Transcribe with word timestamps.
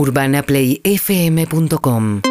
UrbanaPlayFM.com 0.00 2.22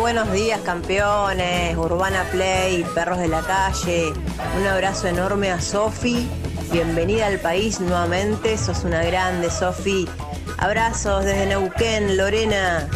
buenos 0.00 0.32
días 0.32 0.60
campeones, 0.60 1.76
Urbana 1.76 2.24
Play, 2.30 2.84
perros 2.94 3.18
de 3.18 3.28
la 3.28 3.40
calle. 3.40 4.12
Un 4.58 4.66
abrazo 4.66 5.08
enorme 5.08 5.50
a 5.50 5.60
Sofi. 5.60 6.28
Bienvenida 6.72 7.26
al 7.26 7.38
país 7.38 7.80
nuevamente. 7.80 8.56
Sos 8.56 8.84
una 8.84 9.04
grande, 9.04 9.50
Sofi. 9.50 10.08
Abrazos 10.56 11.22
desde 11.22 11.44
Neuquén, 11.44 12.16
Lorena. 12.16 12.88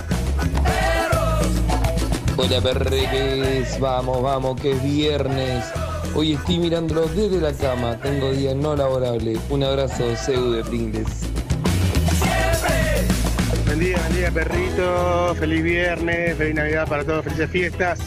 Hola 2.39 2.62
perreques, 2.62 3.79
vamos, 3.79 4.23
vamos, 4.23 4.59
que 4.59 4.73
es 4.73 4.83
viernes. 4.83 5.66
Hoy 6.15 6.33
estoy 6.33 6.59
mirándolo 6.59 7.07
desde 7.07 7.39
la 7.39 7.52
cama, 7.52 8.01
tengo 8.01 8.30
día 8.30 8.55
no 8.55 8.75
laborable. 8.75 9.37
Un 9.51 9.62
abrazo, 9.62 10.16
Seu 10.16 10.52
de 10.52 10.65
Pringles. 10.65 11.24
Buen 13.66 13.79
día, 13.79 13.99
buen 13.99 14.16
día, 14.16 14.30
perrito. 14.30 15.35
Feliz 15.35 15.63
viernes, 15.63 16.38
feliz 16.38 16.55
Navidad 16.55 16.88
para 16.88 17.05
todos, 17.05 17.24
felices 17.24 17.51
fiestas. 17.51 17.99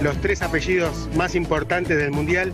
Los 0.00 0.16
tres 0.18 0.42
apellidos 0.42 1.08
más 1.16 1.34
importantes 1.34 1.98
del 1.98 2.12
mundial 2.12 2.52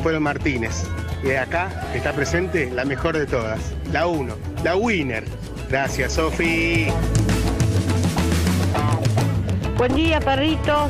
fueron 0.00 0.22
Martínez. 0.22 0.84
De 1.22 1.38
acá 1.38 1.70
está 1.94 2.12
presente 2.12 2.68
la 2.70 2.84
mejor 2.84 3.16
de 3.16 3.26
todas, 3.26 3.60
la 3.92 4.08
uno, 4.08 4.34
la 4.64 4.76
winner. 4.76 5.24
Gracias, 5.68 6.14
Sofi. 6.14 6.88
Buen 9.76 9.94
día, 9.94 10.20
perrito. 10.20 10.88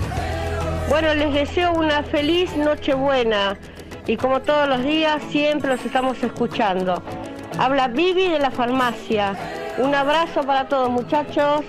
Bueno, 0.89 1.15
les 1.15 1.35
deseo 1.35 1.73
una 1.73 2.03
feliz 2.03 2.57
Nochebuena 2.57 3.59
y 4.07 4.17
como 4.17 4.41
todos 4.41 4.69
los 4.69 4.83
días 4.83 5.23
siempre 5.31 5.71
los 5.71 5.85
estamos 5.85 6.23
escuchando. 6.23 7.03
Habla 7.59 7.89
Vivi 7.89 8.29
de 8.29 8.39
la 8.39 8.51
farmacia. 8.51 9.37
Un 9.79 9.95
abrazo 9.95 10.43
para 10.43 10.67
todos, 10.67 10.91
muchachos. 10.91 11.61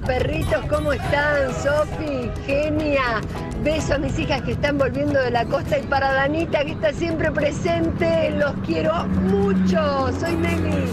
Perritos, 0.00 0.64
¿cómo 0.68 0.92
están? 0.92 1.52
Sofi, 1.62 2.30
genia. 2.46 3.20
Beso 3.62 3.94
a 3.94 3.98
mis 3.98 4.18
hijas 4.18 4.42
que 4.42 4.52
están 4.52 4.76
volviendo 4.76 5.20
de 5.20 5.30
la 5.30 5.44
costa 5.44 5.78
y 5.78 5.82
para 5.84 6.12
Danita 6.12 6.64
que 6.64 6.72
está 6.72 6.92
siempre 6.92 7.30
presente. 7.30 8.32
Los 8.32 8.52
quiero 8.66 9.06
mucho. 9.06 10.10
Soy 10.18 10.34
Nelly. 10.34 10.90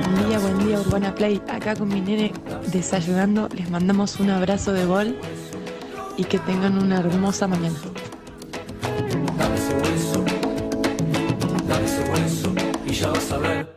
Buen 0.00 0.28
día, 0.28 0.38
buen 0.38 0.58
día, 0.66 0.80
Urbana 0.80 1.14
Play. 1.14 1.40
Acá 1.48 1.76
con 1.76 1.88
mi 1.88 2.00
nene 2.00 2.32
desayunando, 2.72 3.48
les 3.54 3.70
mandamos 3.70 4.18
un 4.18 4.30
abrazo 4.30 4.72
de 4.72 4.84
gol 4.86 5.16
y 6.16 6.24
que 6.24 6.38
tengan 6.40 6.78
una 6.78 6.98
hermosa 6.98 7.46
mañana. 7.46 7.76
Buen 13.40 13.71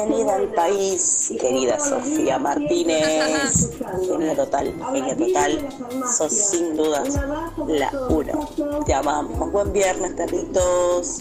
Bienvenida 0.00 0.36
al 0.36 0.48
país, 0.54 1.32
querida 1.38 1.78
Sofía 1.78 2.38
Martínez. 2.38 3.70
Genia 4.08 4.34
total, 4.34 4.74
genia 4.92 5.16
total. 5.16 5.68
Sos 6.16 6.32
sin 6.32 6.74
dudas 6.74 7.20
la 7.68 7.90
uno. 8.08 8.48
Te 8.86 8.94
amamos. 8.94 9.52
Buen 9.52 9.72
viernes, 9.74 10.12
perritos. 10.14 11.20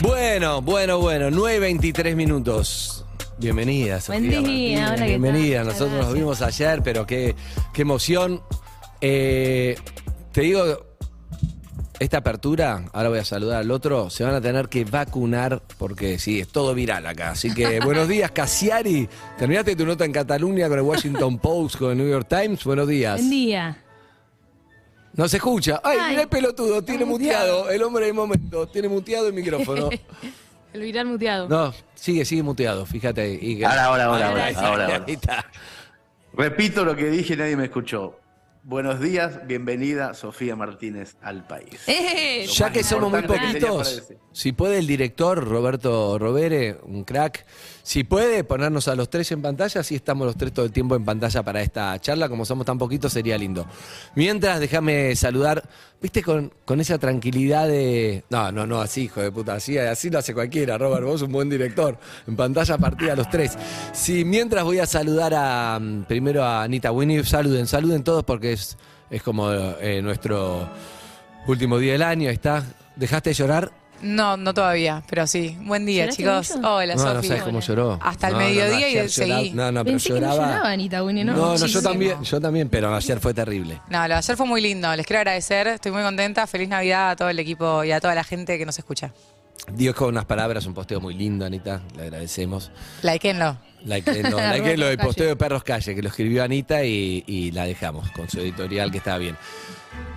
Bueno, 0.00 0.62
bueno, 0.62 1.00
bueno, 1.00 1.28
9.23 1.28 2.16
minutos. 2.16 3.04
Bienvenida, 3.36 4.00
Sofía 4.00 4.20
Buen 4.20 4.30
día, 4.30 4.40
Martínez, 4.40 4.78
hola, 4.78 4.94
¿qué 4.94 4.98
tal? 4.98 5.08
Bienvenida, 5.08 5.64
nosotros 5.64 5.92
nos 5.92 6.14
vimos 6.14 6.40
ayer, 6.40 6.82
pero 6.82 7.06
qué, 7.06 7.36
qué 7.74 7.82
emoción. 7.82 8.40
Eh, 9.02 9.76
te 10.32 10.40
digo, 10.40 10.91
esta 12.02 12.18
apertura, 12.18 12.84
ahora 12.92 13.08
voy 13.10 13.18
a 13.18 13.24
saludar 13.24 13.58
al 13.60 13.70
otro, 13.70 14.10
se 14.10 14.24
van 14.24 14.34
a 14.34 14.40
tener 14.40 14.68
que 14.68 14.84
vacunar 14.84 15.62
porque 15.78 16.18
sí, 16.18 16.40
es 16.40 16.48
todo 16.48 16.74
viral 16.74 17.06
acá. 17.06 17.30
Así 17.30 17.52
que 17.54 17.80
buenos 17.84 18.08
días, 18.08 18.30
Casiari. 18.30 19.08
Terminaste 19.38 19.76
tu 19.76 19.86
nota 19.86 20.04
en 20.04 20.12
Cataluña 20.12 20.68
con 20.68 20.78
el 20.78 20.84
Washington 20.84 21.38
Post, 21.38 21.76
con 21.76 21.92
el 21.92 21.98
New 21.98 22.08
York 22.10 22.26
Times. 22.28 22.64
Buenos 22.64 22.88
días. 22.88 23.18
Buen 23.18 23.30
día. 23.30 23.78
No 25.14 25.28
se 25.28 25.36
escucha. 25.36 25.80
Ay, 25.84 25.98
Ay. 26.00 26.10
mirá 26.10 26.22
el 26.22 26.28
pelotudo, 26.28 26.82
tiene 26.82 27.04
muteado. 27.04 27.70
El 27.70 27.82
hombre 27.82 28.06
del 28.06 28.14
momento, 28.14 28.66
tiene 28.68 28.88
muteado 28.88 29.28
el 29.28 29.34
micrófono. 29.34 29.88
El 30.72 30.80
viral 30.80 31.04
muteado. 31.04 31.48
No, 31.50 31.74
sigue, 31.94 32.24
sigue 32.24 32.42
muteado, 32.42 32.86
fíjate. 32.86 33.34
Y- 33.34 33.62
Ahora, 33.62 33.84
ahora, 33.84 34.04
ahora, 34.06 34.44
Ahí 34.46 34.54
ahora, 34.54 34.68
ahora, 34.68 34.86
ahí 34.86 34.92
ahora. 34.94 35.04
está. 35.06 35.44
Repito 36.32 36.82
lo 36.82 36.96
que 36.96 37.10
dije 37.10 37.34
y 37.34 37.36
nadie 37.36 37.56
me 37.56 37.64
escuchó. 37.64 38.18
Buenos 38.64 39.00
días, 39.00 39.44
bienvenida 39.48 40.14
Sofía 40.14 40.54
Martínez 40.54 41.16
al 41.20 41.44
país. 41.48 41.80
¡Eh! 41.88 42.46
Ya 42.46 42.70
que 42.70 42.84
somos 42.84 43.10
muy 43.10 43.22
que 43.22 43.26
poquitos, 43.26 44.04
si 44.30 44.52
puede 44.52 44.78
el 44.78 44.86
director 44.86 45.44
Roberto 45.44 46.16
Rovere, 46.16 46.78
un 46.84 47.02
crack, 47.02 47.44
si 47.82 48.04
puede 48.04 48.44
ponernos 48.44 48.88
a 48.88 48.94
los 48.94 49.10
tres 49.10 49.30
en 49.32 49.42
pantalla, 49.42 49.80
así 49.80 49.94
estamos 49.94 50.26
los 50.26 50.36
tres 50.36 50.52
todo 50.52 50.64
el 50.64 50.72
tiempo 50.72 50.94
en 50.96 51.04
pantalla 51.04 51.42
para 51.42 51.62
esta 51.62 51.98
charla, 52.00 52.28
como 52.28 52.44
somos 52.44 52.66
tan 52.66 52.78
poquitos 52.78 53.12
sería 53.12 53.36
lindo. 53.36 53.66
Mientras, 54.14 54.60
déjame 54.60 55.14
saludar, 55.16 55.62
viste, 56.00 56.22
con, 56.22 56.52
con 56.64 56.80
esa 56.80 56.98
tranquilidad 56.98 57.68
de... 57.68 58.24
No, 58.30 58.52
no, 58.52 58.66
no, 58.66 58.80
así, 58.80 59.04
hijo 59.04 59.20
de 59.20 59.32
puta, 59.32 59.54
así, 59.54 59.78
así 59.78 60.10
lo 60.10 60.18
hace 60.18 60.34
cualquiera, 60.34 60.78
Robert, 60.78 61.04
vos 61.04 61.22
un 61.22 61.32
buen 61.32 61.50
director, 61.50 61.98
en 62.26 62.36
pantalla 62.36 62.78
partida 62.78 63.16
los 63.16 63.28
tres. 63.30 63.58
Sí, 63.92 64.24
mientras 64.24 64.64
voy 64.64 64.78
a 64.78 64.86
saludar 64.86 65.34
a, 65.34 65.78
mm, 65.80 66.04
primero 66.04 66.44
a 66.44 66.62
Anita 66.62 66.92
Winnie, 66.92 67.24
saluden, 67.24 67.66
saluden 67.66 68.04
todos 68.04 68.24
porque 68.24 68.52
es, 68.52 68.76
es 69.10 69.22
como 69.22 69.50
eh, 69.52 70.00
nuestro... 70.02 70.68
Último 71.44 71.78
día 71.78 71.94
del 71.94 72.02
año, 72.02 72.30
está. 72.30 72.64
¿Dejaste 72.94 73.30
de 73.30 73.34
llorar? 73.34 73.81
No, 74.02 74.36
no 74.36 74.52
todavía, 74.52 75.02
pero 75.08 75.26
sí. 75.26 75.56
Buen 75.62 75.86
día, 75.86 76.02
¿Lloraste 76.06 76.22
chicos. 76.22 76.56
mucho? 76.56 76.74
Hola, 76.74 76.94
no, 76.96 77.14
no 77.14 77.22
sabes 77.22 77.42
cómo 77.42 77.60
lloró. 77.60 77.98
Hasta 78.02 78.28
el 78.28 78.32
No, 78.34 78.38
no, 78.40 78.44
no, 78.44 78.50
mediodía 78.50 78.80
y 78.80 78.84
ayer 78.98 79.10
seguí. 79.10 79.30
lloraba- 79.30 79.54
No, 79.54 79.72
no, 79.72 79.84
pero 79.84 79.92
Pensé 79.94 80.08
que 80.08 80.14
no 80.14 80.20
lloraba. 80.20 80.46
lloraba 80.48 80.70
Anita 80.70 81.04
Winnie, 81.04 81.24
¿no? 81.24 81.32
No, 81.32 81.38
no, 81.38 81.44
yo 81.54 81.60
Muchísimo. 81.60 81.82
también, 81.82 82.22
yo 82.22 82.40
también, 82.40 82.68
pero 82.68 82.94
ayer 82.94 83.20
fue 83.20 83.32
terrible. 83.32 83.80
No, 83.88 84.00
lo 84.02 84.08
de 84.08 84.14
ayer 84.14 84.36
fue 84.36 84.46
muy 84.46 84.60
lindo. 84.60 84.94
Les 84.96 85.06
quiero 85.06 85.20
agradecer. 85.20 85.68
Estoy 85.68 85.92
muy 85.92 86.02
contenta. 86.02 86.46
Feliz 86.46 86.68
Navidad 86.68 87.10
a 87.10 87.16
todo 87.16 87.28
el 87.28 87.38
equipo 87.38 87.84
y 87.84 87.92
a 87.92 88.00
toda 88.00 88.14
la 88.14 88.24
gente 88.24 88.58
que 88.58 88.66
nos 88.66 88.78
escucha. 88.78 89.12
Dios 89.74 89.94
con 89.94 90.08
unas 90.08 90.24
palabras, 90.24 90.66
un 90.66 90.74
posteo 90.74 91.00
muy 91.00 91.14
lindo, 91.14 91.44
Anita, 91.46 91.82
le 91.96 92.02
agradecemos. 92.04 92.70
Likeenlo. 93.02 93.56
Like, 93.84 94.10
no, 94.22 94.28
Arroba 94.38 94.48
like 94.50 94.76
lo 94.76 94.86
del 94.86 94.96
Perros 94.96 95.06
posteo 95.08 95.28
de 95.28 95.36
Perros 95.36 95.64
Calle, 95.64 95.94
que 95.94 96.02
lo 96.02 96.08
escribió 96.08 96.44
Anita 96.44 96.84
y, 96.84 97.24
y 97.26 97.50
la 97.52 97.64
dejamos 97.64 98.10
con 98.12 98.28
su 98.28 98.40
editorial 98.40 98.90
que 98.90 98.98
estaba 98.98 99.18
bien. 99.18 99.36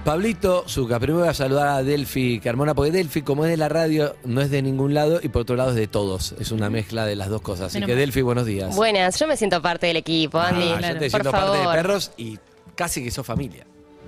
Pablito 0.03 0.65
Zucca, 0.67 0.99
primero 0.99 1.21
voy 1.21 1.29
a 1.29 1.33
saludar 1.33 1.67
a 1.69 1.83
Delphi 1.83 2.39
Carmona, 2.39 2.75
porque 2.75 2.91
Delphi, 2.91 3.23
como 3.23 3.43
es 3.45 3.51
de 3.51 3.57
la 3.57 3.69
radio, 3.69 4.15
no 4.23 4.41
es 4.41 4.51
de 4.51 4.61
ningún 4.61 4.93
lado 4.93 5.19
y 5.21 5.29
por 5.29 5.41
otro 5.43 5.55
lado 5.55 5.71
es 5.71 5.75
de 5.75 5.87
todos. 5.87 6.35
Es 6.39 6.51
una 6.51 6.69
mezcla 6.69 7.05
de 7.05 7.15
las 7.15 7.29
dos 7.29 7.41
cosas. 7.41 7.67
Así 7.67 7.77
Menos 7.77 7.87
que 7.87 7.93
mal. 7.93 7.99
Delphi, 8.01 8.21
buenos 8.21 8.45
días. 8.45 8.75
Buenas, 8.75 9.19
yo 9.19 9.27
me 9.27 9.35
siento 9.35 9.61
parte 9.61 9.87
del 9.87 9.97
equipo, 9.97 10.39
Ah, 10.39 10.49
Andy. 10.49 10.69
yo 10.69 10.77
claro. 10.77 10.99
te 10.99 11.09
Por 11.09 11.21
siento 11.21 11.31
parte 11.31 11.57
de. 11.57 11.65
Perros 11.65 12.11
y 12.17 12.37
casi 12.75 13.03
que 13.03 13.09
sos 13.09 13.25
familia. 13.25 13.64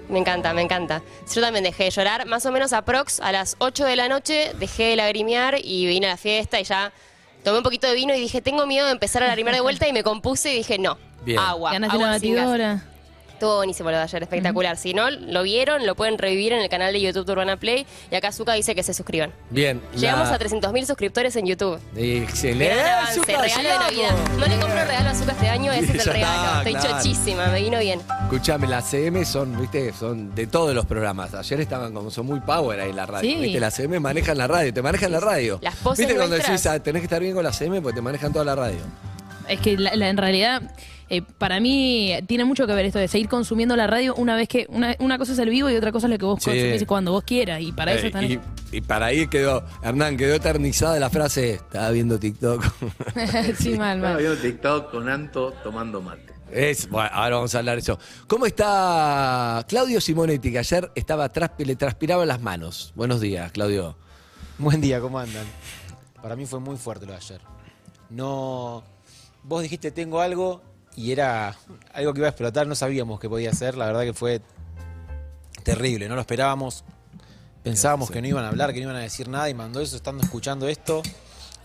Me 0.09 0.19
encanta, 0.19 0.53
me 0.53 0.61
encanta. 0.61 1.01
Yo 1.33 1.41
también 1.41 1.63
dejé 1.63 1.85
de 1.85 1.89
llorar, 1.89 2.25
más 2.25 2.45
o 2.45 2.51
menos 2.51 2.71
a 2.73 2.83
prox, 2.83 3.19
a 3.19 3.31
las 3.31 3.55
8 3.59 3.85
de 3.85 3.95
la 3.95 4.07
noche, 4.07 4.51
dejé 4.59 4.83
de 4.89 4.95
lagrimear 4.95 5.57
y 5.61 5.85
vine 5.85 6.07
a 6.07 6.11
la 6.11 6.17
fiesta 6.17 6.59
y 6.59 6.63
ya 6.63 6.93
tomé 7.43 7.57
un 7.57 7.63
poquito 7.63 7.87
de 7.87 7.93
vino 7.95 8.13
y 8.15 8.19
dije, 8.19 8.41
tengo 8.41 8.65
miedo 8.65 8.85
de 8.85 8.93
empezar 8.93 9.23
a 9.23 9.27
lagrimear 9.27 9.55
de 9.55 9.61
vuelta 9.61 9.87
y 9.87 9.93
me 9.93 10.03
compuse 10.03 10.53
y 10.53 10.57
dije, 10.57 10.77
no, 10.79 10.97
Bien. 11.25 11.39
agua. 11.39 11.71
Ganaste 11.73 11.95
agua 11.95 12.07
una 12.09 12.19
sin 12.19 12.35
gas. 12.35 12.45
batidora. 12.45 12.83
Estuvo 13.37 13.57
buenísimo 13.57 13.91
lo 13.91 13.97
de 13.97 14.01
ayer, 14.03 14.23
espectacular. 14.23 14.77
Si 14.77 14.95
no, 14.95 15.11
lo 15.11 15.43
vieron, 15.43 15.85
lo 15.85 15.93
pueden 15.93 16.17
revivir 16.17 16.53
en 16.53 16.59
el 16.61 16.69
canal 16.69 16.91
de 16.91 16.99
YouTube 16.99 17.23
de 17.23 17.33
Urbana 17.33 17.55
Play 17.57 17.85
y 18.09 18.15
acá 18.15 18.31
Zuka 18.31 18.53
dice 18.53 18.73
que 18.73 18.81
se 18.81 18.95
suscriban. 18.95 19.31
Bien. 19.51 19.79
Llegamos 19.95 20.29
la- 20.29 20.35
a 20.35 20.39
300.000 20.39 20.85
suscriptores 20.87 21.35
en 21.35 21.45
YouTube. 21.45 21.79
Excelente. 21.95 22.73
Gran 22.73 22.93
avance, 22.95 23.13
Zucca, 23.13 23.39
regalo 23.39 23.69
de. 23.69 23.77
Navidad. 23.77 24.15
No 24.39 24.45
le 24.47 24.57
compro 24.57 24.83
regalo 24.85 25.09
a 25.09 25.13
Zuka 25.13 25.31
este 25.33 25.49
año, 25.49 25.71
ese 25.71 25.97
es 25.97 26.07
el 26.07 26.13
regalo. 26.13 26.35
está, 26.35 26.57
Estoy 26.57 26.73
claro. 26.73 26.97
chochísima, 26.97 27.47
me 27.49 27.61
vino 27.61 27.77
bien. 27.79 28.01
Escuchame, 28.23 28.67
las 28.67 28.89
CM 28.89 29.23
son, 29.23 29.61
viste, 29.61 29.93
son 29.93 30.33
de 30.33 30.47
todos 30.47 30.73
los 30.73 30.87
programas. 30.87 31.35
Ayer 31.35 31.61
estaban 31.61 31.93
como, 31.93 32.09
son 32.09 32.25
muy 32.25 32.39
power 32.39 32.79
ahí 32.79 32.89
en 32.89 32.95
la 32.95 33.05
radio. 33.05 33.29
Sí. 33.29 33.35
Viste, 33.39 33.59
las 33.59 33.75
CM 33.75 33.99
manejan 33.99 34.35
la 34.39 34.47
radio, 34.47 34.73
te 34.73 34.81
manejan 34.81 35.11
la 35.11 35.19
radio. 35.19 35.59
Las 35.61 35.75
poses 35.75 35.99
Viste 36.07 36.15
cuando 36.15 36.37
nuestras. 36.37 36.63
decís, 36.63 36.75
ah, 36.75 36.83
tenés 36.83 37.01
que 37.01 37.05
estar 37.05 37.21
bien 37.21 37.35
con 37.35 37.43
la 37.43 37.53
CM 37.53 37.81
porque 37.83 37.97
te 37.97 38.01
manejan 38.01 38.33
toda 38.33 38.45
la 38.45 38.55
radio. 38.55 38.79
Es 39.47 39.59
que 39.61 39.77
la- 39.77 39.95
la- 39.95 40.09
en 40.09 40.17
realidad, 40.17 40.61
eh, 41.09 41.21
para 41.21 41.59
mí, 41.59 42.13
tiene 42.27 42.45
mucho 42.45 42.67
que 42.67 42.73
ver 42.73 42.85
esto 42.85 42.99
de 42.99 43.07
seguir 43.07 43.29
consumiendo 43.29 43.75
la 43.75 43.87
radio 43.87 44.13
una 44.15 44.35
vez 44.35 44.47
que. 44.47 44.65
Una, 44.69 44.95
una 44.99 45.17
cosa 45.17 45.33
es 45.33 45.39
el 45.39 45.49
vivo 45.49 45.69
y 45.69 45.75
otra 45.75 45.91
cosa 45.91 46.07
es 46.07 46.11
lo 46.11 46.17
que 46.17 46.25
vos 46.25 46.43
Sí. 46.43 46.49
consumís 46.51 46.85
cuando 46.85 47.11
vos 47.11 47.23
quieras. 47.23 47.61
Y 47.61 47.71
para 47.71 47.93
eso 47.93 48.05
Eh, 48.05 48.07
están. 48.07 48.23
y, 48.31 48.39
y 48.71 48.81
para 48.81 49.07
ahí 49.07 49.27
quedó, 49.27 49.63
Hernán, 49.83 50.17
quedó 50.17 50.35
eternizada 50.35 50.99
la 50.99 51.09
frase, 51.09 51.53
estaba 51.55 51.89
viendo 51.91 52.19
TikTok. 52.19 52.63
sí, 53.57 53.77
mal, 53.77 53.97
Estaba 53.97 54.13
mal. 54.13 54.17
viendo 54.17 54.37
TikTok 54.37 54.91
con 54.91 55.07
Anto 55.09 55.51
tomando 55.63 56.01
mate. 56.01 56.33
Es, 56.51 56.89
bueno, 56.89 57.09
ahora 57.11 57.35
vamos 57.35 57.53
a 57.55 57.59
hablar 57.59 57.75
de 57.75 57.81
eso. 57.81 57.99
¿Cómo 58.27 58.45
está 58.45 59.65
Claudio 59.67 59.99
Simonetti, 59.99 60.51
que 60.51 60.59
ayer 60.59 60.89
estaba 60.95 61.29
le 61.57 61.75
transpiraban 61.75 62.27
las 62.27 62.41
manos? 62.41 62.93
Buenos 62.95 63.19
días, 63.19 63.51
Claudio. 63.51 63.97
Buen 64.57 64.79
día, 64.79 65.01
¿cómo 65.01 65.19
andan? 65.19 65.45
Para 66.21 66.35
mí 66.35 66.45
fue 66.45 66.59
muy 66.61 66.77
fuerte 66.77 67.05
lo 67.05 67.11
de 67.11 67.17
ayer. 67.17 67.41
No. 68.09 68.83
Vos 69.43 69.61
dijiste 69.61 69.91
tengo 69.91 70.21
algo 70.21 70.61
y 70.97 71.11
era 71.11 71.55
algo 71.93 72.11
que 72.11 72.19
iba 72.19 72.27
a 72.27 72.31
explotar, 72.31 72.65
no 72.65 72.73
sabíamos 72.73 73.19
que 73.19 73.29
podía 73.29 73.53
ser, 73.53 73.77
la 73.77 73.85
verdad 73.85 74.01
que 74.01 74.13
fue 74.13 74.41
terrible, 75.63 76.09
no 76.09 76.15
lo 76.15 76.21
esperábamos. 76.21 76.83
Pensábamos 77.61 78.09
que 78.09 78.19
no 78.19 78.27
iban 78.27 78.43
a 78.43 78.47
hablar, 78.47 78.73
que 78.73 78.79
no 78.79 78.85
iban 78.85 78.95
a 78.95 79.01
decir 79.01 79.29
nada 79.29 79.47
y 79.47 79.53
mandó 79.53 79.79
eso 79.79 79.95
estando 79.95 80.23
escuchando 80.23 80.67
esto. 80.67 81.03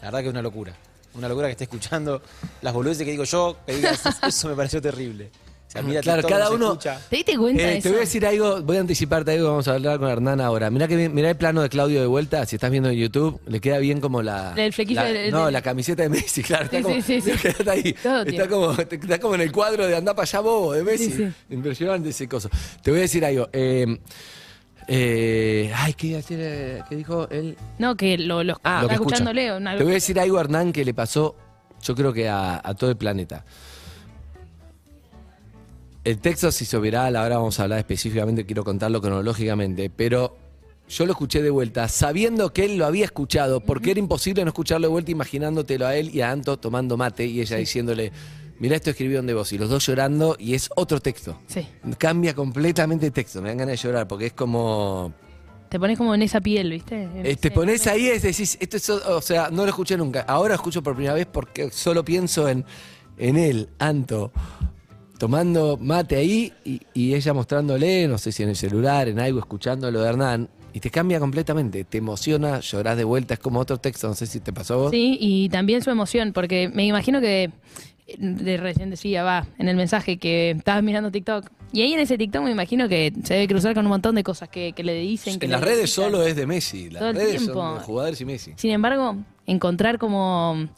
La 0.02 0.08
verdad 0.08 0.19
que 0.20 0.26
es 0.26 0.32
una 0.32 0.43
locura. 0.43 0.76
Una 1.14 1.29
locura 1.29 1.49
que 1.49 1.52
esté 1.52 1.64
escuchando 1.64 2.20
las 2.61 2.75
boludeces 2.75 3.06
que 3.06 3.11
digo 3.11 3.25
yo, 3.25 3.56
que 3.64 3.76
digas, 3.76 4.02
eso 4.23 4.49
me 4.49 4.55
pareció 4.55 4.82
terrible. 4.82 5.31
O 5.72 5.74
sea, 5.74 5.82
mira 5.82 6.02
Claro, 6.02 6.20
TikTok, 6.20 6.30
cada 6.30 6.44
no 6.44 6.50
se 6.50 6.56
uno- 6.56 6.66
escucha. 6.72 7.00
¿Te 7.08 7.16
diste 7.16 7.38
cuenta 7.38 7.62
de 7.62 7.69
Eh, 7.72 7.78
eso? 7.78 7.82
te 7.84 7.88
voy 7.88 7.96
a 7.96 8.00
decir 8.00 8.26
algo, 8.26 8.60
voy 8.60 8.76
a 8.76 8.80
anticiparte 8.80 9.30
algo, 9.32 9.48
vamos 9.48 9.69
a 9.69 9.72
hablar 9.72 9.98
con 9.98 10.10
Hernán 10.10 10.38
ahora. 10.42 10.69
Mirá, 10.70 10.86
que, 10.86 10.96
bien- 10.96 11.14
mirá 11.14 11.30
el 11.30 11.36
plano 11.36 11.62
de 11.62 11.70
Claudio 11.70 11.98
de 12.02 12.06
vuelta, 12.06 12.44
si 12.44 12.56
estás 12.56 12.70
viendo 12.70 12.90
en 12.90 12.96
YouTube, 12.98 13.40
le 13.46 13.58
queda 13.58 13.78
bien 13.78 13.98
como 13.98 14.20
la... 14.20 14.52
El 14.54 14.70
flequillo 14.74 15.00
la- 15.00 15.12
del- 15.12 15.30
No, 15.30 15.44
del- 15.46 15.52
la 15.54 15.62
camiseta 15.62 16.02
de 16.02 16.10
Messi, 16.10 16.42
claro. 16.42 16.64
Está 16.66 16.76
Sí, 16.76 16.82
como, 16.82 16.94
sí, 16.96 17.20
sí, 17.22 17.30
sí. 17.38 17.48
está 17.48 17.72
ahí. 17.72 17.94
Todo 18.02 18.19
está, 18.19 18.24
tiene. 18.30 18.48
como, 18.48 18.72
está 18.72 19.19
como 19.19 19.34
en 19.36 19.40
el 19.40 19.50
cuadro 19.50 19.86
de 19.86 19.96
andá 19.96 20.12
para 20.14 20.24
allá 20.24 20.40
bobo 20.40 20.74
de 20.74 20.82
Messi. 20.84 21.10
Sí, 21.10 21.12
sí. 21.16 21.28
Impresionante 21.54 22.10
ese 22.10 22.28
coso. 22.28 22.50
Te 22.82 22.90
voy 22.90 22.98
a 22.98 23.02
decir 23.04 23.25
algo. 23.25 23.48
eh, 23.54 23.98
eh, 24.88 25.72
ay, 25.75 25.94
¿qué, 25.94 26.08
iba 26.08 26.18
a 26.18 26.20
decir, 26.22 26.38
eh, 26.40 26.82
¿qué 26.88 26.96
dijo 26.96 27.28
él? 27.30 27.56
No, 27.78 27.96
que 27.96 28.18
lo, 28.18 28.42
lo, 28.42 28.54
Ah, 28.64 28.80
está 28.80 28.82
lo 28.82 28.88
que 28.88 28.94
escucha. 28.94 29.14
escuchando 29.14 29.32
Leo. 29.32 29.56
una- 29.56 29.76
Te 29.76 29.84
voy 29.84 29.92
a 29.92 29.94
decir 29.94 30.18
algo, 30.20 30.40
Hernán, 30.40 30.72
que 30.72 30.84
le 30.84 30.92
pasó, 30.92 31.36
yo 31.82 31.94
creo 31.94 32.12
que 32.12 32.28
a, 32.28 32.60
a 32.62 32.75
todo 32.75 32.90
el 32.90 32.96
planeta. 32.96 33.44
El 36.04 36.19
texto 36.19 36.50
se 36.50 36.64
hizo 36.64 36.81
viral, 36.81 37.14
ahora 37.14 37.37
vamos 37.37 37.60
a 37.60 37.62
hablar 37.62 37.78
específicamente, 37.78 38.44
quiero 38.44 38.64
contarlo 38.64 39.00
cronológicamente, 39.00 39.88
pero 39.88 40.37
yo 40.88 41.06
lo 41.06 41.12
escuché 41.12 41.43
de 41.43 41.50
vuelta, 41.50 41.87
sabiendo 41.87 42.52
que 42.52 42.64
él 42.64 42.76
lo 42.76 42.87
había 42.87 43.04
escuchado, 43.04 43.60
porque 43.60 43.93
era 43.93 44.00
imposible 44.00 44.43
no 44.44 44.49
escucharlo 44.49 44.88
de 44.88 44.93
vuelta 44.93 45.12
imaginándotelo 45.12 45.87
a 45.87 45.94
él 45.94 46.12
y 46.12 46.20
a 46.20 46.32
Anto 46.32 46.58
tomando 46.58 46.96
mate 46.96 47.25
y 47.26 47.40
ella 47.40 47.56
diciéndole, 47.56 48.10
mirá 48.58 48.75
esto 48.75 48.90
escribieron 48.90 49.28
de 49.28 49.34
vos, 49.34 49.52
y 49.52 49.58
los 49.58 49.70
dos 49.70 49.87
llorando, 49.87 50.34
y 50.40 50.54
es 50.54 50.70
otro 50.75 50.99
texto. 50.99 51.38
Sí. 51.46 51.69
Cambia 51.99 52.34
completamente 52.34 53.06
el 53.06 53.12
texto, 53.12 53.40
me 53.40 53.50
dan 53.50 53.58
ganas 53.58 53.81
de 53.81 53.88
llorar, 53.88 54.08
porque 54.08 54.26
es 54.26 54.32
como... 54.32 55.12
Te 55.69 55.78
pones 55.78 55.96
como 55.96 56.16
en 56.16 56.22
esa 56.22 56.40
piel, 56.40 56.72
¿viste? 56.72 57.08
Eh, 57.14 57.37
te 57.37 57.52
pones 57.52 57.87
ahí 57.87 58.08
y 58.08 58.19
decís, 58.19 58.58
esto 58.60 58.76
es, 58.76 58.90
o 58.90 59.19
o 59.19 59.22
sea, 59.22 59.50
no 59.50 59.62
lo 59.62 59.69
escuché 59.69 59.96
nunca. 59.96 60.22
Ahora 60.22 60.49
lo 60.49 60.54
escucho 60.56 60.82
por 60.82 60.94
primera 60.94 61.14
vez 61.14 61.26
porque 61.26 61.70
solo 61.70 62.04
pienso 62.04 62.49
en, 62.49 62.66
en 63.16 63.38
él, 63.38 63.70
Anto, 63.78 64.32
tomando 65.22 65.78
mate 65.80 66.16
ahí 66.16 66.52
y, 66.64 66.80
y 66.94 67.14
ella 67.14 67.32
mostrándole, 67.32 68.08
no 68.08 68.19
sé 68.19 68.32
si 68.32 68.42
en 68.42 68.48
el 68.48 68.56
celular, 68.56 69.06
en 69.06 69.20
algo, 69.20 69.38
escuchando 69.38 69.88
lo 69.88 70.00
de 70.00 70.08
Hernán. 70.08 70.48
Y 70.72 70.80
te 70.80 70.90
cambia 70.90 71.20
completamente, 71.20 71.84
te 71.84 71.98
emociona, 71.98 72.58
llorás 72.58 72.96
de 72.96 73.04
vuelta, 73.04 73.34
es 73.34 73.38
como 73.38 73.60
otro 73.60 73.78
texto, 73.78 74.08
no 74.08 74.14
sé 74.14 74.26
si 74.26 74.40
te 74.40 74.52
pasó 74.52 74.78
vos. 74.78 74.90
Sí, 74.90 75.16
y 75.20 75.48
también 75.48 75.80
su 75.80 75.90
emoción, 75.90 76.32
porque 76.32 76.69
me 76.74 76.84
imagino 76.86 77.20
que 77.20 77.52
de 78.19 78.56
recién 78.56 78.90
decía, 78.90 79.22
va, 79.22 79.46
en 79.58 79.69
el 79.69 79.76
mensaje 79.76 80.16
que 80.16 80.50
estabas 80.50 80.82
mirando 80.82 81.12
TikTok. 81.12 81.48
Y 81.72 81.82
ahí 81.82 81.92
en 81.92 82.00
ese 82.00 82.18
TikTok 82.18 82.42
me 82.42 82.50
imagino 82.50 82.88
que 82.88 83.12
se 83.22 83.34
debe 83.34 83.46
cruzar 83.46 83.75
con 83.75 83.86
un 83.86 83.90
montón 83.90 84.16
de 84.16 84.25
cosas 84.25 84.48
que, 84.48 84.72
que 84.72 84.82
le 84.82 84.94
dicen. 84.94 85.38
que 85.38 85.46
en 85.46 85.52
le 85.52 85.56
las 85.58 85.64
redes 85.64 85.90
solo 85.90 86.26
es 86.26 86.34
de 86.34 86.48
Messi, 86.48 86.90
las 86.90 87.00
Todo 87.00 87.12
redes 87.12 87.42
son 87.42 87.75
de 87.78 87.80
jugadores 87.84 88.20
y 88.20 88.25
Messi. 88.25 88.54
Sin 88.56 88.72
embargo, 88.72 89.18
encontrar 89.46 89.98
como 89.98 90.68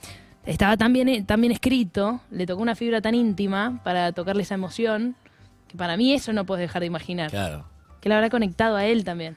estaba 0.46 0.76
tan 0.76 0.92
bien, 0.92 1.26
tan 1.26 1.40
bien 1.40 1.52
escrito, 1.52 2.20
le 2.30 2.46
tocó 2.46 2.62
una 2.62 2.74
fibra 2.74 3.00
tan 3.00 3.14
íntima 3.14 3.80
para 3.84 4.12
tocarle 4.12 4.42
esa 4.42 4.54
emoción, 4.54 5.16
que 5.68 5.76
para 5.76 5.96
mí 5.96 6.12
eso 6.12 6.32
no 6.32 6.44
puedes 6.44 6.62
dejar 6.62 6.80
de 6.80 6.86
imaginar. 6.86 7.30
Claro. 7.30 7.66
Que 8.00 8.08
la 8.08 8.16
habrá 8.16 8.30
conectado 8.30 8.76
a 8.76 8.84
él 8.84 9.04
también. 9.04 9.36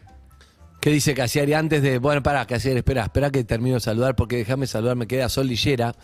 ¿Qué 0.79 0.91
dice 0.91 1.13
Casiari 1.13 1.53
antes 1.53 1.81
de.? 1.81 1.97
Bueno, 1.97 2.21
pará, 2.21 2.45
Casiari, 2.45 2.77
espera, 2.77 3.03
espera 3.03 3.31
que 3.31 3.43
termino 3.43 3.75
de 3.75 3.79
saludar 3.81 4.15
porque 4.15 4.37
déjame 4.37 4.67
saludar, 4.67 4.95
me 4.95 5.07
queda 5.07 5.29
Sol 5.29 5.47
Lillera. 5.47 5.95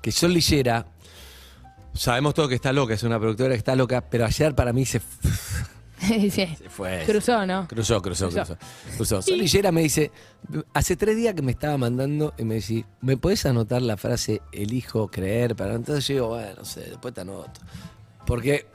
Que 0.00 0.12
Sol 0.12 0.32
Lillera, 0.32 0.86
sabemos 1.92 2.34
todo 2.34 2.48
que 2.48 2.54
está 2.54 2.72
loca, 2.72 2.94
es 2.94 3.02
una 3.02 3.18
productora 3.18 3.50
que 3.50 3.58
está 3.58 3.74
loca, 3.74 4.02
pero 4.08 4.24
ayer 4.24 4.54
para 4.54 4.72
mí 4.72 4.84
se, 4.84 5.00
Sí. 6.00 6.30
se 6.30 6.46
fue. 6.68 7.02
Cruzó, 7.06 7.46
¿no? 7.46 7.66
Cruzó, 7.68 8.00
cruzó, 8.02 8.28
Cruzó. 8.28 8.44
cruzó. 8.56 8.58
cruzó. 8.96 9.22
Sol 9.22 9.72
me 9.72 9.82
dice, 9.82 10.10
hace 10.74 10.96
tres 10.96 11.16
días 11.16 11.34
que 11.34 11.42
me 11.42 11.52
estaba 11.52 11.78
mandando 11.78 12.34
y 12.38 12.44
me 12.44 12.56
dice, 12.56 12.84
¿me 13.00 13.16
podés 13.16 13.46
anotar 13.46 13.82
la 13.82 13.96
frase 13.96 14.42
elijo 14.52 15.08
creer? 15.08 15.56
Para 15.56 15.74
entonces 15.74 16.06
yo 16.06 16.14
digo, 16.14 16.28
bueno, 16.28 16.52
no 16.58 16.64
sé, 16.64 16.80
después 16.80 17.14
te 17.14 17.22
anoto. 17.22 17.60
Porque 18.26 18.66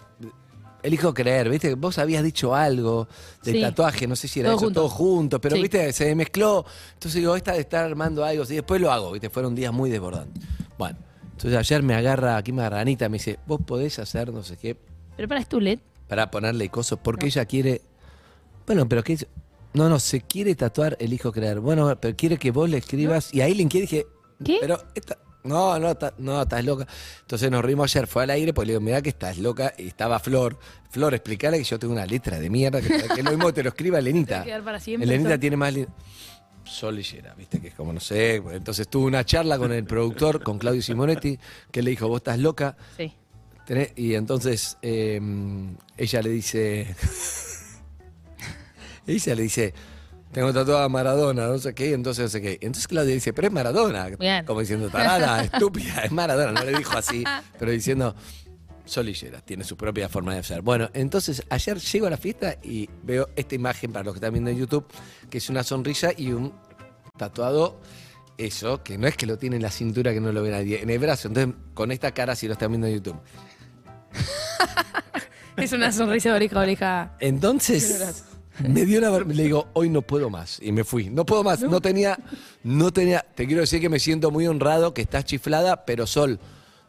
elijo 0.83 1.13
creer, 1.13 1.47
¿viste? 1.49 1.75
Vos 1.75 1.99
habías 1.99 2.23
dicho 2.23 2.55
algo 2.55 3.07
del 3.43 3.55
Sí. 3.55 3.61
tatuaje, 3.61 4.07
no 4.07 4.15
sé 4.15 4.27
si 4.27 4.39
era 4.39 4.49
Todo 4.49 4.57
eso, 4.57 4.65
junto. 4.65 4.79
todo 4.81 4.89
junto, 4.89 5.41
pero 5.41 5.55
Sí. 5.55 5.61
viste, 5.61 5.93
se 5.93 6.15
mezcló. 6.15 6.65
Entonces 6.93 7.19
digo, 7.19 7.35
esta 7.35 7.53
de 7.53 7.59
estar 7.59 7.85
armando 7.85 8.25
algo, 8.25 8.43
y 8.43 8.55
después 8.55 8.81
lo 8.81 8.91
hago, 8.91 9.11
viste, 9.11 9.29
fueron 9.29 9.53
días 9.53 9.71
muy 9.71 9.91
desbordantes. 9.91 10.43
Bueno, 10.79 10.97
entonces 11.33 11.55
ayer 11.59 11.83
me 11.83 11.93
agarra, 11.93 12.37
aquí 12.37 12.51
me 12.51 12.61
agarra 12.61 12.79
Anita, 12.81 13.07
me 13.09 13.17
dice, 13.17 13.37
vos 13.45 13.61
podés 13.63 13.99
hacer 13.99 14.33
no 14.33 14.41
sé 14.41 14.57
qué, 14.57 14.75
Pero 15.15 15.27
para, 15.27 15.39
es 15.41 15.47
tu 15.47 15.59
LED. 15.59 15.79
Para 16.11 16.29
ponerle 16.29 16.67
cosas, 16.67 16.99
porque 17.01 17.27
ella 17.27 17.45
quiere. 17.45 17.81
Bueno, 18.67 18.85
pero 18.89 19.01
que. 19.01 19.17
No, 19.73 19.87
no, 19.87 19.97
se 19.97 20.19
quiere 20.19 20.53
tatuar 20.55 20.97
elijo 20.99 21.31
creer. 21.31 21.61
Bueno, 21.61 21.97
pero 22.01 22.17
quiere 22.17 22.37
que 22.37 22.51
vos 22.51 22.69
le 22.69 22.79
escribas. 22.79 23.33
Y 23.33 23.39
ahí 23.39 23.53
le 23.53 23.65
quiere 23.69 23.87
dije. 23.87 24.07
¿Qué? 24.43 24.57
Pero 24.59 24.77
esta. 24.93 25.17
No, 25.45 25.79
no, 25.79 25.95
ta- 25.95 26.13
no, 26.17 26.41
estás 26.41 26.65
loca. 26.65 26.85
Entonces 27.21 27.49
nos 27.49 27.63
rimos 27.63 27.95
ayer, 27.95 28.07
fue 28.07 28.23
al 28.23 28.29
aire, 28.31 28.53
pues 28.53 28.67
le 28.67 28.73
digo, 28.73 28.81
mirá 28.81 29.01
que 29.01 29.07
estás 29.07 29.37
loca. 29.37 29.73
Y 29.77 29.87
estaba 29.87 30.19
Flor. 30.19 30.59
Flor, 30.89 31.13
explicarle 31.13 31.57
que 31.59 31.63
yo 31.63 31.79
tengo 31.79 31.93
una 31.93 32.05
letra 32.05 32.37
de 32.41 32.49
mierda, 32.49 32.81
que, 32.81 32.89
que 33.15 33.23
lo 33.23 33.31
mismo 33.31 33.53
te 33.53 33.63
lo 33.63 33.69
escriba 33.69 34.01
Lenita. 34.01 34.43
Lenita 35.05 35.29
tiene 35.39 35.55
más. 35.55 35.73
li- 35.73 35.87
Sol 36.65 36.95
Lillera, 36.97 37.33
viste, 37.35 37.61
que 37.61 37.69
es 37.69 37.73
como 37.73 37.93
no 37.93 38.01
sé. 38.01 38.35
Entonces 38.51 38.89
tuve 38.89 39.05
una 39.05 39.23
charla 39.23 39.57
con 39.57 39.71
el 39.71 39.85
productor, 39.85 40.43
con 40.43 40.59
Claudio 40.59 40.81
Simonetti, 40.81 41.39
que 41.71 41.81
le 41.81 41.91
dijo, 41.91 42.09
vos 42.09 42.17
estás 42.17 42.37
loca. 42.37 42.75
Sí. 42.97 43.13
Tenés- 43.71 43.93
Y 43.95 44.15
entonces 44.15 44.77
eh, 44.81 45.21
ella 45.95 46.21
le 46.21 46.29
dice. 46.29 46.93
ella 49.07 49.35
le 49.35 49.43
dice. 49.43 49.73
Tengo 50.33 50.53
tatuada 50.53 50.85
a 50.85 50.89
Maradona, 50.89 51.47
no 51.47 51.57
sé 51.57 51.73
qué, 51.73 51.93
entonces 51.93 52.23
no 52.23 52.29
sé 52.29 52.41
qué. 52.41 52.53
Entonces 52.61 52.87
Claudia 52.87 53.13
dice, 53.13 53.31
pero 53.33 53.47
es 53.47 53.53
Maradona. 53.53 54.07
Bien. 54.17 54.45
Como 54.45 54.59
diciendo, 54.61 54.89
tarada, 54.89 55.43
estúpida, 55.53 56.03
es 56.03 56.11
Maradona. 56.11 56.51
No 56.53 56.65
le 56.65 56.77
dijo 56.77 56.97
así, 56.97 57.23
pero 57.59 57.71
diciendo, 57.71 58.13
Solillera, 58.85 59.39
tiene 59.41 59.63
su 59.65 59.75
propia 59.77 60.07
forma 60.09 60.33
de 60.33 60.39
hacer. 60.39 60.61
Bueno, 60.61 60.89
entonces 60.93 61.43
ayer 61.49 61.77
llego 61.79 62.07
a 62.07 62.09
la 62.09 62.17
fiesta 62.17 62.57
y 62.63 62.89
veo 63.03 63.29
esta 63.37 63.55
imagen 63.55 63.91
para 63.93 64.03
los 64.05 64.13
que 64.13 64.17
están 64.17 64.31
viendo 64.33 64.49
en 64.51 64.57
YouTube, 64.57 64.85
que 65.29 65.37
es 65.37 65.49
una 65.49 65.63
sonrisa 65.63 66.11
y 66.15 66.31
un 66.31 66.53
tatuado, 67.17 67.79
eso, 68.37 68.81
que 68.83 68.97
no 68.97 69.07
es 69.07 69.17
que 69.17 69.25
lo 69.25 69.37
tiene 69.37 69.57
en 69.57 69.61
la 69.61 69.69
cintura 69.71 70.13
que 70.13 70.21
no 70.21 70.31
lo 70.31 70.41
ve 70.43 70.51
nadie, 70.51 70.81
en 70.81 70.89
el 70.89 70.99
brazo. 70.99 71.27
Entonces, 71.27 71.55
con 71.73 71.91
esta 71.91 72.13
cara, 72.13 72.35
si 72.37 72.47
lo 72.47 72.53
están 72.53 72.71
viendo 72.71 72.87
en 72.87 72.95
YouTube. 72.95 73.19
Es 75.57 75.73
una 75.73 75.91
sonrisa 75.91 76.29
de 76.29 76.35
oreja 76.35 76.55
a 76.59 76.61
oreja. 76.63 77.11
Entonces, 77.19 78.23
me 78.67 78.85
dio 78.85 78.99
una 78.99 79.19
le 79.25 79.43
digo, 79.43 79.67
hoy 79.73 79.89
no 79.89 80.01
puedo 80.01 80.29
más. 80.29 80.59
Y 80.61 80.71
me 80.71 80.83
fui. 80.83 81.09
No 81.09 81.25
puedo 81.25 81.43
más. 81.43 81.61
No, 81.61 81.81
tenía, 81.81 82.17
no 82.63 82.91
tenía, 82.91 83.25
te 83.35 83.45
quiero 83.45 83.61
decir 83.61 83.81
que 83.81 83.89
me 83.89 83.99
siento 83.99 84.31
muy 84.31 84.47
honrado, 84.47 84.93
que 84.93 85.01
estás 85.01 85.25
chiflada, 85.25 85.85
pero 85.85 86.07
Sol, 86.07 86.39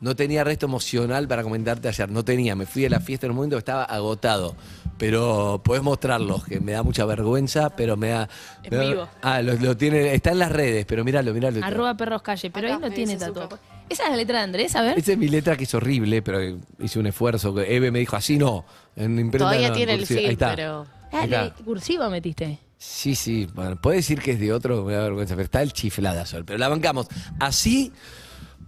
no 0.01 0.17
tenía 0.17 0.43
resto 0.45 0.67
emocional 0.67 1.29
para 1.29 1.43
comentarte 1.43 1.89
ayer. 1.89 2.09
No 2.11 2.25
tenía. 2.25 2.55
Me 2.57 2.65
fui 2.67 2.87
a 2.87 2.91
la 2.91 3.01
fiesta 3.01 3.27
en 3.27 3.33
un 3.33 3.37
momento 3.37 3.57
que 3.57 3.61
estaba 3.61 3.85
agotado. 3.85 4.57
Pero 4.97 5.61
podés 5.65 5.83
mostrarlo, 5.83 6.43
que 6.43 6.61
me 6.61 6.73
da 6.73 6.83
mucha 6.83 7.05
vergüenza, 7.05 7.71
pero 7.71 7.97
me 7.97 8.11
da. 8.11 8.29
En 8.63 8.71
me 8.71 8.77
da- 8.77 8.91
vivo. 8.91 9.09
Ah, 9.23 9.43
lo, 9.43 9.55
lo 9.55 9.77
tiene, 9.77 10.15
está 10.15 10.31
en 10.31 10.39
las 10.39 10.53
redes, 10.53 10.87
pero 10.87 11.05
míralo, 11.05 11.35
míralo. 11.35 11.65
Arroba 11.65 11.97
perros 11.97 12.23
calle, 12.23 12.51
pero 12.51 12.69
ahí 12.69 12.79
no 12.81 12.91
tiene 12.91 13.17
tatuado. 13.17 13.59
Esa 13.89 14.05
es 14.05 14.11
la 14.11 14.17
letra 14.17 14.39
de 14.39 14.45
Andrés, 14.45 14.75
a 14.77 14.83
ver. 14.83 14.99
Esa 14.99 15.13
es 15.13 15.19
mi 15.19 15.29
letra 15.29 15.57
que 15.57 15.65
es 15.65 15.75
horrible, 15.75 16.23
pero 16.23 16.59
hice 16.79 16.99
un 16.99 17.07
esfuerzo. 17.07 17.55
que 17.55 17.77
Eve 17.77 17.91
me 17.91 17.99
dijo 17.99 18.17
así, 18.17 18.39
no. 18.39 18.65
En 18.97 19.19
imprenta 19.19 19.39
Todavía 19.47 19.69
no, 19.69 19.75
tiene 19.75 19.93
el 19.95 19.99
cursiva". 20.01 20.19
Ahí 20.19 20.25
film, 20.25 20.33
está. 20.33 20.57
pero. 20.57 20.87
Ah, 21.13 21.53
cursiva 21.65 22.09
metiste. 22.09 22.59
Sí, 22.79 23.15
sí, 23.15 23.47
bueno, 23.55 23.81
puede 23.81 23.99
decir 23.99 24.21
que 24.21 24.33
es 24.33 24.41
de 24.41 24.53
otro, 24.53 24.83
me 24.85 24.95
da 24.95 25.03
vergüenza, 25.03 25.35
pero 25.35 25.45
está 25.45 25.63
el 25.63 25.73
chiflada 25.73 26.27
sol, 26.27 26.45
pero 26.45 26.59
la 26.59 26.69
bancamos. 26.69 27.07
Así, 27.39 27.93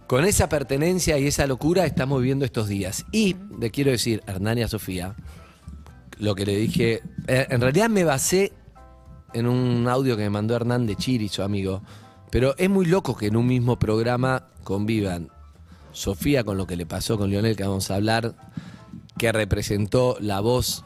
con 0.07 0.23
esa 0.23 0.47
pertenencia 0.47 1.17
y 1.17 1.27
esa 1.27 1.45
locura, 1.47 1.85
estamos 1.85 2.21
viviendo 2.21 2.45
estos 2.45 2.69
días. 2.69 3.05
Y 3.11 3.35
le 3.59 3.71
quiero 3.71 3.91
decir, 3.91 4.23
Hernán 4.25 4.59
y 4.59 4.61
a 4.61 4.69
Sofía, 4.69 5.15
lo 6.19 6.33
que 6.33 6.45
le 6.45 6.55
dije, 6.55 7.01
eh, 7.27 7.47
en 7.49 7.59
realidad 7.59 7.89
me 7.89 8.05
basé 8.05 8.53
en 9.33 9.47
un 9.47 9.85
audio 9.89 10.15
que 10.15 10.23
me 10.23 10.29
mandó 10.29 10.55
Hernán 10.55 10.85
de 10.85 10.95
Chiri, 10.95 11.27
su 11.27 11.43
amigo, 11.43 11.81
pero 12.31 12.55
es 12.57 12.69
muy 12.69 12.85
loco 12.85 13.15
que 13.15 13.27
en 13.27 13.35
un 13.37 13.47
mismo 13.47 13.77
programa 13.79 14.47
convivan 14.63 15.29
Sofía 15.91 16.43
con 16.43 16.57
lo 16.57 16.67
que 16.67 16.75
le 16.75 16.85
pasó 16.85 17.17
con 17.17 17.29
Lionel, 17.29 17.55
que 17.55 17.63
vamos 17.63 17.89
a 17.89 17.95
hablar, 17.95 18.35
que 19.17 19.31
representó 19.31 20.17
la 20.19 20.41
voz 20.41 20.83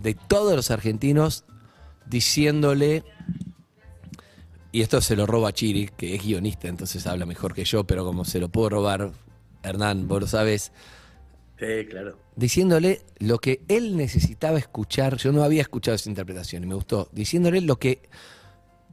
de 0.00 0.14
todos 0.14 0.54
los 0.54 0.70
argentinos 0.70 1.44
diciéndole, 2.06 3.02
y 4.70 4.82
esto 4.82 5.00
se 5.00 5.16
lo 5.16 5.26
roba 5.26 5.48
a 5.48 5.52
Chiri, 5.52 5.90
que 5.96 6.14
es 6.14 6.22
guionista, 6.22 6.68
entonces 6.68 7.06
habla 7.06 7.26
mejor 7.26 7.52
que 7.54 7.64
yo, 7.64 7.84
pero 7.84 8.04
como 8.04 8.24
se 8.24 8.38
lo 8.38 8.48
puedo 8.48 8.68
robar, 8.68 9.10
Hernán, 9.62 10.06
vos 10.06 10.20
lo 10.20 10.26
sabes, 10.28 10.70
Sí, 11.58 11.86
claro. 11.88 12.18
diciéndole 12.36 13.00
lo 13.18 13.38
que 13.38 13.62
él 13.68 13.96
necesitaba 13.96 14.58
escuchar. 14.58 15.16
Yo 15.16 15.32
no 15.32 15.42
había 15.42 15.62
escuchado 15.62 15.94
esa 15.94 16.10
interpretación 16.10 16.62
y 16.62 16.66
me 16.66 16.74
gustó. 16.74 17.08
Diciéndole 17.12 17.62
lo 17.62 17.78
que. 17.78 18.02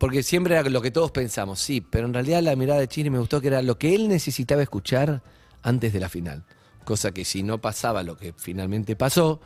Porque 0.04 0.22
siempre 0.22 0.54
era 0.54 0.70
lo 0.70 0.82
que 0.82 0.92
todos 0.92 1.12
pensamos, 1.12 1.62
sí, 1.62 1.80
pero 1.80 2.08
en 2.08 2.14
realidad 2.14 2.44
la 2.44 2.58
mirada 2.58 2.82
de 2.82 2.90
Chiri 2.90 3.10
me 3.10 3.20
gustó 3.20 3.40
que 3.40 3.48
era 3.48 3.62
lo 3.62 3.78
que 3.78 3.96
él 3.96 4.10
necesitaba 4.10 4.62
escuchar 4.62 5.24
antes 5.62 5.94
de 5.94 6.02
la 6.02 6.10
final. 6.10 6.44
Cosa 6.84 7.14
que 7.14 7.24
si 7.24 7.42
no 7.42 7.62
pasaba 7.62 8.04
lo 8.04 8.18
que 8.18 8.34
finalmente 8.36 8.98
pasó, 8.98 9.40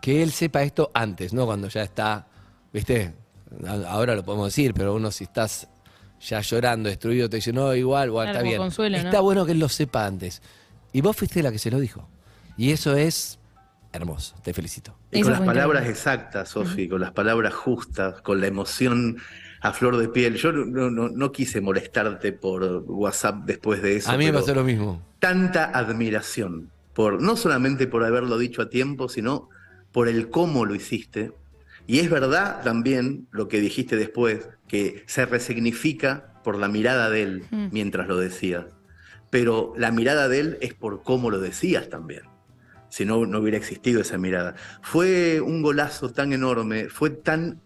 que 0.00 0.22
él 0.22 0.30
sepa 0.30 0.62
esto 0.62 0.92
antes, 0.94 1.32
no 1.32 1.44
cuando 1.44 1.66
ya 1.66 1.82
está, 1.82 2.28
¿viste? 2.72 3.16
Ahora 3.88 4.14
lo 4.14 4.24
podemos 4.24 4.46
decir, 4.46 4.74
pero 4.74 4.94
uno 4.94 5.10
si 5.10 5.24
estás 5.24 5.66
ya 6.20 6.40
llorando, 6.40 6.88
destruido, 6.88 7.28
te 7.28 7.38
dice, 7.38 7.52
no, 7.52 7.74
igual, 7.74 8.12
bueno, 8.12 8.30
Claro, 8.30 8.38
está 8.38 8.48
bien. 8.48 8.58
consuelo, 8.58 8.98
¿no? 8.98 9.04
está 9.04 9.18
bueno 9.18 9.44
que 9.44 9.50
él 9.50 9.58
lo 9.58 9.68
sepa 9.68 10.06
antes. 10.06 10.40
Y 10.92 11.00
vos 11.00 11.16
fuiste 11.16 11.42
la 11.42 11.50
que 11.50 11.58
se 11.58 11.72
lo 11.72 11.80
dijo. 11.80 12.08
Y 12.56 12.70
eso 12.70 12.94
es 12.94 13.40
hermoso, 13.92 14.36
te 14.44 14.54
felicito. 14.54 14.96
Y 15.10 15.22
con 15.22 15.32
las 15.32 15.40
palabras 15.40 15.88
exactas, 15.88 16.50
Sofi, 16.50 16.88
con 16.88 17.00
las 17.00 17.10
palabras 17.10 17.54
justas, 17.54 18.20
con 18.20 18.40
la 18.40 18.46
emoción 18.46 19.16
a 19.66 19.72
flor 19.72 19.96
de 19.96 20.08
piel. 20.08 20.36
Yo 20.36 20.52
no, 20.52 20.90
no, 20.90 21.08
no 21.08 21.32
quise 21.32 21.60
molestarte 21.60 22.32
por 22.32 22.84
WhatsApp 22.86 23.44
después 23.44 23.82
de 23.82 23.96
eso. 23.96 24.10
A 24.10 24.16
mí 24.16 24.26
me 24.26 24.32
pasó 24.32 24.54
lo 24.54 24.64
mismo. 24.64 25.02
Tanta 25.18 25.64
admiración, 25.64 26.70
por, 26.94 27.20
no 27.20 27.36
solamente 27.36 27.86
por 27.86 28.04
haberlo 28.04 28.38
dicho 28.38 28.62
a 28.62 28.68
tiempo, 28.70 29.08
sino 29.08 29.48
por 29.92 30.08
el 30.08 30.30
cómo 30.30 30.64
lo 30.64 30.74
hiciste. 30.74 31.32
Y 31.86 31.98
es 31.98 32.10
verdad 32.10 32.62
también 32.62 33.26
lo 33.30 33.48
que 33.48 33.60
dijiste 33.60 33.96
después, 33.96 34.48
que 34.68 35.04
se 35.06 35.26
resignifica 35.26 36.32
por 36.42 36.58
la 36.58 36.68
mirada 36.68 37.10
de 37.10 37.22
él 37.22 37.44
Mm. 37.50 37.66
mientras 37.72 38.06
lo 38.08 38.16
decías. 38.18 38.66
Pero 39.30 39.72
la 39.76 39.90
mirada 39.90 40.28
de 40.28 40.40
él 40.40 40.58
es 40.60 40.74
por 40.74 41.02
cómo 41.02 41.30
lo 41.30 41.40
decías 41.40 41.88
también 41.88 42.22
si 42.88 43.04
no, 43.04 43.26
no 43.26 43.40
hubiera 43.40 43.58
existido 43.58 44.00
esa 44.00 44.16
mirada. 44.16 44.54
Fue 44.80 45.40
un 45.40 45.60
golazo 45.60 46.12
tan 46.12 46.32
enorme, 46.32 46.88
fue 46.88 47.10
tan 47.10 47.60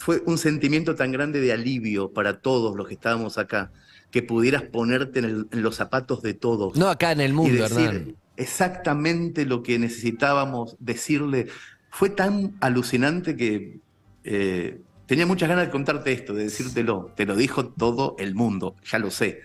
fue 0.00 0.22
un 0.26 0.38
sentimiento 0.38 0.94
tan 0.96 1.12
grande 1.12 1.40
de 1.40 1.52
alivio 1.52 2.10
para 2.12 2.40
todos 2.40 2.74
los 2.76 2.88
que 2.88 2.94
estábamos 2.94 3.36
acá, 3.38 3.70
que 4.10 4.22
pudieras 4.22 4.62
ponerte 4.62 5.18
en, 5.20 5.24
el- 5.26 5.46
en 5.52 5.62
los 5.62 5.76
zapatos 5.76 6.22
de 6.22 6.32
todos. 6.34 6.74
No 6.76 6.88
acá 6.88 7.12
en 7.12 7.20
el 7.20 7.30
y 7.32 7.34
mundo, 7.34 7.62
decir 7.62 7.78
Hernán. 7.78 8.16
exactamente 8.36 9.44
lo 9.44 9.62
que 9.62 9.78
necesitábamos 9.78 10.76
decirle. 10.80 11.46
Fue 11.90 12.08
tan 12.10 12.56
alucinante 12.60 13.36
que 13.36 13.78
eh, 14.24 14.80
tenía 15.06 15.26
muchas 15.26 15.48
ganas 15.48 15.66
de 15.66 15.70
contarte 15.70 16.12
esto, 16.12 16.34
de 16.34 16.44
decírtelo. 16.44 17.12
Te 17.16 17.26
lo 17.26 17.36
dijo 17.36 17.66
todo 17.68 18.16
el 18.18 18.34
mundo, 18.34 18.76
ya 18.90 18.98
lo 18.98 19.10
sé, 19.10 19.40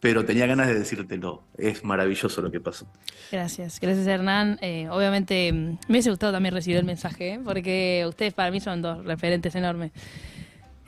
pero 0.00 0.24
tenía 0.24 0.46
ganas 0.46 0.66
de 0.68 0.78
decírtelo. 0.78 1.42
Es 1.58 1.84
maravilloso 1.84 2.40
lo 2.42 2.50
que 2.50 2.58
pasó. 2.60 2.86
Gracias, 3.30 3.78
gracias 3.80 4.06
Hernán. 4.06 4.58
Eh, 4.62 4.88
obviamente 4.90 5.52
mm, 5.52 5.56
me 5.56 5.78
hubiese 5.90 6.10
gustado 6.10 6.32
también 6.32 6.54
recibir 6.54 6.78
el 6.78 6.84
mensaje, 6.84 7.34
¿eh? 7.34 7.40
porque 7.44 8.04
ustedes 8.08 8.32
para 8.32 8.50
mí 8.50 8.60
son 8.60 8.80
dos 8.82 9.04
referentes 9.04 9.54
enormes. 9.54 9.92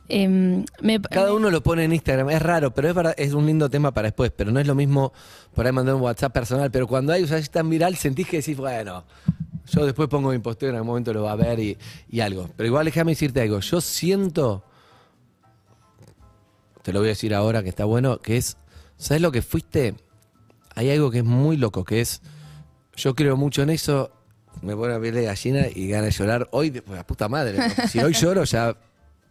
Em, 0.08 0.64
me- 0.82 1.00
Cada 1.00 1.32
uno 1.32 1.50
lo 1.50 1.62
pone 1.62 1.84
en 1.84 1.92
Instagram, 1.92 2.28
es 2.30 2.42
raro, 2.42 2.74
pero 2.74 2.88
es 2.88 2.94
verdad, 2.94 3.14
es 3.16 3.32
un 3.34 3.46
lindo 3.46 3.70
tema 3.70 3.92
para 3.92 4.08
después, 4.08 4.30
pero 4.36 4.50
no 4.50 4.60
es 4.60 4.66
lo 4.66 4.74
mismo 4.74 5.12
por 5.54 5.64
ahí 5.64 5.72
mandar 5.72 5.94
un 5.94 6.02
WhatsApp 6.02 6.32
personal, 6.32 6.70
pero 6.70 6.86
cuando 6.86 7.12
hay 7.12 7.22
usas 7.22 7.48
tan 7.50 7.70
viral 7.70 7.96
sentís 7.96 8.26
que 8.28 8.38
decís, 8.38 8.56
bueno, 8.56 9.04
yo 9.70 9.86
después 9.86 10.08
pongo 10.08 10.30
mi 10.30 10.38
posteo, 10.40 10.70
en 10.70 10.74
algún 10.74 10.88
momento 10.88 11.12
lo 11.14 11.22
va 11.22 11.32
a 11.32 11.36
ver 11.36 11.60
y, 11.60 11.78
y 12.10 12.20
algo. 12.20 12.50
Pero 12.56 12.66
igual 12.66 12.84
déjame 12.84 13.12
decirte 13.12 13.40
algo, 13.42 13.60
yo 13.60 13.80
siento, 13.80 14.64
te 16.82 16.92
lo 16.92 16.98
voy 16.98 17.08
a 17.08 17.10
decir 17.10 17.32
ahora 17.34 17.62
que 17.62 17.68
está 17.68 17.84
bueno, 17.84 18.18
que 18.18 18.36
es, 18.36 18.56
¿sabes 19.02 19.20
lo 19.20 19.32
que 19.32 19.42
fuiste? 19.42 19.94
Hay 20.74 20.90
algo 20.90 21.10
que 21.10 21.18
es 21.18 21.24
muy 21.24 21.56
loco, 21.56 21.84
que 21.84 22.00
es, 22.00 22.22
yo 22.96 23.14
creo 23.14 23.36
mucho 23.36 23.62
en 23.62 23.70
eso, 23.70 24.12
me 24.62 24.76
pone 24.76 24.94
a 24.94 25.00
piel 25.00 25.14
de 25.14 25.24
gallina 25.24 25.66
y 25.74 25.88
gana 25.88 26.04
de 26.04 26.10
llorar 26.12 26.48
hoy, 26.52 26.70
pues, 26.70 26.96
la 26.96 27.06
puta 27.06 27.28
madre, 27.28 27.58
si 27.88 27.98
hoy 27.98 28.12
lloro 28.14 28.44
ya 28.44 28.76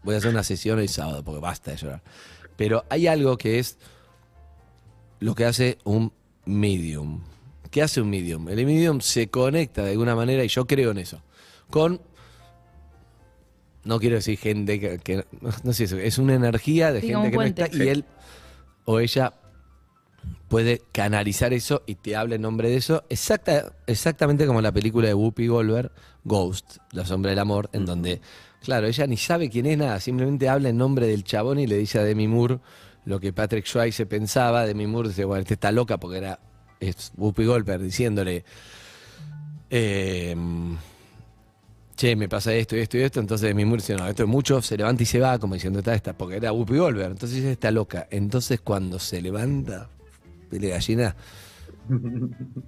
voy 0.04 0.16
a 0.16 0.18
hacer 0.18 0.30
una 0.32 0.44
sesión 0.44 0.80
el 0.80 0.90
sábado, 0.90 1.24
porque 1.24 1.40
basta 1.40 1.72
de 1.72 1.78
llorar. 1.78 2.02
Pero 2.58 2.84
hay 2.90 3.08
algo 3.08 3.38
que 3.38 3.60
es 3.60 3.78
lo 5.20 5.36
que 5.36 5.46
hace 5.46 5.78
un 5.84 6.12
medium. 6.46 7.22
¿Qué 7.70 7.82
hace 7.82 8.02
un 8.02 8.10
medium? 8.10 8.50
El 8.50 8.66
medium 8.66 9.00
se 9.00 9.30
conecta 9.30 9.84
de 9.84 9.92
alguna 9.92 10.16
manera, 10.16 10.44
y 10.44 10.48
yo 10.50 10.68
creo 10.68 10.92
en 10.92 10.98
eso, 10.98 11.22
con, 11.70 12.02
no 13.84 14.00
quiero 14.00 14.18
decir 14.18 14.38
gente 14.38 14.80
que, 14.80 15.00
que- 15.00 15.26
no 15.64 15.74
sé, 15.74 15.86
eso, 15.86 15.98
es 15.98 16.18
una 16.18 16.36
energía 16.36 16.92
de 16.92 17.02
gente 17.02 17.32
que 17.32 17.38
no 17.38 17.42
está, 17.44 17.68
y 17.86 17.90
él 17.90 18.06
o 18.86 19.00
ella 19.00 19.34
puede 20.52 20.82
canalizar 20.92 21.54
eso 21.54 21.82
y 21.86 21.96
te 21.96 22.18
habla 22.18 22.36
en 22.36 22.42
nombre 22.42 22.70
de 22.70 22.76
eso, 22.76 23.06
exacta, 23.08 23.72
exactamente 23.88 24.46
como 24.46 24.60
la 24.60 24.74
película 24.74 25.08
de 25.08 25.14
Whoopi 25.14 25.48
Goldberg, 25.48 25.94
Ghost, 26.26 26.76
La 26.92 27.06
sombra 27.06 27.30
del 27.30 27.40
amor, 27.40 27.70
en 27.72 27.86
donde, 27.86 28.20
claro, 28.62 28.86
ella 28.86 29.08
ni 29.08 29.16
sabe 29.16 29.50
quién 29.50 29.66
es 29.66 29.78
nada, 29.78 29.98
simplemente 30.02 30.50
habla 30.50 30.68
en 30.68 30.78
nombre 30.78 31.08
del 31.08 31.24
chabón 31.24 31.58
y 31.58 31.68
le 31.68 31.78
dice 31.78 32.00
a 32.00 32.04
Demi 32.04 32.28
Moore 32.28 32.60
lo 33.06 33.22
que 33.22 33.32
Patrick 33.32 33.66
Swayze 33.66 34.06
pensaba. 34.06 34.66
Demi 34.66 34.88
Moore 34.88 35.08
dice, 35.08 35.24
bueno, 35.24 35.42
este 35.42 35.54
está 35.54 35.72
loca 35.72 35.98
porque 35.98 36.18
era 36.18 36.38
es 36.82 37.14
Whoopi 37.16 37.46
Goldberg 37.46 37.84
diciéndole, 37.84 38.44
eh, 39.70 40.36
che, 41.96 42.16
me 42.18 42.28
pasa 42.28 42.54
esto 42.54 42.76
y 42.76 42.82
esto 42.82 42.98
y 42.98 43.04
esto. 43.04 43.22
Entonces 43.22 43.48
Demi 43.48 43.64
Moore 43.64 43.82
dice, 43.82 43.96
no, 43.96 44.06
esto 44.06 44.24
es 44.24 44.30
mucho, 44.30 44.62
se 44.62 44.76
levanta 44.76 45.02
y 45.02 45.06
se 45.06 45.22
va, 45.22 45.40
como 45.40 45.54
diciendo, 45.54 45.80
está 45.80 45.94
esta, 45.94 46.12
porque 46.12 46.36
era 46.36 46.52
Whoopi 46.52 46.76
Goldberg. 46.76 47.12
Entonces 47.12 47.42
está 47.46 47.72
loca. 47.72 48.10
Entonces 48.12 48.60
cuando 48.60 49.00
se 49.00 49.22
levanta, 49.22 49.88
pele 50.52 50.70
gallina, 50.70 51.16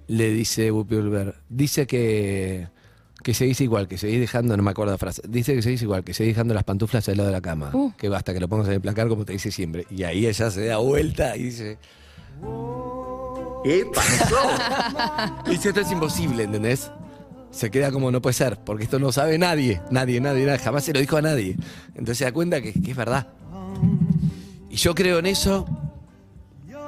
le 0.08 0.30
dice 0.30 0.70
Whoopi 0.72 0.96
Goldberg, 0.96 1.34
dice 1.48 1.86
que, 1.86 2.68
que 3.22 3.32
se 3.34 3.44
dice 3.44 3.64
igual, 3.64 3.86
que 3.88 3.96
seguís 3.98 4.18
dejando, 4.20 4.56
no 4.56 4.62
me 4.62 4.70
acuerdo 4.72 4.92
la 4.92 4.98
frase, 4.98 5.22
dice 5.28 5.54
que 5.54 5.62
se 5.62 5.70
dice 5.70 5.84
igual, 5.84 6.02
que 6.02 6.12
seguís 6.14 6.34
dejando 6.34 6.52
las 6.54 6.64
pantuflas 6.64 7.08
al 7.08 7.16
lado 7.18 7.28
de 7.28 7.32
la 7.34 7.40
cama, 7.40 7.70
Uh. 7.72 7.92
que 7.96 8.08
basta 8.08 8.32
que 8.34 8.40
lo 8.40 8.48
pongas 8.48 8.66
en 8.68 8.74
el 8.74 8.80
placar 8.80 9.08
como 9.08 9.24
te 9.24 9.32
dice 9.34 9.50
siempre. 9.50 9.86
Y 9.90 10.02
ahí 10.02 10.26
ella 10.26 10.50
se 10.50 10.66
da 10.66 10.78
vuelta 10.78 11.36
y 11.36 11.44
dice, 11.44 11.78
¿Qué 13.64 13.86
pasó? 13.94 14.36
dice, 15.50 15.68
esto 15.70 15.80
es 15.80 15.90
imposible, 15.90 16.42
¿entendés? 16.42 16.90
Se 17.50 17.70
queda 17.70 17.92
como 17.92 18.10
no 18.10 18.20
puede 18.20 18.34
ser, 18.34 18.58
porque 18.64 18.84
esto 18.84 18.98
no 18.98 19.12
sabe 19.12 19.38
nadie, 19.38 19.80
nadie, 19.90 20.20
nadie, 20.20 20.44
nadie, 20.44 20.58
jamás 20.58 20.84
se 20.84 20.92
lo 20.92 21.00
dijo 21.00 21.16
a 21.16 21.22
nadie. 21.22 21.56
Entonces 21.90 22.18
se 22.18 22.24
da 22.24 22.32
cuenta 22.32 22.60
que, 22.60 22.72
que 22.72 22.90
es 22.90 22.96
verdad. 22.96 23.28
Y 24.68 24.76
yo 24.76 24.94
creo 24.94 25.20
en 25.20 25.26
eso, 25.26 25.64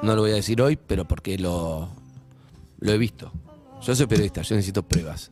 no 0.03 0.15
lo 0.15 0.21
voy 0.21 0.31
a 0.31 0.35
decir 0.35 0.61
hoy, 0.61 0.77
pero 0.77 1.07
porque 1.07 1.37
lo, 1.37 1.89
lo 2.79 2.91
he 2.91 2.97
visto. 2.97 3.31
Yo 3.81 3.95
soy 3.95 4.07
periodista, 4.07 4.41
yo 4.41 4.55
necesito 4.55 4.83
pruebas. 4.83 5.31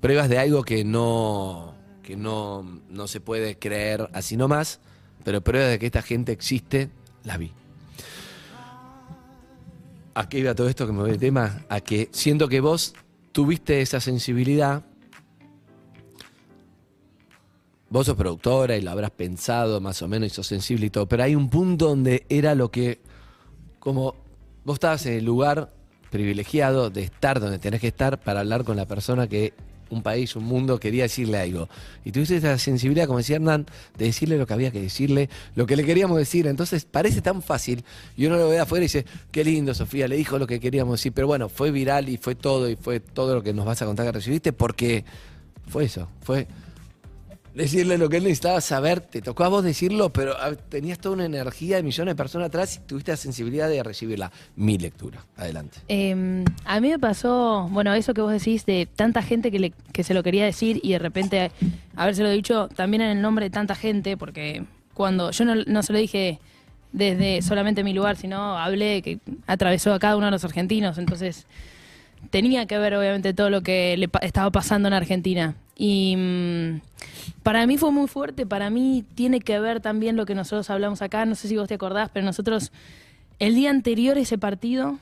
Pruebas 0.00 0.28
de 0.28 0.38
algo 0.38 0.62
que 0.62 0.84
no, 0.84 1.74
que 2.02 2.16
no, 2.16 2.62
no 2.88 3.08
se 3.08 3.20
puede 3.20 3.58
creer 3.58 4.08
así 4.12 4.36
nomás, 4.36 4.80
pero 5.24 5.40
pruebas 5.40 5.70
de 5.70 5.78
que 5.78 5.86
esta 5.86 6.02
gente 6.02 6.32
existe, 6.32 6.90
las 7.24 7.38
vi. 7.38 7.52
¿A 10.14 10.28
qué 10.28 10.38
iba 10.38 10.54
todo 10.54 10.68
esto 10.68 10.86
que 10.86 10.92
me 10.92 11.00
voy 11.00 11.10
el 11.10 11.18
tema? 11.18 11.64
A 11.68 11.80
que 11.80 12.08
siento 12.12 12.48
que 12.48 12.60
vos 12.60 12.94
tuviste 13.32 13.82
esa 13.82 14.00
sensibilidad. 14.00 14.82
Vos 17.90 18.06
sos 18.06 18.16
productora 18.16 18.76
y 18.76 18.80
lo 18.80 18.90
habrás 18.90 19.10
pensado 19.10 19.80
más 19.80 20.00
o 20.00 20.08
menos 20.08 20.28
y 20.28 20.30
sos 20.30 20.46
sensible 20.46 20.86
y 20.86 20.90
todo, 20.90 21.06
pero 21.06 21.22
hay 21.22 21.34
un 21.34 21.50
punto 21.50 21.88
donde 21.88 22.24
era 22.28 22.54
lo 22.54 22.70
que, 22.70 23.00
como 23.86 24.16
vos 24.64 24.74
estabas 24.74 25.06
en 25.06 25.12
el 25.12 25.24
lugar 25.24 25.72
privilegiado 26.10 26.90
de 26.90 27.04
estar 27.04 27.38
donde 27.38 27.60
tenés 27.60 27.80
que 27.80 27.86
estar 27.86 28.18
para 28.18 28.40
hablar 28.40 28.64
con 28.64 28.76
la 28.76 28.84
persona 28.84 29.28
que 29.28 29.52
un 29.90 30.02
país, 30.02 30.34
un 30.34 30.42
mundo 30.42 30.80
quería 30.80 31.04
decirle 31.04 31.38
algo. 31.38 31.68
Y 32.04 32.10
tuviste 32.10 32.34
esa 32.38 32.58
sensibilidad, 32.58 33.06
como 33.06 33.18
decía 33.18 33.36
Hernán, 33.36 33.64
de 33.96 34.06
decirle 34.06 34.38
lo 34.38 34.44
que 34.44 34.54
había 34.54 34.72
que 34.72 34.82
decirle, 34.82 35.30
lo 35.54 35.68
que 35.68 35.76
le 35.76 35.84
queríamos 35.84 36.18
decir. 36.18 36.48
Entonces 36.48 36.84
parece 36.84 37.22
tan 37.22 37.42
fácil. 37.42 37.84
Y 38.16 38.26
uno 38.26 38.38
lo 38.38 38.48
ve 38.48 38.58
afuera 38.58 38.82
y 38.82 38.86
dice, 38.86 39.06
qué 39.30 39.44
lindo, 39.44 39.72
Sofía, 39.72 40.08
le 40.08 40.16
dijo 40.16 40.36
lo 40.36 40.48
que 40.48 40.58
queríamos 40.58 40.98
decir. 40.98 41.12
Pero 41.12 41.28
bueno, 41.28 41.48
fue 41.48 41.70
viral 41.70 42.08
y 42.08 42.16
fue 42.16 42.34
todo, 42.34 42.68
y 42.68 42.74
fue 42.74 42.98
todo 42.98 43.36
lo 43.36 43.42
que 43.44 43.54
nos 43.54 43.66
vas 43.66 43.80
a 43.82 43.86
contar 43.86 44.04
que 44.06 44.10
recibiste, 44.10 44.52
porque 44.52 45.04
fue 45.68 45.84
eso, 45.84 46.08
fue 46.22 46.48
decirle 47.56 47.98
lo 47.98 48.08
que 48.08 48.18
él 48.18 48.22
necesitaba 48.24 48.60
saber. 48.60 49.00
Te 49.00 49.22
tocó 49.22 49.44
a 49.44 49.48
vos 49.48 49.64
decirlo, 49.64 50.12
pero 50.12 50.34
tenías 50.68 50.98
toda 50.98 51.14
una 51.16 51.24
energía 51.24 51.76
de 51.76 51.82
millones 51.82 52.12
de 52.12 52.16
personas 52.16 52.48
atrás 52.48 52.76
y 52.76 52.86
tuviste 52.86 53.10
la 53.12 53.16
sensibilidad 53.16 53.68
de 53.68 53.82
recibirla. 53.82 54.30
Mi 54.56 54.78
lectura. 54.78 55.24
Adelante. 55.36 55.78
Eh, 55.88 56.44
a 56.64 56.80
mí 56.80 56.88
me 56.90 56.98
pasó, 56.98 57.68
bueno, 57.72 57.92
eso 57.94 58.14
que 58.14 58.20
vos 58.20 58.30
decís 58.32 58.64
de 58.66 58.86
tanta 58.94 59.22
gente 59.22 59.50
que, 59.50 59.58
le, 59.58 59.72
que 59.92 60.04
se 60.04 60.14
lo 60.14 60.22
quería 60.22 60.44
decir 60.44 60.78
y 60.82 60.92
de 60.92 60.98
repente 60.98 61.50
habérselo 61.96 62.30
dicho 62.30 62.68
también 62.68 63.00
en 63.02 63.10
el 63.16 63.22
nombre 63.22 63.46
de 63.46 63.50
tanta 63.50 63.74
gente, 63.74 64.16
porque 64.16 64.64
cuando 64.94 65.30
yo 65.30 65.44
no, 65.44 65.54
no 65.66 65.82
se 65.82 65.92
lo 65.92 65.98
dije 65.98 66.38
desde 66.92 67.42
solamente 67.42 67.84
mi 67.84 67.92
lugar, 67.92 68.16
sino 68.16 68.56
hablé 68.58 69.02
que 69.02 69.18
atravesó 69.46 69.92
a 69.92 69.98
cada 69.98 70.16
uno 70.16 70.26
de 70.26 70.32
los 70.32 70.44
argentinos. 70.44 70.96
Entonces, 70.98 71.46
tenía 72.30 72.66
que 72.66 72.78
ver 72.78 72.94
obviamente 72.94 73.34
todo 73.34 73.50
lo 73.50 73.62
que 73.62 73.96
le 73.96 74.08
pa- 74.08 74.20
estaba 74.20 74.50
pasando 74.50 74.88
en 74.88 74.94
Argentina. 74.94 75.54
Y 75.76 76.16
mm, 76.16 76.80
para 77.42 77.66
mí 77.66 77.76
fue 77.76 77.92
muy 77.92 78.08
fuerte, 78.08 78.46
para 78.46 78.70
mí 78.70 79.04
tiene 79.14 79.40
que 79.40 79.60
ver 79.60 79.80
también 79.80 80.16
lo 80.16 80.24
que 80.26 80.34
nosotros 80.34 80.68
hablamos 80.70 81.02
acá, 81.02 81.26
no 81.26 81.34
sé 81.34 81.48
si 81.48 81.56
vos 81.56 81.68
te 81.68 81.74
acordás, 81.74 82.10
pero 82.12 82.24
nosotros 82.24 82.72
el 83.38 83.54
día 83.54 83.70
anterior 83.70 84.16
a 84.16 84.20
ese 84.20 84.38
partido 84.38 84.98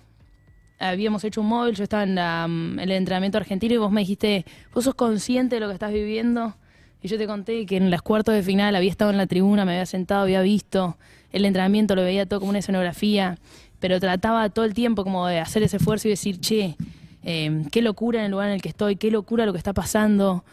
habíamos 0.78 1.22
hecho 1.24 1.40
un 1.40 1.48
móvil, 1.48 1.74
yo 1.74 1.84
estaba 1.84 2.02
en, 2.02 2.16
la, 2.16 2.46
mm, 2.48 2.80
el 2.80 2.90
entrenamiento 2.90 3.38
argentino 3.38 3.74
y 3.74 3.78
vos 3.78 3.92
me 3.92 4.00
dijiste, 4.00 4.44
vos 4.74 4.84
sos 4.84 4.94
consciente 4.94 5.56
de 5.56 5.60
lo 5.60 5.68
que 5.68 5.74
estás 5.74 5.92
viviendo. 5.92 6.56
Y 7.02 7.08
yo 7.08 7.18
te 7.18 7.26
conté 7.26 7.66
que 7.66 7.76
en 7.76 7.90
las 7.90 8.00
cuartos 8.00 8.34
de 8.34 8.42
final 8.42 8.74
había 8.74 8.90
estado 8.90 9.10
en 9.10 9.18
la 9.18 9.26
tribuna, 9.26 9.66
me 9.66 9.72
había 9.72 9.84
sentado, 9.86 10.22
había 10.22 10.40
visto 10.40 10.96
el 11.32 11.44
entrenamiento, 11.44 11.94
lo 11.94 12.02
veía 12.02 12.26
todo 12.26 12.40
como 12.40 12.50
una 12.50 12.60
escenografía, 12.60 13.38
pero 13.78 14.00
trataba 14.00 14.48
todo 14.48 14.64
el 14.64 14.72
tiempo 14.72 15.04
como 15.04 15.26
de 15.26 15.38
hacer 15.38 15.62
ese 15.62 15.76
esfuerzo 15.76 16.08
y 16.08 16.12
decir, 16.12 16.40
che, 16.40 16.76
eh, 17.22 17.64
qué 17.70 17.82
locura 17.82 18.20
en 18.20 18.26
el 18.26 18.30
lugar 18.30 18.48
en 18.48 18.54
el 18.54 18.62
que 18.62 18.70
estoy, 18.70 18.96
qué 18.96 19.10
locura 19.10 19.44
lo 19.44 19.52
que 19.52 19.58
está 19.58 19.74
pasando, 19.74 20.44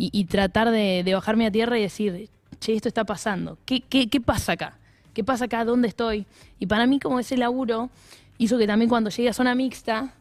y, 0.00 0.24
tratar 0.26 0.70
de, 0.70 1.02
bajarme 1.12 1.46
a 1.46 1.50
tierra 1.50 1.76
y 1.76 1.82
decir, 1.82 2.30
che, 2.60 2.74
esto 2.74 2.88
está 2.88 3.04
pasando, 3.04 3.58
¿Qué, 3.64 3.80
qué, 3.80 4.20
pasa 4.20 4.52
acá? 4.52 4.78
¿Qué 5.12 5.24
pasa 5.24 5.46
acá? 5.46 5.64
¿Dónde 5.64 5.88
estoy? 5.88 6.24
Y 6.60 6.66
para 6.66 6.86
mí 6.86 7.00
como 7.00 7.18
ese 7.18 7.36
laburo 7.36 7.90
hizo 8.38 8.56
que 8.58 8.68
también 8.68 8.88
cuando 8.88 9.10
llegué 9.10 9.28
a 9.28 9.32
zona 9.32 9.56
mixta, 9.56 10.14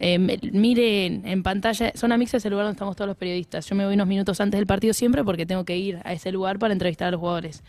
eh, 0.00 0.18
me- 0.18 0.38
mire 0.52 1.04
en, 1.06 1.42
pantalla, 1.42 1.92
zona 1.94 2.16
mixta 2.16 2.38
es 2.38 2.44
el 2.46 2.52
lugar 2.52 2.64
donde 2.64 2.76
estamos 2.76 2.96
todos 2.96 3.08
los 3.08 3.16
periodistas. 3.18 3.68
Yo 3.68 3.76
me 3.76 3.84
voy 3.84 3.92
unos 3.92 4.06
minutos 4.06 4.40
antes 4.40 4.58
del 4.58 4.66
partido 4.66 4.94
siempre 4.94 5.22
porque 5.22 5.44
tengo 5.44 5.64
que 5.64 5.76
ir 5.76 6.00
a 6.04 6.14
ese 6.14 6.32
lugar 6.32 6.58
para 6.58 6.72
entrevistar 6.72 7.08
a 7.08 7.10
los 7.10 7.20
jugadores. 7.20 7.62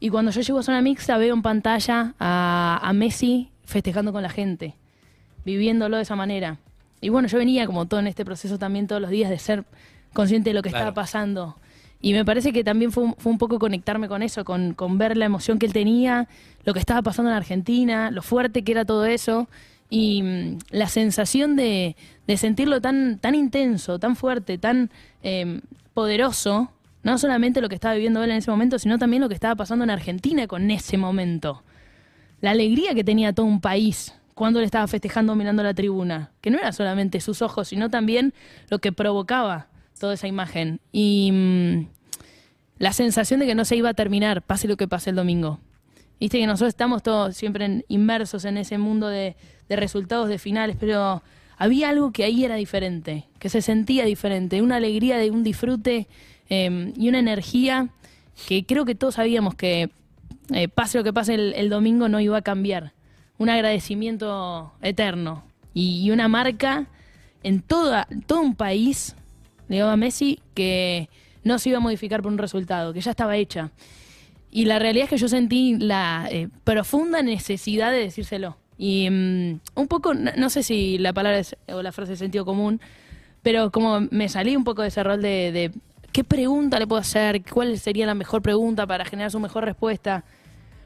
Y 0.00 0.08
cuando 0.08 0.30
yo 0.30 0.40
llego 0.40 0.58
a 0.60 0.62
zona 0.62 0.80
mixta 0.80 1.18
veo 1.18 1.34
en 1.34 1.42
pantalla 1.42 2.14
a 2.18 2.90
Messi 2.94 3.50
festejando 3.64 4.12
con 4.12 4.22
la 4.22 4.30
gente, 4.30 4.76
viviéndolo 5.44 5.98
de 5.98 6.02
esa 6.04 6.16
manera. 6.16 6.58
Y 7.02 7.10
bueno, 7.10 7.28
yo 7.28 7.36
venía 7.36 7.66
como 7.66 7.86
todo 7.86 8.00
en 8.00 8.06
este 8.06 8.24
proceso 8.24 8.58
también 8.58 8.86
todos 8.86 9.02
los 9.02 9.10
días 9.10 9.28
de 9.28 9.38
ser 9.38 9.64
consciente 10.12 10.50
de 10.50 10.54
lo 10.54 10.62
que 10.62 10.70
Claro. 10.70 10.84
estaba 10.86 10.94
pasando. 10.94 11.56
Y 12.00 12.12
me 12.14 12.24
parece 12.24 12.52
que 12.52 12.64
también 12.64 12.90
fue 12.90 13.04
un, 13.04 13.14
fue 13.16 13.30
un 13.30 13.38
poco 13.38 13.58
conectarme 13.58 14.08
con 14.08 14.22
eso, 14.22 14.44
con, 14.44 14.74
con 14.74 14.98
ver 14.98 15.16
la 15.16 15.24
emoción 15.24 15.58
que 15.58 15.66
él 15.66 15.72
tenía, 15.72 16.26
lo 16.64 16.72
que 16.74 16.80
estaba 16.80 17.00
pasando 17.02 17.30
en 17.30 17.36
Argentina, 17.36 18.10
lo 18.10 18.22
fuerte 18.22 18.62
que 18.64 18.72
era 18.72 18.84
todo 18.84 19.04
eso 19.04 19.48
y 19.88 20.22
mm, 20.22 20.58
la 20.70 20.88
sensación 20.88 21.54
de, 21.54 21.94
de 22.26 22.36
sentirlo 22.36 22.80
tan, 22.80 23.18
tan 23.18 23.34
intenso, 23.36 23.98
tan 24.00 24.16
fuerte, 24.16 24.58
tan 24.58 24.90
eh, 25.22 25.60
poderoso, 25.94 26.72
no 27.04 27.18
solamente 27.18 27.60
lo 27.60 27.68
que 27.68 27.76
estaba 27.76 27.94
viviendo 27.94 28.22
él 28.24 28.30
en 28.32 28.38
ese 28.38 28.50
momento, 28.50 28.78
sino 28.80 28.98
también 28.98 29.22
lo 29.22 29.28
que 29.28 29.34
estaba 29.34 29.54
pasando 29.54 29.84
en 29.84 29.90
Argentina 29.90 30.46
con 30.48 30.70
ese 30.72 30.96
momento. 30.98 31.62
La 32.40 32.50
alegría 32.50 32.94
que 32.94 33.04
tenía 33.04 33.32
todo 33.32 33.46
un 33.46 33.60
país 33.60 34.12
cuando 34.34 34.58
le 34.58 34.66
estaba 34.66 34.88
festejando 34.88 35.36
mirando 35.36 35.62
la 35.62 35.74
tribuna, 35.74 36.30
que 36.40 36.50
no 36.50 36.58
era 36.58 36.72
solamente 36.72 37.20
sus 37.20 37.42
ojos, 37.42 37.68
sino 37.68 37.90
también 37.90 38.32
lo 38.70 38.80
que 38.80 38.90
provocaba 38.90 39.68
toda 39.98 40.14
esa 40.14 40.28
imagen. 40.28 40.80
Y 40.92 41.30
mm, 41.32 41.86
la 42.78 42.92
sensación 42.92 43.40
de 43.40 43.46
que 43.46 43.54
no 43.54 43.64
se 43.64 43.76
iba 43.76 43.90
a 43.90 43.94
terminar, 43.94 44.42
pase 44.42 44.68
lo 44.68 44.76
que 44.76 44.88
pase 44.88 45.10
el 45.10 45.16
domingo. 45.16 45.60
Viste 46.18 46.38
que 46.38 46.46
nosotros 46.46 46.68
estamos 46.68 47.02
todos 47.02 47.36
siempre 47.36 47.64
en- 47.64 47.84
inmersos 47.88 48.44
en 48.44 48.56
ese 48.56 48.78
mundo 48.78 49.08
de, 49.08 49.36
resultados 49.68 50.28
de 50.28 50.38
finales, 50.38 50.76
pero 50.78 51.22
había 51.56 51.88
algo 51.88 52.12
que 52.12 52.24
ahí 52.24 52.44
era 52.44 52.56
diferente, 52.56 53.24
que 53.38 53.48
se 53.48 53.62
sentía 53.62 54.04
diferente, 54.04 54.60
una 54.60 54.76
alegría 54.76 55.16
de 55.16 55.30
un 55.30 55.42
disfrute 55.42 56.08
eh, 56.50 56.92
y 56.94 57.08
una 57.08 57.18
energía 57.18 57.88
que 58.46 58.66
creo 58.66 58.84
que 58.84 58.94
todos 58.94 59.14
sabíamos 59.14 59.54
que 59.54 59.90
eh, 60.52 60.68
pase 60.68 60.98
lo 60.98 61.04
que 61.04 61.12
pase 61.12 61.34
el, 61.34 61.70
domingo 61.70 62.08
no 62.08 62.20
iba 62.20 62.36
a 62.36 62.42
cambiar. 62.42 62.92
Un 63.38 63.48
agradecimiento 63.48 64.72
eterno 64.82 65.44
y, 65.72 66.02
y 66.02 66.10
una 66.10 66.28
marca 66.28 66.86
en 67.42 67.62
toda, 67.62 68.06
todo 68.26 68.40
un 68.42 68.54
país, 68.54 69.16
le 69.68 69.76
digo 69.76 69.88
a 69.88 69.96
Messi, 69.96 70.40
que 70.54 71.08
no 71.44 71.58
se 71.58 71.70
iba 71.70 71.78
a 71.78 71.80
modificar 71.80 72.22
por 72.22 72.30
un 72.32 72.38
resultado, 72.38 72.92
que 72.92 73.00
ya 73.00 73.10
estaba 73.10 73.36
hecha. 73.36 73.70
Y 74.50 74.66
la 74.66 74.78
realidad 74.78 75.04
es 75.04 75.10
que 75.10 75.16
yo 75.16 75.28
sentí 75.28 75.76
la 75.78 76.28
eh, 76.30 76.48
profunda 76.64 77.22
necesidad 77.22 77.90
de 77.90 77.98
decírselo. 77.98 78.56
Y 78.78 79.08
mm, 79.10 79.60
un 79.76 79.88
poco, 79.88 80.14
no, 80.14 80.30
no 80.36 80.50
sé 80.50 80.62
si 80.62 80.98
la 80.98 81.12
palabra 81.12 81.38
es- 81.38 81.56
o 81.72 81.82
la 81.82 81.92
frase 81.92 82.12
es 82.14 82.18
sentido 82.18 82.44
común, 82.44 82.80
pero 83.42 83.70
como 83.72 84.00
me 84.10 84.28
salí 84.28 84.54
un 84.54 84.64
poco 84.64 84.82
de 84.82 84.88
ese 84.88 85.02
rol 85.02 85.22
de, 85.22 85.52
de 85.52 85.72
qué 86.12 86.22
pregunta 86.24 86.78
le 86.78 86.86
puedo 86.86 87.00
hacer, 87.00 87.42
cuál 87.50 87.78
sería 87.78 88.06
la 88.06 88.14
mejor 88.14 88.42
pregunta 88.42 88.86
para 88.86 89.04
generar 89.04 89.30
su 89.30 89.40
mejor 89.40 89.64
respuesta. 89.64 90.24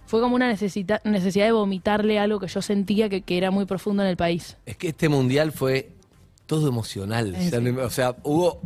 Fue 0.06 0.20
como 0.20 0.36
una 0.36 0.46
necesidad 0.48 1.00
de 1.02 1.52
vomitarle 1.52 2.20
algo 2.20 2.38
que 2.38 2.46
yo 2.46 2.62
sentía 2.62 3.08
que, 3.08 3.22
que 3.22 3.36
era 3.36 3.50
muy 3.50 3.64
profundo 3.64 4.04
en 4.04 4.08
el 4.10 4.16
país. 4.16 4.56
Es 4.64 4.76
que 4.76 4.88
este 4.88 5.08
mundial 5.08 5.50
fue 5.50 5.88
todo 6.46 6.68
emocional. 6.68 7.34
Eh, 7.34 7.46
O 7.46 7.50
sea, 7.50 7.58
sí. 7.60 7.64
no- 7.72 7.82
O 7.84 7.90
sea, 7.90 8.16
hubo 8.24 8.60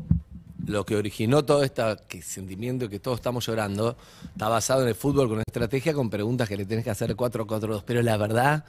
lo 0.66 0.84
que 0.84 0.94
originó 0.96 1.44
todo 1.44 1.62
este 1.64 1.82
sentimiento 2.22 2.88
que 2.88 3.00
todos 3.00 3.18
estamos 3.18 3.46
llorando, 3.46 3.96
está 4.32 4.48
basado 4.48 4.82
en 4.82 4.88
el 4.88 4.94
fútbol 4.94 5.28
con 5.28 5.40
estrategia, 5.40 5.94
con 5.94 6.10
preguntas 6.10 6.48
que 6.48 6.56
le 6.56 6.64
tenés 6.66 6.84
que 6.84 6.90
hacer 6.90 7.16
4-4-2. 7.16 7.82
Pero 7.84 8.02
la 8.02 8.16
verdad, 8.16 8.64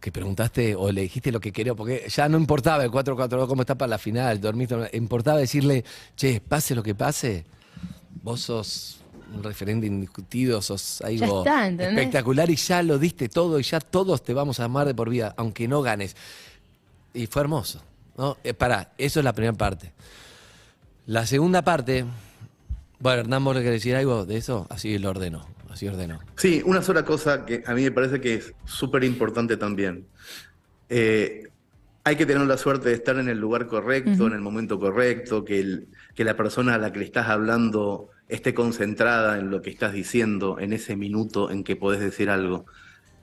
que 0.00 0.10
preguntaste 0.10 0.74
o 0.74 0.90
le 0.90 1.02
dijiste 1.02 1.30
lo 1.30 1.40
que 1.40 1.52
quería, 1.52 1.74
porque 1.74 2.06
ya 2.08 2.28
no 2.28 2.36
importaba 2.38 2.82
el 2.84 2.90
4-4-2, 2.90 3.46
cómo 3.46 3.62
está 3.62 3.76
para 3.76 3.90
la 3.90 3.98
final, 3.98 4.40
dormiste, 4.40 4.76
importaba 4.94 5.38
decirle, 5.38 5.84
che, 6.16 6.40
pase 6.40 6.74
lo 6.74 6.82
que 6.82 6.94
pase, 6.94 7.44
vos 8.22 8.40
sos 8.40 8.98
un 9.34 9.42
referente 9.42 9.86
indiscutido, 9.86 10.60
sos 10.60 11.00
algo 11.02 11.38
está, 11.40 11.68
espectacular 11.68 12.50
y 12.50 12.56
ya 12.56 12.82
lo 12.82 12.98
diste 12.98 13.28
todo 13.28 13.58
y 13.60 13.62
ya 13.62 13.80
todos 13.80 14.22
te 14.22 14.34
vamos 14.34 14.58
a 14.60 14.64
amar 14.64 14.86
de 14.86 14.94
por 14.94 15.08
vida, 15.08 15.34
aunque 15.36 15.68
no 15.68 15.82
ganes. 15.82 16.16
Y 17.14 17.26
fue 17.26 17.42
hermoso. 17.42 17.82
¿no? 18.16 18.36
Eh, 18.44 18.54
pará, 18.54 18.92
eso 18.98 19.20
es 19.20 19.24
la 19.24 19.32
primera 19.32 19.52
parte. 19.56 19.92
La 21.06 21.26
segunda 21.26 21.62
parte, 21.62 22.04
bueno, 23.00 23.20
Hernán, 23.22 23.44
¿vos 23.44 23.54
le 23.56 23.62
querés 23.62 23.80
decir 23.80 23.96
algo 23.96 24.24
de 24.24 24.36
eso? 24.36 24.66
Así 24.70 24.98
lo 24.98 25.10
ordeno, 25.10 25.46
así 25.70 25.88
ordeno. 25.88 26.20
Sí, 26.36 26.62
una 26.64 26.82
sola 26.82 27.04
cosa 27.04 27.44
que 27.44 27.62
a 27.66 27.74
mí 27.74 27.82
me 27.82 27.90
parece 27.90 28.20
que 28.20 28.34
es 28.34 28.54
súper 28.64 29.02
importante 29.04 29.56
también. 29.56 30.06
Eh, 30.88 31.48
hay 32.04 32.16
que 32.16 32.26
tener 32.26 32.46
la 32.46 32.56
suerte 32.56 32.88
de 32.88 32.94
estar 32.96 33.16
en 33.18 33.28
el 33.28 33.38
lugar 33.38 33.66
correcto, 33.66 34.26
en 34.26 34.32
el 34.32 34.40
momento 34.40 34.78
correcto, 34.78 35.44
que, 35.44 35.60
el- 35.60 35.88
que 36.14 36.24
la 36.24 36.36
persona 36.36 36.74
a 36.74 36.78
la 36.78 36.92
que 36.92 36.98
le 36.98 37.04
estás 37.04 37.28
hablando 37.28 38.10
esté 38.28 38.54
concentrada 38.54 39.38
en 39.38 39.50
lo 39.50 39.62
que 39.62 39.70
estás 39.70 39.92
diciendo 39.92 40.58
en 40.58 40.72
ese 40.72 40.96
minuto 40.96 41.50
en 41.50 41.62
que 41.64 41.76
podés 41.76 42.00
decir 42.00 42.28
algo. 42.30 42.66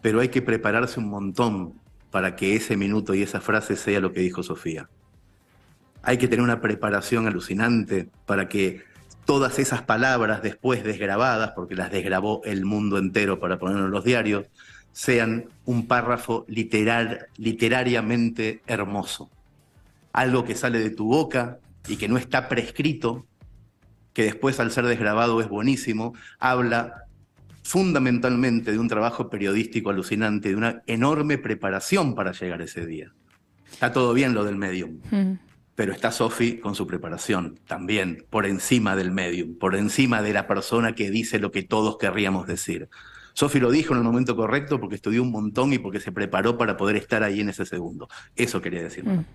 Pero 0.02 0.20
hay 0.22 0.30
que 0.30 0.42
prepararse 0.42 1.00
un 1.00 1.10
montón 1.10 1.74
para 2.12 2.36
que 2.36 2.56
ese 2.56 2.78
minuto 2.78 3.14
y 3.14 3.22
esa 3.22 3.42
frase 3.42 3.76
sea 3.76 4.00
lo 4.00 4.14
que 4.14 4.22
dijo 4.22 4.44
Sofía. 4.44 4.90
Hay 6.02 6.18
que 6.18 6.28
tener 6.28 6.44
una 6.44 6.62
preparación 6.62 7.28
alucinante 7.28 8.10
para 8.26 8.48
que 8.48 8.84
todas 9.26 9.60
esas 9.60 9.84
palabras 9.84 10.42
después 10.42 10.84
desgrabadas, 10.84 11.52
porque 11.52 11.76
las 11.76 11.92
desgrabó 11.92 12.42
el 12.46 12.66
mundo 12.66 12.98
entero 12.98 13.40
para 13.40 13.60
ponerlo 13.60 13.86
en 13.86 13.92
los 13.92 14.04
diarios, 14.04 14.46
sean 14.92 15.46
un 15.66 15.88
párrafo 15.88 16.46
literariamente 17.38 18.62
hermoso. 18.66 19.30
Algo 20.14 20.44
que 20.46 20.56
sale 20.56 20.80
de 20.80 20.90
tu 20.90 21.06
boca 21.06 21.60
y 21.88 21.98
que 21.98 22.08
no 22.08 22.18
está 22.18 22.50
prescrito, 22.50 23.28
que 24.14 24.24
después 24.24 24.60
al 24.60 24.72
ser 24.72 24.86
desgrabado 24.86 25.40
es 25.42 25.48
buenísimo, 25.48 26.16
habla 26.40 27.04
fundamentalmente 27.70 28.72
de 28.72 28.80
un 28.80 28.88
trabajo 28.88 29.30
periodístico 29.30 29.92
alucinante, 29.92 30.50
de 30.50 30.56
una 30.56 30.82
enorme 30.88 31.38
preparación 31.38 32.16
para 32.16 32.32
llegar 32.32 32.64
ese 32.64 32.88
día. 32.88 33.14
Está 33.72 33.94
todo 33.94 34.12
bien 34.16 34.34
lo 34.34 34.44
del 34.44 34.56
medium, 34.56 34.98
pero 35.76 35.94
está 35.94 36.12
Sofi 36.12 36.58
con 36.58 36.74
su 36.74 36.88
preparación 36.88 37.60
también, 37.68 38.26
por 38.32 38.48
encima 38.48 38.96
del 38.96 39.12
medium, 39.12 39.56
por 39.56 39.76
encima 39.76 40.24
de 40.24 40.34
la 40.34 40.48
persona 40.48 40.96
que 40.96 41.12
dice 41.12 41.38
lo 41.38 41.52
que 41.52 41.62
todos 41.62 42.00
querríamos 42.00 42.48
decir. 42.48 42.90
Sofi 43.34 43.60
lo 43.60 43.70
dijo 43.70 43.94
en 43.94 44.00
el 44.00 44.04
momento 44.04 44.36
correcto 44.36 44.80
porque 44.80 44.96
estudió 44.96 45.22
un 45.22 45.30
montón 45.32 45.72
y 45.72 45.78
porque 45.78 46.00
se 46.00 46.12
preparó 46.12 46.58
para 46.58 46.76
poder 46.76 46.96
estar 46.96 47.22
ahí 47.22 47.42
en 47.42 47.50
ese 47.50 47.68
segundo. 47.68 48.10
Eso 48.36 48.64
quería 48.64 48.82
decir. 48.82 49.06
Mm. 49.06 49.26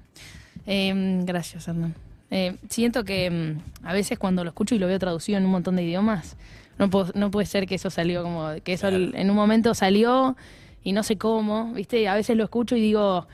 Eh, 0.67 1.21
gracias, 1.25 1.69
Hernán. 1.69 1.95
Eh, 2.33 2.57
siento 2.69 3.05
que 3.05 3.31
mm, 3.31 3.87
a 3.87 3.93
veces 3.93 4.19
cuando 4.19 4.43
lo 4.43 4.51
escucho 4.51 4.75
y 4.75 4.81
lo 4.81 4.89
veo 4.89 4.99
traducido 4.99 5.39
en 5.39 5.45
un 5.45 5.53
montón 5.53 5.77
de 5.77 5.85
idiomas, 5.85 6.37
no, 6.79 6.91
puedo- 6.91 7.13
no 7.15 7.31
puede 7.31 7.47
ser 7.47 7.67
que 7.67 7.77
eso 7.77 7.91
salió 7.91 8.23
como, 8.23 8.49
que 8.63 8.73
eso 8.75 8.89
en 8.89 9.31
un 9.31 9.37
momento 9.37 9.75
salió 9.75 10.37
y 10.83 10.93
no 10.93 11.03
sé 11.03 11.17
cómo, 11.17 11.73
¿viste? 11.73 12.09
A 12.09 12.15
veces 12.15 12.37
lo 12.37 12.45
escucho 12.45 12.77
y 12.77 12.81
digo, 12.81 13.27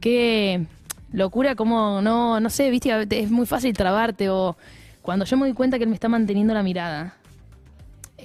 qué 0.00 0.64
locura, 1.12 1.54
como 1.54 2.00
no, 2.02 2.40
no 2.40 2.50
sé, 2.50 2.70
¿viste? 2.70 2.90
Es 3.10 3.30
muy 3.30 3.46
fácil 3.46 3.72
trabarte 3.76 4.28
o 4.30 4.56
cuando 5.02 5.24
yo 5.24 5.36
me 5.36 5.44
doy 5.44 5.52
cuenta 5.54 5.76
que 5.78 5.84
él 5.84 5.90
me 5.90 5.94
está 5.94 6.08
manteniendo 6.08 6.54
la 6.54 6.62
mirada. 6.62 7.16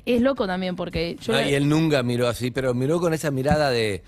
Es 0.06 0.22
loco 0.22 0.48
también 0.48 0.76
porque 0.76 1.18
yo 1.22 1.34
No, 1.34 1.42
y 1.42 1.54
él 1.54 1.68
nunca 1.68 2.04
miró 2.04 2.28
así, 2.28 2.52
pero 2.52 2.74
miró 2.74 3.00
con 3.00 3.14
esa 3.14 3.32
mirada 3.32 3.70
de... 3.70 4.02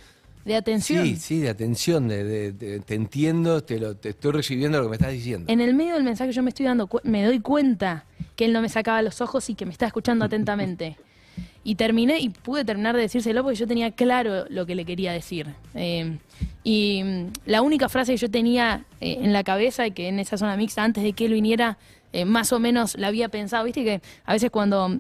de 0.46 0.56
atención. 0.56 1.06
Sí, 1.06 1.16
sí, 1.18 1.40
de 1.40 1.50
atención, 1.50 2.08
de, 2.08 2.24
de- 2.24 2.52
de- 2.52 2.80
te 2.80 2.96
entiendo, 2.96 3.64
te, 3.64 3.80
lo, 3.80 3.96
te 3.96 4.10
estoy 4.10 4.32
recibiendo 4.32 4.78
lo 4.80 4.86
que 4.86 4.90
me 4.90 4.96
estás 4.96 5.12
diciendo. 5.12 5.52
En 5.52 5.62
el 5.62 5.74
medio 5.74 5.94
del 5.96 6.04
mensaje 6.04 6.32
yo 6.32 6.44
me 6.44 6.50
estoy 6.50 6.66
dando 6.66 6.90
me 7.04 7.24
doy 7.26 7.40
cuenta 7.40 8.06
que 8.36 8.46
él 8.46 8.54
no 8.54 8.62
me 8.62 8.70
sacaba 8.70 9.02
los 9.02 9.22
ojos 9.22 9.50
y 9.50 9.56
que 9.56 9.66
me 9.66 9.72
está 9.72 9.86
escuchando 9.88 10.26
atentamente. 10.26 10.98
y 11.64 11.76
terminé 11.76 12.20
y 12.20 12.30
pude 12.30 12.66
terminar 12.66 12.96
de 12.96 13.04
decírselo 13.04 13.44
porque 13.44 13.58
yo 13.58 13.68
tenía 13.68 13.92
claro 13.92 14.46
lo 14.50 14.66
que 14.66 14.74
le 14.76 14.84
quería 14.84 15.12
decir. 15.14 15.48
Eh, 15.76 16.18
y 16.64 17.04
mm, 17.04 17.26
la 17.46 17.62
única 17.62 17.88
frase 17.88 18.14
que 18.14 18.18
yo 18.18 18.30
tenía 18.32 18.84
eh, 19.00 19.20
en 19.22 19.32
la 19.32 19.44
cabeza 19.44 19.86
y 19.88 19.92
que 19.92 20.08
en 20.08 20.20
esa 20.20 20.38
zona 20.38 20.58
mixta 20.58 20.84
antes 20.84 21.04
de 21.04 21.14
que 21.14 21.26
él 21.26 21.34
viniera, 21.34 21.78
eh, 22.14 22.26
más 22.26 22.52
o 22.52 22.60
menos 22.60 22.98
la 22.98 23.08
había 23.08 23.30
pensado, 23.30 23.64
viste 23.64 23.84
que 23.84 24.02
a 24.26 24.34
veces 24.34 24.50
cuando 24.50 24.98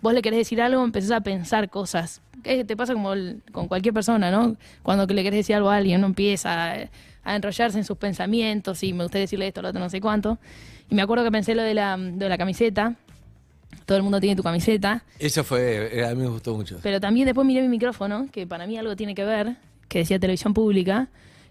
vos 0.00 0.14
le 0.14 0.22
querés 0.22 0.38
decir 0.38 0.62
algo 0.62 0.84
empezás 0.84 1.10
a 1.10 1.20
pensar 1.20 1.68
cosas. 1.68 2.22
Te 2.44 2.76
pasa 2.76 2.92
como 2.92 3.12
el- 3.14 3.42
con 3.52 3.66
cualquier 3.68 3.92
persona, 3.94 4.30
¿no? 4.30 4.56
Cuando 4.82 5.06
le 5.06 5.22
querés 5.22 5.38
decir 5.40 5.56
algo 5.56 5.70
a 5.70 5.76
alguien, 5.76 5.98
uno 5.98 6.08
empieza 6.08 6.72
a, 6.72 6.76
a 7.24 7.36
enrollarse 7.36 7.78
en 7.78 7.84
sus 7.84 7.96
pensamientos 7.96 8.82
y 8.82 8.92
me 8.92 9.02
gustaría 9.04 9.22
decirle 9.22 9.48
esto, 9.48 9.62
lo 9.62 9.68
otro, 9.70 9.80
no 9.80 9.88
sé 9.90 10.00
cuánto. 10.00 10.38
Y 10.90 10.94
me 10.94 11.02
acuerdo 11.02 11.24
que 11.24 11.30
pensé 11.32 11.54
lo 11.54 11.62
de 11.62 11.74
la, 11.74 11.96
de 11.96 12.28
la 12.28 12.36
camiseta. 12.38 12.94
Todo 13.86 13.96
el 13.96 14.02
mundo 14.02 14.20
tiene 14.20 14.36
tu 14.36 14.42
camiseta. 14.42 15.04
Eso 15.18 15.42
fue, 15.44 15.98
eh, 15.98 16.04
a 16.06 16.14
mí 16.14 16.22
me 16.22 16.28
gustó 16.28 16.54
mucho. 16.54 16.78
Pero 16.82 17.00
también 17.00 17.26
después 17.26 17.46
miré 17.46 17.62
mi 17.62 17.68
micrófono, 17.68 18.28
que 18.30 18.46
para 18.46 18.66
mí 18.66 18.76
algo 18.78 18.94
tiene 18.96 19.14
que 19.14 19.24
ver, 19.24 19.56
que 19.88 19.98
decía 20.00 20.18
televisión 20.18 20.54
pública, 20.54 21.08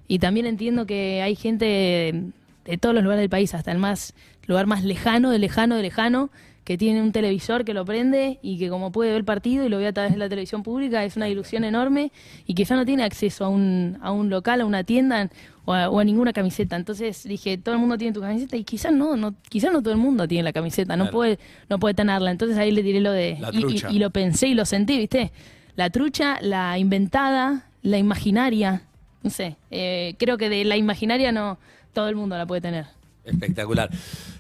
y 0.07 0.19
también 0.19 0.45
entiendo 0.45 0.85
que 0.85 1.21
hay 1.21 1.35
gente 1.35 2.23
de 2.65 2.77
todos 2.77 2.95
los 2.95 3.03
lugares 3.03 3.21
del 3.21 3.29
país, 3.29 3.53
hasta 3.53 3.71
el 3.71 3.77
más 3.77 4.13
lugar 4.47 4.67
más 4.67 4.83
lejano, 4.83 5.29
de 5.31 5.39
lejano, 5.39 5.75
de 5.75 5.81
lejano, 5.83 6.29
que 6.63 6.77
tiene 6.77 7.01
un 7.01 7.11
televisor 7.11 7.65
que 7.65 7.73
lo 7.73 7.83
prende 7.83 8.39
y 8.41 8.57
que 8.57 8.69
como 8.69 8.91
puede 8.91 9.09
ver 9.11 9.17
el 9.19 9.25
partido 9.25 9.65
y 9.65 9.69
lo 9.69 9.77
ve 9.79 9.87
a 9.87 9.93
través 9.93 10.13
de 10.13 10.17
la 10.17 10.29
televisión 10.29 10.63
pública, 10.63 11.03
es 11.03 11.17
una 11.17 11.27
ilusión 11.27 11.63
enorme 11.65 12.11
y 12.45 12.53
que 12.53 12.63
ya 12.63 12.75
no 12.77 12.85
tiene 12.85 13.03
acceso 13.03 13.43
a 13.45 13.49
un, 13.49 13.97
a 14.01 14.11
un 14.11 14.29
local, 14.29 14.61
a 14.61 14.65
una 14.65 14.83
tienda 14.85 15.29
o 15.65 15.73
a, 15.73 15.89
o 15.89 15.99
a 15.99 16.03
ninguna 16.05 16.31
camiseta. 16.31 16.75
Entonces 16.77 17.23
dije, 17.23 17.57
todo 17.57 17.75
el 17.75 17.81
mundo 17.81 17.97
tiene 17.97 18.13
tu 18.13 18.21
camiseta 18.21 18.55
y 18.55 18.63
quizás 18.63 18.93
no, 18.93 19.17
no 19.17 19.35
quizás 19.49 19.73
no 19.73 19.81
todo 19.81 19.91
el 19.93 19.99
mundo 19.99 20.25
tiene 20.27 20.43
la 20.43 20.53
camiseta, 20.53 20.95
no 20.95 21.03
Claro. 21.05 21.17
puede 21.17 21.39
no 21.69 21.79
puede 21.79 21.95
tenerla. 21.95 22.31
Entonces 22.31 22.57
ahí 22.57 22.71
le 22.71 22.81
diré 22.81 23.01
lo 23.01 23.11
de... 23.11 23.37
La 23.41 23.49
y- 23.51 23.95
y 23.95 23.99
lo 23.99 24.09
pensé 24.11 24.47
y 24.47 24.53
lo 24.53 24.63
sentí, 24.65 24.97
¿viste? 24.97 25.31
La 25.75 25.89
trucha, 25.89 26.37
la 26.41 26.77
inventada, 26.77 27.67
la 27.81 27.97
imaginaria, 27.97 28.83
no 29.21 29.29
sé, 29.29 29.57
eh, 29.71 30.15
creo 30.17 30.37
que 30.37 30.47
de 30.49 30.63
la 30.63 30.77
imaginaria 30.77 31.31
no 31.33 31.57
todo 31.93 32.07
el 32.07 32.15
mundo 32.15 32.37
la 32.37 32.45
puede 32.45 32.61
tener. 32.61 32.85
Espectacular. 33.25 33.89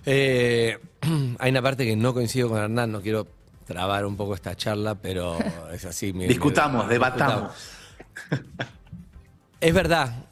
Eh, 0.05 0.77
hay 1.39 1.51
una 1.51 1.61
parte 1.61 1.85
que 1.85 1.95
no 1.95 2.13
coincido 2.13 2.49
con 2.49 2.57
Hernán, 2.59 2.91
no 2.91 3.01
quiero 3.01 3.27
trabar 3.65 4.05
un 4.05 4.15
poco 4.17 4.35
esta 4.35 4.55
charla, 4.55 4.95
pero 4.95 5.37
es 5.73 5.85
así. 5.85 6.11
Discutamos, 6.11 6.87
debatamos. 6.89 7.51
Es 9.59 9.73
verdad, 9.73 10.25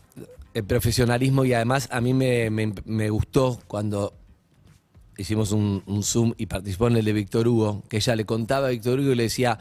el 0.53 0.63
profesionalismo 0.65 1.45
y 1.45 1.53
además 1.53 1.87
a 1.91 2.01
mí 2.01 2.13
me, 2.13 2.49
me- 2.49 2.73
me 2.85 3.09
gustó 3.09 3.59
cuando 3.67 4.13
hicimos 5.17 5.51
un, 5.51 5.83
un 5.85 6.03
Zoom 6.03 6.33
y 6.37 6.47
participó 6.47 6.87
en 6.87 6.97
el 6.97 7.05
de 7.05 7.13
Víctor 7.13 7.47
Hugo, 7.47 7.83
que 7.87 7.97
ella 7.97 8.15
le 8.15 8.25
contaba 8.25 8.67
a 8.67 8.69
Víctor 8.71 8.99
Hugo 8.99 9.11
y 9.11 9.15
le 9.15 9.23
decía, 9.23 9.57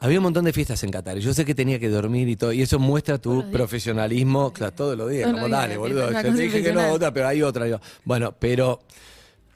había 0.00 0.18
un 0.18 0.24
montón 0.24 0.44
de 0.44 0.52
fiestas 0.52 0.82
en 0.84 0.90
Qatar 0.90 1.16
y 1.18 1.20
yo 1.22 1.32
sé 1.34 1.44
que 1.44 1.54
tenía 1.54 1.78
que 1.80 1.88
dormir 1.88 2.28
y 2.28 2.36
todo, 2.36 2.52
y 2.52 2.62
eso 2.62 2.78
muestra 2.78 3.18
tu 3.18 3.50
profesionalismo, 3.50 4.52
claro, 4.52 4.72
todos 4.74 4.96
los 4.98 5.10
días, 5.10 5.24
Todos 5.30 5.40
como 5.40 5.48
dale, 5.48 5.76
boludo, 5.76 6.12
yo 6.12 6.20
te 6.22 6.30
dije 6.32 6.62
que 6.62 6.72
no, 6.72 6.88
otra, 6.92 7.12
pero 7.12 7.26
hay 7.28 7.42
otra. 7.42 7.80
Bueno, 8.04 8.32
pero 8.38 8.80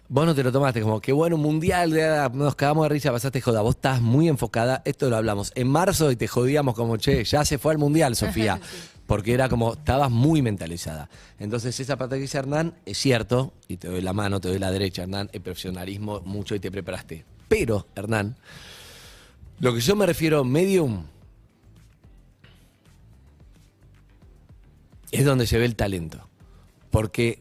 vos 0.08 0.24
no 0.24 0.34
te 0.34 0.42
lo 0.42 0.50
tomaste 0.50 0.80
como, 0.80 1.00
qué 1.00 1.12
bueno, 1.12 1.36
un 1.36 1.42
mundial, 1.42 1.92
nos 2.32 2.54
cagamos 2.54 2.84
de 2.84 2.88
risa, 2.88 3.12
pasaste 3.12 3.40
joda, 3.40 3.60
vos 3.60 3.76
estás 3.76 4.00
muy 4.00 4.28
enfocada, 4.28 4.82
esto 4.84 5.10
lo 5.10 5.16
hablamos 5.16 5.52
en 5.54 5.68
marzo 5.68 6.10
y 6.10 6.16
te 6.16 6.26
jodíamos 6.26 6.74
como, 6.74 6.96
che, 6.96 7.24
ya 7.24 7.44
se 7.44 7.58
fue 7.58 7.72
al 7.72 7.78
mundial, 7.78 8.16
Sofía. 8.16 8.60
Porque 9.06 9.32
era 9.32 9.48
como, 9.48 9.72
estabas 9.72 10.10
muy 10.10 10.42
mentalizada. 10.42 11.08
Entonces, 11.38 11.80
esa 11.80 11.96
parte 11.96 12.16
que 12.16 12.22
dice 12.22 12.36
Hernán 12.36 12.74
es 12.84 12.98
cierto, 12.98 13.54
y 13.66 13.78
te 13.78 13.88
doy 13.88 14.02
la 14.02 14.12
mano, 14.12 14.38
te 14.38 14.48
doy 14.48 14.58
la 14.58 14.70
derecha, 14.70 15.02
Hernán, 15.02 15.30
el 15.32 15.40
profesionalismo 15.40 16.20
mucho 16.26 16.54
y 16.54 16.60
te 16.60 16.70
preparaste. 16.70 17.24
Pero, 17.48 17.86
Hernán, 17.96 18.36
lo 19.60 19.72
que 19.72 19.80
yo 19.80 19.96
me 19.96 20.04
refiero 20.04 20.44
medium 20.44 21.04
es 25.10 25.24
donde 25.24 25.46
se 25.46 25.56
ve 25.56 25.64
el 25.64 25.74
talento. 25.74 26.28
Porque 26.90 27.40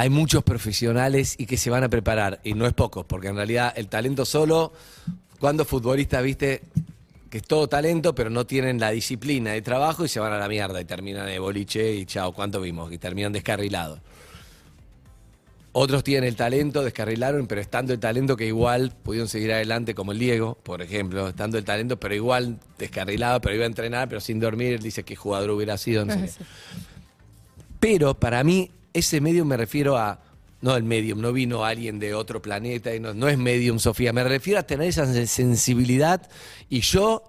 hay 0.00 0.08
muchos 0.08 0.42
profesionales 0.42 1.34
y 1.36 1.44
que 1.44 1.58
se 1.58 1.68
van 1.68 1.84
a 1.84 1.90
preparar, 1.90 2.40
y 2.42 2.54
no 2.54 2.66
es 2.66 2.72
pocos, 2.72 3.04
porque 3.04 3.28
en 3.28 3.36
realidad 3.36 3.70
el 3.76 3.88
talento 3.88 4.24
solo, 4.24 4.72
cuando 5.38 5.66
futbolistas, 5.66 6.22
viste, 6.22 6.62
que 7.28 7.36
es 7.36 7.44
todo 7.44 7.68
talento, 7.68 8.14
pero 8.14 8.30
no 8.30 8.46
tienen 8.46 8.80
la 8.80 8.92
disciplina 8.92 9.52
de 9.52 9.60
trabajo 9.60 10.06
y 10.06 10.08
se 10.08 10.18
van 10.18 10.32
a 10.32 10.38
la 10.38 10.48
mierda 10.48 10.80
y 10.80 10.86
terminan 10.86 11.26
de 11.26 11.38
boliche 11.38 11.92
y 11.92 12.06
chao, 12.06 12.32
¿cuánto 12.32 12.62
vimos? 12.62 12.90
Y 12.90 12.96
terminan 12.96 13.34
descarrilados. 13.34 14.00
Otros 15.72 16.02
tienen 16.02 16.26
el 16.26 16.34
talento, 16.34 16.82
descarrilaron, 16.82 17.46
pero 17.46 17.60
estando 17.60 17.92
el 17.92 18.00
talento 18.00 18.38
que 18.38 18.46
igual 18.46 18.94
pudieron 19.02 19.28
seguir 19.28 19.52
adelante, 19.52 19.94
como 19.94 20.12
el 20.12 20.18
Diego, 20.18 20.56
por 20.62 20.80
ejemplo, 20.80 21.28
estando 21.28 21.58
el 21.58 21.64
talento, 21.66 22.00
pero 22.00 22.14
igual 22.14 22.58
descarrilado, 22.78 23.42
pero 23.42 23.54
iba 23.54 23.64
a 23.64 23.68
entrenar, 23.68 24.08
pero 24.08 24.22
sin 24.22 24.40
dormir, 24.40 24.72
él 24.72 24.80
dice 24.80 25.02
que 25.02 25.14
jugador 25.14 25.50
hubiera 25.50 25.76
sido, 25.76 26.06
no 26.06 26.14
sé. 26.14 26.32
Pero 27.80 28.12
para 28.12 28.44
mí, 28.44 28.70
ese 28.92 29.20
medium 29.20 29.48
me 29.48 29.56
refiero 29.56 29.96
a. 29.96 30.20
No 30.62 30.76
el 30.76 30.82
medium, 30.82 31.22
no 31.22 31.32
vino 31.32 31.64
alguien 31.64 31.98
de 31.98 32.12
otro 32.12 32.42
planeta, 32.42 32.94
y 32.94 33.00
no, 33.00 33.14
no 33.14 33.28
es 33.28 33.38
medium, 33.38 33.78
Sofía. 33.78 34.12
Me 34.12 34.22
refiero 34.24 34.60
a 34.60 34.62
tener 34.62 34.88
esa 34.88 35.06
sen- 35.06 35.24
sensibilidad. 35.24 36.28
Y 36.68 36.80
yo 36.80 37.24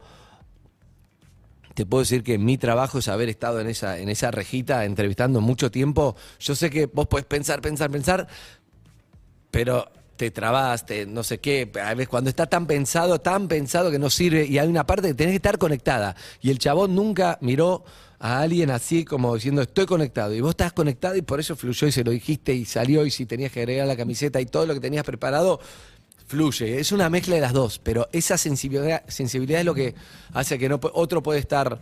te 1.73 1.85
puedo 1.85 2.01
decir 2.01 2.23
que 2.23 2.37
mi 2.37 2.57
trabajo 2.57 2.99
es 2.99 3.07
haber 3.07 3.29
estado 3.29 3.61
en 3.61 3.67
esa, 3.67 3.99
en 3.99 4.09
esa 4.09 4.31
rejita 4.31 4.83
entrevistando 4.83 5.39
mucho 5.39 5.71
tiempo. 5.71 6.17
Yo 6.39 6.55
sé 6.55 6.69
que 6.69 6.87
vos 6.87 7.07
podés 7.07 7.25
pensar, 7.25 7.61
pensar, 7.61 7.89
pensar, 7.89 8.27
pero 9.49 9.89
te 10.17 10.29
trabaste, 10.31 11.05
no 11.05 11.23
sé 11.23 11.39
qué. 11.39 11.71
A 11.81 11.93
veces 11.93 12.09
cuando 12.09 12.29
está 12.29 12.47
tan 12.47 12.67
pensado, 12.67 13.21
tan 13.21 13.47
pensado 13.47 13.91
que 13.91 13.97
no 13.99 14.09
sirve, 14.09 14.45
y 14.45 14.57
hay 14.57 14.67
una 14.67 14.85
parte 14.85 15.07
que 15.07 15.13
tenés 15.13 15.31
que 15.31 15.37
estar 15.37 15.57
conectada. 15.57 16.17
Y 16.41 16.49
el 16.51 16.59
chabón 16.59 16.95
nunca 16.95 17.37
miró 17.39 17.85
a 18.23 18.39
alguien 18.39 18.69
así 18.69 19.03
como 19.03 19.33
diciendo 19.33 19.63
estoy 19.63 19.87
conectado. 19.87 20.33
Y 20.35 20.41
vos 20.41 20.51
estás 20.51 20.73
conectado 20.73 21.15
y 21.15 21.23
por 21.23 21.39
eso 21.39 21.55
fluyó 21.55 21.87
y 21.87 21.91
se 21.91 22.03
lo 22.03 22.11
dijiste 22.11 22.53
y 22.53 22.65
salió. 22.65 23.03
Y 23.05 23.09
si 23.09 23.25
tenías 23.25 23.51
que 23.51 23.61
agregar 23.61 23.87
la 23.87 23.97
camiseta 23.97 24.39
y 24.39 24.45
todo 24.45 24.67
lo 24.67 24.75
que 24.75 24.79
tenías 24.79 25.03
preparado, 25.03 25.59
fluye. 26.27 26.79
Es 26.79 26.91
una 26.91 27.09
mezcla 27.09 27.33
de 27.33 27.41
las 27.41 27.51
dos, 27.51 27.79
pero 27.79 28.07
esa 28.11 28.37
sensibilidad, 28.37 29.03
sensibilidad 29.07 29.61
es 29.61 29.65
lo 29.65 29.73
que 29.73 29.95
hace 30.33 30.59
que 30.59 30.69
no, 30.69 30.79
otro 30.93 31.23
puede 31.23 31.39
estar 31.39 31.81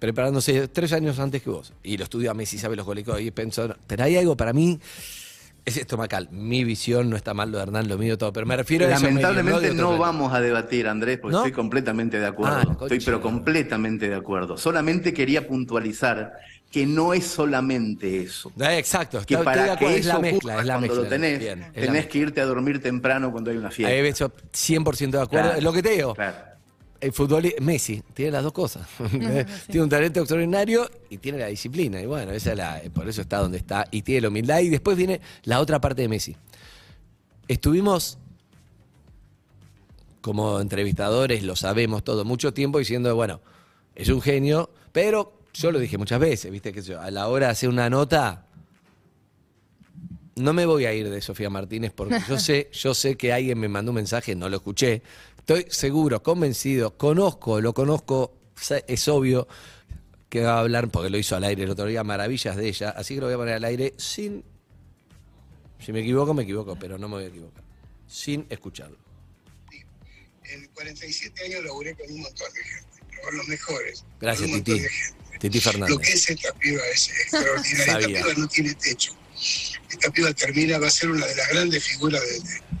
preparándose 0.00 0.66
tres 0.66 0.92
años 0.92 1.20
antes 1.20 1.40
que 1.40 1.50
vos. 1.50 1.72
Y 1.84 1.96
lo 1.96 2.04
estudia 2.04 2.34
Messi, 2.34 2.58
sabe 2.58 2.74
los 2.74 2.84
goles 2.84 3.06
y 3.20 3.30
pensó, 3.30 3.72
pero 3.86 4.02
hay 4.02 4.16
algo 4.16 4.36
para 4.36 4.52
mí, 4.52 4.80
es 5.64 5.76
estomacal. 5.76 6.28
Mi 6.30 6.64
visión 6.64 7.10
no 7.10 7.16
está 7.16 7.34
mal 7.34 7.50
lo 7.50 7.58
de 7.58 7.64
Hernán, 7.64 7.88
lo 7.88 7.98
mío 7.98 8.16
todo, 8.18 8.32
pero 8.32 8.46
me 8.46 8.56
refiero 8.56 8.86
a 8.86 8.88
Lamentablemente 8.90 9.60
de 9.68 9.74
no, 9.74 9.88
plano. 9.88 9.98
vamos 9.98 10.32
a 10.34 10.40
debatir, 10.40 10.88
Andrés, 10.88 11.18
porque 11.18 11.32
¿No? 11.32 11.38
estoy 11.40 11.52
completamente 11.52 12.18
de 12.18 12.26
Ah, 12.26 12.30
acuerdo. 12.30 12.64
concha 12.78 12.94
estoy 12.94 13.00
pero 13.04 13.20
completamente 13.20 14.08
de 14.08 14.14
acuerdo. 14.16 14.56
Solamente 14.56 15.12
quería 15.12 15.46
puntualizar 15.46 16.32
que 16.70 16.86
no 16.86 17.12
es 17.14 17.24
solamente 17.26 18.22
eso. 18.22 18.52
Exacto, 18.60 19.18
Que 19.26 19.34
estoy 19.34 19.38
de 19.38 19.44
para 19.44 19.76
que 19.76 19.86
es 19.96 20.06
eso 20.06 20.14
la 20.14 20.18
mezcla, 20.20 20.38
ocurra 20.52 20.60
es 20.60 20.66
la 20.66 20.74
cuando 20.74 20.86
mezcla. 20.86 21.02
lo 21.02 21.08
tenés, 21.08 21.38
Bien, 21.40 21.72
tenés 21.74 22.06
que 22.06 22.18
irte 22.18 22.40
a 22.40 22.44
dormir 22.46 22.80
temprano 22.80 23.32
cuando 23.32 23.50
hay 23.50 23.56
una 23.56 23.70
fiesta. 23.70 23.92
Ahí 23.94 24.02
ves, 24.02 24.18
yo 24.18 24.30
100% 24.52 25.18
de 25.18 25.24
acuerdo. 25.24 25.28
Claro, 25.46 25.58
Es 25.58 25.64
lo 25.64 25.72
que 25.72 25.82
te 25.82 25.90
digo. 25.90 26.14
claro. 26.14 26.36
El 27.00 27.12
fútbol, 27.12 27.54
Messi, 27.60 28.02
tiene 28.12 28.32
las 28.32 28.42
dos 28.42 28.52
cosas. 28.52 28.86
tiene 29.66 29.82
un 29.82 29.88
talento 29.88 30.20
extraordinario 30.20 30.90
y 31.08 31.18
tiene 31.18 31.38
la 31.38 31.46
disciplina. 31.46 32.00
Y 32.00 32.06
bueno, 32.06 32.32
esa 32.32 32.50
es 32.50 32.56
la, 32.58 32.82
por 32.92 33.08
eso 33.08 33.22
está 33.22 33.38
donde 33.38 33.58
está. 33.58 33.86
Y 33.90 34.02
tiene 34.02 34.22
la 34.22 34.28
humildad. 34.28 34.60
Y 34.60 34.68
después 34.68 34.96
viene 34.96 35.20
la 35.44 35.60
otra 35.60 35.80
parte 35.80 36.02
de 36.02 36.08
Messi. 36.08 36.36
Estuvimos 37.48 38.18
como 40.20 40.60
entrevistadores, 40.60 41.42
lo 41.42 41.56
sabemos 41.56 42.04
todo, 42.04 42.24
mucho 42.24 42.52
tiempo 42.52 42.78
diciendo, 42.78 43.14
bueno, 43.14 43.40
es 43.94 44.08
un 44.08 44.20
genio, 44.20 44.70
pero 44.92 45.32
yo 45.52 45.72
lo 45.72 45.78
dije 45.78 45.98
muchas 45.98 46.20
veces, 46.20 46.50
viste 46.50 46.72
que 46.72 46.82
yo, 46.82 47.00
a 47.00 47.10
la 47.10 47.28
hora 47.28 47.46
de 47.46 47.52
hacer 47.52 47.68
una 47.68 47.88
nota, 47.90 48.46
no 50.36 50.52
me 50.52 50.66
voy 50.66 50.84
a 50.86 50.94
ir 50.94 51.08
de 51.08 51.20
Sofía 51.20 51.50
Martínez 51.50 51.92
porque 51.94 52.18
yo 52.28 52.38
sé, 52.38 52.70
yo 52.72 52.94
sé 52.94 53.16
que 53.16 53.32
alguien 53.32 53.58
me 53.58 53.68
mandó 53.68 53.90
un 53.92 53.96
mensaje, 53.96 54.34
no 54.34 54.48
lo 54.48 54.56
escuché. 54.56 55.02
Estoy 55.52 55.66
seguro, 55.72 56.22
convencido, 56.22 56.96
conozco, 56.96 57.60
lo 57.60 57.74
conozco, 57.74 58.32
es 58.86 59.08
obvio 59.08 59.48
que 60.28 60.42
va 60.42 60.54
a 60.54 60.60
hablar, 60.60 60.88
porque 60.90 61.10
lo 61.10 61.18
hizo 61.18 61.34
al 61.34 61.42
aire 61.42 61.64
el 61.64 61.70
otro 61.70 61.86
día, 61.86 62.04
maravillas 62.04 62.54
de 62.54 62.68
ella, 62.68 62.90
así 62.90 63.14
que 63.16 63.20
lo 63.20 63.26
voy 63.26 63.34
a 63.34 63.38
poner 63.38 63.54
al 63.54 63.64
aire 63.64 63.92
sin. 63.98 64.44
Si 65.84 65.90
me 65.90 66.02
equivoco, 66.02 66.34
me 66.34 66.44
equivoco, 66.44 66.78
pero 66.78 66.98
no 66.98 67.08
me 67.08 67.16
voy 67.16 67.24
a 67.24 67.26
equivocar. 67.26 67.64
Sin 68.06 68.46
escucharlo. 68.48 68.96
En 70.44 70.66
47 70.68 71.44
años 71.44 71.64
laburé 71.64 71.96
con 71.96 72.12
un 72.12 72.20
montón 72.20 72.52
de 72.52 72.62
gente, 72.62 73.20
con 73.24 73.36
los 73.36 73.48
mejores. 73.48 74.04
Gracias, 74.20 74.48
con 74.48 74.56
un 74.56 74.62
Titi. 74.62 74.78
de 74.78 74.88
gente. 74.88 75.38
Titi 75.40 75.46
Lo 75.48 75.50
que 75.50 75.60
Fernández. 75.72 76.08
es 76.14 76.30
esta 76.30 76.52
piba 76.54 76.82
es 76.94 77.08
extraordinaria. 77.08 78.18
esta 78.18 78.28
piba 78.30 78.34
no 78.40 78.46
tiene 78.46 78.74
techo. 78.74 79.12
Esta 79.90 80.10
piba 80.12 80.32
termina, 80.32 80.78
va 80.78 80.86
a 80.86 80.90
ser 80.90 81.10
una 81.10 81.26
de 81.26 81.34
las 81.34 81.48
grandes 81.48 81.82
figuras 81.82 82.22
de, 82.22 82.38
de- 82.38 82.80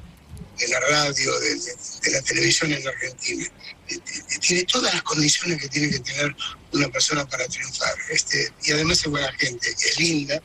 de 0.60 0.68
la 0.68 0.80
radio, 0.80 1.40
de, 1.40 1.54
de- 1.54 1.74
de 2.04 2.10
la 2.12 2.22
televisión 2.22 2.72
en 2.72 2.84
la 2.84 2.90
Argentina. 2.90 3.44
Eh, 3.88 3.94
eh, 3.96 4.38
Tiene 4.40 4.64
todas 4.64 4.92
las 4.94 5.02
condiciones 5.02 5.60
que 5.60 5.68
tiene 5.68 5.90
que 5.90 5.98
tener 6.00 6.34
una 6.72 6.88
persona 6.88 7.28
para 7.28 7.46
triunfar. 7.48 7.94
Este, 8.10 8.52
y 8.64 8.72
además 8.72 8.98
es 8.98 9.06
buena 9.08 9.32
gente, 9.32 9.68
es 9.70 9.98
linda, 9.98 10.40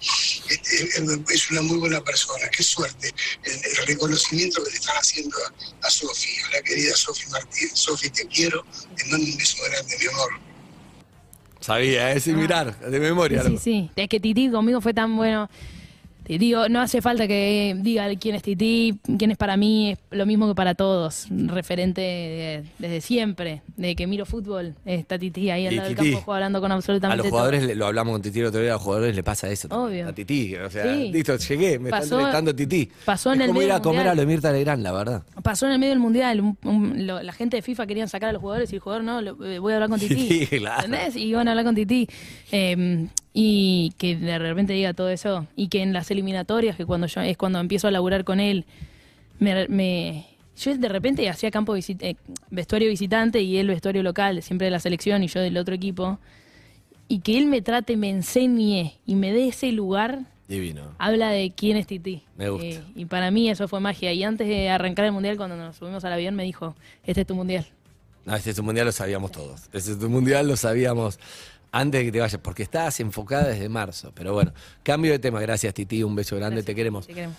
este, 0.49 0.85
es- 1.33 1.51
una 1.51 1.61
muy 1.61 1.77
buena 1.77 2.03
persona. 2.03 2.47
Qué 2.49 2.63
suerte 2.63 3.13
el, 3.43 3.53
el 3.53 3.87
reconocimiento 3.87 4.63
que 4.63 4.71
le 4.71 4.77
están 4.77 4.97
haciendo 4.97 5.37
a, 5.83 5.87
a 5.87 5.89
Sofi, 5.91 6.29
a 6.47 6.55
la 6.57 6.61
querida 6.63 6.95
Sofi 6.95 7.27
Martínez. 7.29 7.71
Sofi, 7.75 8.09
te 8.09 8.25
quiero, 8.27 8.65
te 8.95 9.05
mando 9.05 9.25
un 9.31 9.37
beso 9.37 9.57
grande, 9.69 9.95
mi 9.99 10.07
amor. 10.07 10.29
Sabía, 11.59 12.11
es 12.11 12.23
sin 12.23 12.37
mirar, 12.37 12.79
de 12.79 12.99
memoria. 12.99 13.43
Sí, 13.43 13.57
sí. 13.57 13.91
Es 13.95 14.07
que 14.09 14.19
Titi 14.19 14.49
conmigo 14.51 14.81
fue 14.81 14.93
tan 14.93 15.15
bueno. 15.15 15.49
Digo, 16.27 16.67
no 16.69 16.81
hace 16.81 17.01
falta 17.01 17.27
que 17.27 17.75
diga 17.79 18.07
quién 18.15 18.35
es 18.35 18.41
Titi, 18.43 18.97
quién 19.17 19.31
es 19.31 19.37
para 19.37 19.57
mí, 19.57 19.91
es 19.91 19.97
lo 20.11 20.25
mismo 20.25 20.47
que 20.47 20.55
para 20.55 20.73
todos. 20.75 21.27
Referente 21.29 22.01
de- 22.01 22.63
desde 22.79 23.01
siempre, 23.01 23.61
de 23.77 23.95
que 23.95 24.07
miro 24.07 24.25
fútbol, 24.25 24.73
está 24.85 25.17
Titi 25.19 25.49
ahí 25.51 25.67
al 25.67 25.75
lado 25.75 25.89
del 25.89 25.97
Titi, 25.97 26.11
campo 26.13 26.33
hablando 26.33 26.59
con 26.61 26.71
A 26.71 26.75
absolutamente 26.75 27.17
los 27.17 27.25
todo. 27.27 27.31
jugadores, 27.39 27.63
le- 27.63 27.75
lo 27.75 27.85
hablamos 27.85 28.13
con 28.13 28.21
Titi 28.21 28.39
el 28.39 28.45
otro 28.47 28.61
día, 28.61 28.71
a 28.71 28.73
los 28.73 28.81
jugadores 28.81 29.15
le 29.15 29.23
pasa 29.23 29.49
eso. 29.49 29.67
Obvio. 29.69 30.07
A 30.09 30.13
Titi, 30.13 30.55
o 30.55 30.69
sea, 30.69 30.93
Sí. 30.95 31.11
listo, 31.11 31.37
llegué, 31.37 31.79
me 31.79 31.89
Pasó- 31.89 32.03
está 32.05 32.15
entrevistando 32.39 32.55
Titi. 32.55 32.89
pasó 33.05 33.33
en 33.33 33.41
el 33.41 33.47
como 33.47 33.59
medio 33.59 33.67
ir 33.67 33.71
a 33.71 33.75
del 33.75 33.83
comer 33.83 33.95
Mundial. 33.97 34.11
a 34.11 34.15
lo 34.15 34.21
de 34.21 34.27
Mirta 34.27 34.51
Legrand, 34.51 34.83
la 34.83 34.91
verdad. 34.91 35.23
Pasó 35.43 35.65
en 35.67 35.73
el 35.73 35.79
medio 35.79 35.91
del 35.91 35.99
mundial, 35.99 36.41
un- 36.41 36.57
un- 36.63 37.07
lo- 37.07 37.21
la 37.21 37.33
gente 37.33 37.57
de 37.57 37.61
FIFA 37.61 37.85
querían 37.87 38.09
sacar 38.09 38.29
a 38.29 38.33
los 38.33 38.41
jugadores 38.41 38.71
y 38.71 38.75
el 38.75 38.81
jugador 38.81 39.03
no, 39.03 39.21
lo- 39.21 39.45
eh, 39.45 39.59
voy 39.59 39.73
a 39.73 39.75
hablar 39.75 39.89
con 39.89 39.99
Titi. 40.25 40.45
Sí, 40.45 40.57
claro. 40.57 40.85
¿Entendés? 40.85 41.15
Y 41.15 41.23
iban 41.25 41.47
a 41.47 41.51
hablar 41.51 41.65
con 41.65 41.75
Titi. 41.75 42.07
Eh, 42.51 43.07
y 43.37 43.93
que 43.97 44.15
de 44.15 44.39
repente 44.39 44.71
diga 44.71 44.93
todo 44.93 45.09
eso. 45.09 45.45
Y 45.57 45.67
que 45.67 45.81
en 45.81 45.91
las 45.91 46.09
eliminatorias, 46.09 46.77
que 46.77 46.85
cuando 46.85 47.05
yo 47.07 47.19
es 47.21 47.35
cuando 47.35 47.59
empiezo 47.59 47.89
a 47.89 47.91
laburar 47.91 48.23
con 48.23 48.39
él, 48.39 48.63
me, 49.39 49.67
me- 49.67 50.25
yo 50.57 50.77
de 50.77 50.87
repente 50.87 51.27
hacía 51.29 51.51
campo 51.51 51.75
visit- 51.75 52.01
eh, 52.01 52.15
vestuario 52.49 52.87
visitante 52.87 53.41
y 53.41 53.57
él 53.57 53.67
vestuario 53.67 54.03
local, 54.03 54.41
siempre 54.41 54.65
de 54.65 54.71
la 54.71 54.79
selección 54.79 55.21
y 55.21 55.27
yo 55.27 55.41
del 55.41 55.57
otro 55.57 55.75
equipo. 55.75 56.17
Y 57.09 57.19
que 57.19 57.37
él 57.37 57.47
me 57.47 57.61
trate, 57.61 57.97
me 57.97 58.09
enseñe 58.09 58.93
y 59.05 59.15
me 59.15 59.33
dé 59.33 59.49
ese 59.49 59.73
lugar, 59.73 60.21
Divino. 60.47 60.93
habla 60.97 61.29
de 61.29 61.51
quién 61.51 61.75
es 61.75 61.87
Titi. 61.87 62.23
Me 62.37 62.47
gusta. 62.49 62.65
Eh, 62.65 62.81
y 62.95 63.03
para 63.03 63.31
mí 63.31 63.49
eso 63.49 63.67
fue 63.67 63.81
magia. 63.81 64.13
Y 64.13 64.23
antes 64.23 64.47
de 64.47 64.69
arrancar 64.69 65.03
el 65.03 65.11
mundial, 65.11 65.35
cuando 65.35 65.57
nos 65.57 65.75
subimos 65.75 66.05
al 66.05 66.13
avión, 66.13 66.35
me 66.35 66.43
dijo, 66.45 66.73
este 67.03 67.21
es 67.21 67.27
tu 67.27 67.35
mundial. 67.35 67.65
No, 68.23 68.33
este 68.35 68.51
es 68.51 68.55
tu 68.55 68.63
mundial, 68.63 68.85
lo 68.87 68.91
sabíamos 68.93 69.31
todos. 69.33 69.63
Este 69.73 69.91
es 69.91 69.99
tu 69.99 70.09
mundial, 70.09 70.47
lo 70.47 70.55
sabíamos 70.55 71.19
antes 71.75 71.99
de 71.99 72.05
que 72.05 72.11
te 72.13 72.19
vayas, 72.21 72.39
porque 72.41 72.63
estabas 72.63 72.97
enfocada 73.01 73.49
desde 73.49 73.67
marzo. 73.67 74.13
Pero 74.15 74.31
bueno, 74.33 74.53
cambio 74.81 75.11
de 75.11 75.19
tema. 75.19 75.41
Gracias, 75.41 75.73
Titi. 75.73 76.03
Un 76.03 76.15
beso 76.15 76.37
grande, 76.37 76.63
te 76.63 76.73
queremos. 76.73 77.05
Te 77.05 77.13
queremos. 77.13 77.35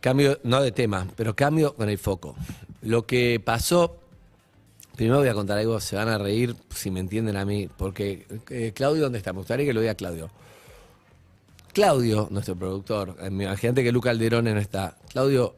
Cambio, 0.00 0.38
no 0.44 0.60
de 0.60 0.72
tema, 0.72 1.06
pero 1.16 1.34
cambio 1.34 1.74
con 1.74 1.88
el 1.88 1.96
foco. 1.96 2.36
Lo 2.82 3.06
que 3.06 3.40
pasó, 3.42 3.96
primero 4.94 5.20
voy 5.20 5.28
a 5.28 5.32
contar 5.34 5.56
algo, 5.56 5.80
se 5.80 5.96
van 5.96 6.08
a 6.08 6.18
reír 6.18 6.54
si 6.68 6.90
me 6.90 7.00
entienden 7.00 7.36
a 7.38 7.46
mí, 7.46 7.68
porque 7.78 8.26
eh, 8.50 8.72
Claudio, 8.74 9.04
¿dónde 9.04 9.18
está? 9.18 9.32
Me 9.32 9.38
gustaría 9.38 9.64
que 9.64 9.72
lo 9.72 9.80
diga 9.80 9.94
Claudio. 9.94 10.30
Claudio, 11.72 12.28
nuestro 12.30 12.56
productor, 12.56 13.16
eh, 13.20 13.28
imagínate 13.28 13.82
que 13.82 13.90
Luca 13.90 14.10
Alderone 14.10 14.52
no 14.52 14.60
está. 14.60 14.98
Claudio, 15.08 15.56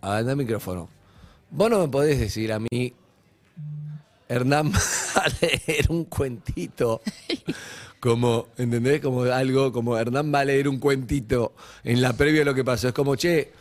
anda 0.00 0.30
el 0.30 0.36
micrófono. 0.36 0.88
Vos 1.50 1.68
no 1.68 1.80
me 1.80 1.88
podés 1.88 2.20
decir 2.20 2.52
a 2.52 2.60
mí, 2.60 2.94
Hernán 4.30 4.72
va 5.16 5.22
a 5.22 5.28
leer 5.40 5.90
un 5.90 6.04
cuentito 6.04 7.02
como, 7.98 8.46
¿entendés? 8.56 9.00
Como 9.00 9.24
algo, 9.24 9.72
como 9.72 9.98
Hernán 9.98 10.32
va 10.32 10.40
a 10.40 10.44
leer 10.44 10.68
un 10.68 10.78
cuentito 10.78 11.52
en 11.84 12.00
la 12.00 12.12
previa 12.14 12.40
de 12.40 12.44
lo 12.44 12.54
que 12.54 12.64
pasó. 12.64 12.88
Es 12.88 12.94
como, 12.94 13.16
che, 13.16 13.52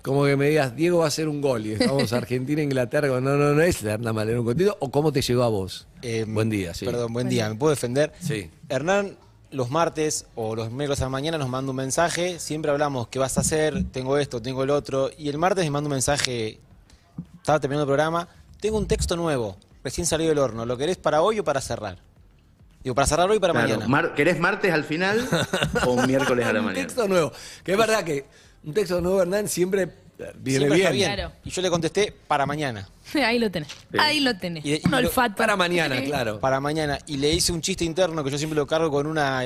como 0.00 0.24
que 0.24 0.36
me 0.36 0.48
digas, 0.48 0.76
Diego 0.76 0.98
va 0.98 1.06
a 1.06 1.08
hacer 1.08 1.28
un 1.28 1.40
gol 1.40 1.66
y 1.66 1.72
estamos 1.72 2.12
Argentina, 2.12 2.62
Inglaterra. 2.62 3.08
No, 3.08 3.36
no, 3.36 3.52
no 3.52 3.62
es 3.62 3.82
Hernán 3.82 4.16
va 4.16 4.22
a 4.22 4.24
leer 4.24 4.38
un 4.38 4.44
cuentito. 4.44 4.76
¿O 4.78 4.90
cómo 4.90 5.12
te 5.12 5.20
llegó 5.20 5.42
a 5.42 5.48
vos? 5.48 5.88
buen 6.28 6.50
día, 6.50 6.72
sí. 6.72 6.84
Perdón, 6.84 7.12
buen 7.12 7.28
día. 7.28 7.48
¿Me 7.48 7.56
puedo 7.56 7.70
defender? 7.70 8.12
Sí. 8.20 8.50
Hernán, 8.68 9.16
los 9.50 9.70
martes 9.70 10.26
o 10.36 10.54
los 10.54 10.70
miércoles 10.70 11.00
a 11.00 11.04
la 11.04 11.10
mañana 11.10 11.36
nos 11.36 11.48
manda 11.48 11.70
un 11.70 11.76
mensaje. 11.76 12.38
Siempre 12.38 12.70
hablamos, 12.70 13.08
¿qué 13.08 13.18
vas 13.18 13.38
a 13.38 13.40
hacer? 13.40 13.84
Tengo 13.90 14.18
esto, 14.18 14.40
tengo 14.40 14.62
el 14.62 14.70
otro. 14.70 15.10
Y 15.18 15.30
el 15.30 15.38
martes 15.38 15.64
me 15.64 15.70
manda 15.70 15.88
un 15.88 15.94
mensaje. 15.94 16.60
Estaba 17.38 17.58
terminando 17.58 17.82
el 17.82 17.88
programa. 17.88 18.28
Tengo 18.64 18.78
un 18.78 18.86
texto 18.88 19.14
nuevo. 19.14 19.58
Recién 19.82 20.06
salió 20.06 20.26
del 20.30 20.38
horno. 20.38 20.64
¿Lo 20.64 20.78
querés 20.78 20.96
para 20.96 21.20
hoy 21.20 21.38
o 21.38 21.44
para 21.44 21.60
cerrar? 21.60 21.98
Digo, 22.82 22.94
para 22.94 23.06
cerrar 23.06 23.30
hoy 23.30 23.36
o 23.36 23.40
para 23.42 23.52
Claro, 23.52 23.68
mañana. 23.68 23.88
mar- 23.88 24.14
¿Querés 24.14 24.40
martes 24.40 24.72
al 24.72 24.84
final 24.84 25.28
o 25.86 26.06
miércoles 26.06 26.46
a 26.46 26.52
la 26.54 26.60
un 26.60 26.64
mañana? 26.64 26.82
texto 26.86 27.06
nuevo. 27.06 27.30
Que 27.62 27.72
es 27.72 27.76
verdad 27.78 28.02
que 28.04 28.24
un 28.64 28.72
texto 28.72 29.02
nuevo, 29.02 29.20
Hernán, 29.20 29.48
siempre 29.48 29.90
viene 30.36 30.66
Siempre 30.66 30.92
bien. 30.92 31.10
está 31.10 31.14
bien. 31.26 31.30
Y 31.44 31.50
yo 31.50 31.60
le 31.60 31.68
contesté 31.68 32.14
para 32.26 32.46
mañana. 32.46 32.88
Ahí 33.14 33.38
lo 33.38 33.50
tenés. 33.50 33.68
Ahí 33.98 34.20
lo 34.20 34.34
tenés. 34.38 34.64
Y- 34.64 34.76
y 34.76 34.80
un 34.86 34.92
lo- 34.92 34.96
olfato. 34.96 35.36
Para 35.36 35.56
mañana, 35.56 36.00
claro. 36.02 36.40
Para 36.40 36.58
mañana. 36.58 36.98
Y 37.06 37.18
le 37.18 37.30
hice 37.34 37.52
un 37.52 37.60
chiste 37.60 37.84
interno 37.84 38.24
que 38.24 38.30
yo 38.30 38.38
siempre 38.38 38.56
lo 38.56 38.66
cargo 38.66 38.90
con 38.90 39.06
una, 39.06 39.42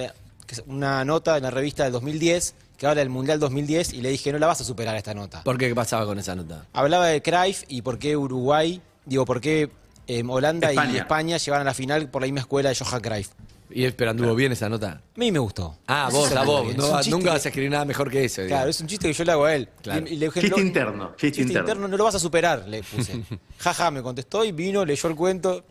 una 0.69 1.05
nota 1.05 1.37
en 1.39 1.43
la 1.43 1.51
revista 1.51 1.83
del 1.83 1.91
2010 1.93 2.55
que 2.77 2.87
habla 2.87 3.01
del 3.01 3.09
Mundial 3.11 3.41
2010 3.41 3.95
y 3.95 4.01
le 4.01 4.11
dije, 4.11 4.31
no 4.31 4.39
la 4.39 4.47
vas 4.47 4.61
a 4.61 4.65
superar 4.65 4.95
esta 4.95 5.13
nota. 5.13 5.43
¿Por 5.43 5.59
qué 5.59 5.67
¿Qué 5.67 5.75
pasaba 5.75 6.07
con 6.07 6.21
esa 6.21 6.37
nota? 6.37 6.67
Hablaba 6.73 7.09
de 7.09 7.21
Cruyff 7.21 7.65
y 7.67 7.83
por 7.83 7.99
qué 7.99 8.17
Uruguay, 8.17 8.81
digo, 9.09 9.25
por 9.25 9.41
qué 9.41 9.71
eh, 10.07 10.23
Holanda 10.27 10.73
y 10.73 10.97
España. 10.97 11.37
Llegaron 11.39 11.63
a 11.67 11.71
la 11.71 11.75
final 11.75 12.09
por 12.09 12.23
la 12.23 12.27
misma 12.27 12.41
escuela 12.41 12.69
de 12.71 12.75
Johan 12.77 13.01
Cruyff. 13.01 13.29
¿Y 13.71 13.91
pero 13.91 14.13
anduvo 14.13 14.35
bien 14.35 14.51
esa 14.53 14.71
nota? 14.71 14.93
A 14.93 15.19
mí 15.19 15.31
me 15.31 15.39
gustó. 15.39 15.77
Ah, 15.87 16.07
Eso 16.09 16.17
vos, 16.19 16.33
a 16.33 16.43
vos. 16.43 16.75
No 16.75 16.87
Es 16.87 16.93
chiste 17.05 17.11
nunca 17.11 17.25
que- 17.25 17.31
vas 17.37 17.45
a 17.45 17.49
escribir 17.51 17.71
nada 17.71 17.85
mejor 17.85 18.11
que 18.11 18.25
eso. 18.25 18.37
Claro, 18.37 18.47
digamos. 18.49 18.69
es 18.77 18.81
un 18.81 18.87
chiste 18.87 19.07
que 19.09 19.13
yo 19.13 19.25
le 19.25 19.33
hago 19.33 19.45
a 19.45 19.55
él. 19.55 19.69
Claro. 19.83 20.07
Y- 20.09 20.15
y 20.15 20.17
le 20.17 20.27
dije, 20.27 20.41
Chiste 20.41 20.57
"No, 20.57 20.63
interno, 20.63 21.15
chiste 21.17 21.43
interno". 21.43 21.87
no 21.87 21.97
lo 21.97 22.05
vas 22.05 22.15
a 22.15 22.19
superar, 22.19 22.67
le 22.67 22.83
puse. 22.83 23.23
Jaja, 23.59 23.91
me 23.91 24.01
contestó 24.03 24.43
y 24.45 24.53
vino, 24.53 24.85
leyó 24.87 25.09
el 25.11 25.17
cuento. 25.17 25.65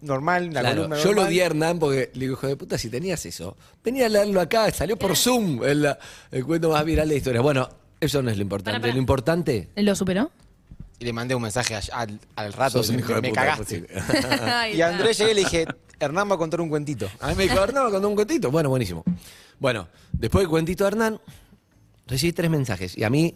Normal, 0.00 0.52
la 0.52 0.60
Claro, 0.60 0.76
columna 0.82 0.96
yo 1.02 1.12
lo 1.12 1.26
di 1.26 1.40
a 1.40 1.46
Hernán 1.46 1.78
porque 1.78 2.10
le 2.14 2.20
digo, 2.20 2.32
hijo 2.34 2.46
de 2.46 2.56
puta, 2.56 2.78
si 2.78 2.88
tenías 2.90 3.24
eso, 3.26 3.56
venía 3.84 4.06
a 4.06 4.08
leerlo 4.08 4.40
acá, 4.40 4.70
salió 4.72 4.96
por 4.96 5.16
Zoom 5.16 5.62
el, 5.64 5.94
el 6.30 6.44
cuento 6.44 6.70
más 6.70 6.84
viral 6.84 7.08
de 7.08 7.14
la 7.14 7.18
historia. 7.18 7.40
Bueno, 7.40 7.68
eso 8.00 8.22
no 8.22 8.30
es 8.30 8.36
lo 8.36 8.42
importante. 8.42 8.92
Lo 8.92 8.98
importante. 8.98 9.68
¿Lo 9.76 9.94
superó? 9.94 10.30
Y 11.00 11.04
le 11.06 11.12
mandé 11.12 11.34
un 11.34 11.42
mensaje 11.42 11.74
a- 11.74 11.80
al, 11.92 12.20
al 12.36 12.52
rato. 12.52 12.78
Sos 12.78 12.90
un 12.90 12.96
me, 12.96 13.00
hijo 13.02 13.14
de 13.14 13.20
me 13.22 13.28
puta, 13.30 13.40
cagaste. 13.46 13.86
Y 14.76 14.80
a. 14.82 14.88
Andrés 14.88 15.18
llegué 15.18 15.30
y 15.32 15.34
le 15.34 15.40
dije, 15.40 15.66
Hernán 15.98 16.30
va 16.30 16.34
a 16.34 16.38
contar 16.38 16.60
un 16.60 16.68
cuentito. 16.68 17.08
A 17.20 17.28
mí 17.28 17.34
me 17.36 17.42
dijo, 17.44 17.58
Hernán 17.62 17.86
me 17.86 17.90
contó 17.90 18.08
un 18.08 18.14
cuentito. 18.14 18.50
Bueno, 18.50 18.68
buenísimo. 18.68 19.02
Bueno, 19.58 19.88
después 20.12 20.42
del 20.42 20.50
cuentito 20.50 20.84
de 20.84 20.88
Hernán, 20.88 21.20
recibí 22.06 22.32
tres 22.32 22.50
mensajes. 22.50 22.96
Y 22.96 23.04
a 23.04 23.10
mí, 23.10 23.34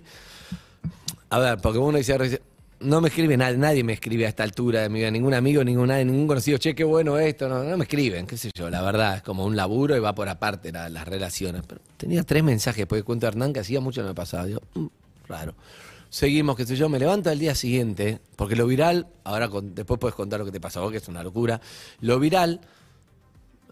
a 1.30 1.38
ver, 1.38 1.58
porque 1.58 1.78
uno 1.78 1.98
dice, 1.98 2.16
reci- 2.18 2.40
no 2.80 3.00
me 3.00 3.08
escribe 3.08 3.36
nadie, 3.36 3.56
nadie 3.56 3.82
me 3.82 3.94
escribe 3.94 4.26
a 4.26 4.28
esta 4.28 4.42
altura 4.42 4.82
de 4.82 4.88
mi 4.90 4.98
vida, 4.98 5.10
ningún 5.10 5.32
amigo, 5.32 5.64
ningún, 5.64 5.88
nadie, 5.88 6.04
ningún 6.04 6.26
conocido, 6.26 6.58
che, 6.58 6.74
qué 6.74 6.84
bueno 6.84 7.18
esto, 7.18 7.48
no, 7.48 7.64
no 7.64 7.76
me 7.78 7.84
escriben, 7.84 8.26
qué 8.26 8.36
sé 8.36 8.50
yo, 8.54 8.68
la 8.68 8.82
verdad, 8.82 9.16
es 9.16 9.22
como 9.22 9.44
un 9.46 9.56
laburo 9.56 9.96
y 9.96 10.00
va 10.00 10.14
por 10.14 10.28
aparte 10.28 10.70
la- 10.70 10.90
las 10.90 11.08
relaciones. 11.08 11.62
Pero 11.66 11.80
tenía 11.96 12.22
tres 12.24 12.42
mensajes 12.44 12.78
después 12.80 12.98
del 12.98 13.04
cuento 13.04 13.24
de 13.26 13.28
Hernán 13.28 13.52
que 13.54 13.60
hacía 13.60 13.80
mucho 13.80 14.02
no 14.02 14.08
me 14.08 14.14
pasaba. 14.14 14.44
Digo, 14.44 14.60
"Mm, 14.74 14.86
raro. 15.28 15.54
Seguimos, 16.14 16.54
qué 16.56 16.64
sé 16.64 16.76
yo, 16.76 16.88
me 16.88 17.00
levanto 17.00 17.28
al 17.28 17.40
día 17.40 17.56
siguiente, 17.56 18.20
porque 18.36 18.54
lo 18.54 18.68
viral, 18.68 19.08
ahora 19.24 19.48
con- 19.48 19.74
después 19.74 19.98
puedes 19.98 20.14
contar 20.14 20.38
lo 20.38 20.46
que 20.46 20.52
te 20.52 20.60
pasó, 20.60 20.78
a 20.78 20.82
vos, 20.84 20.92
que 20.92 20.98
es 20.98 21.08
una 21.08 21.24
locura. 21.24 21.60
Lo 22.02 22.20
viral, 22.20 22.60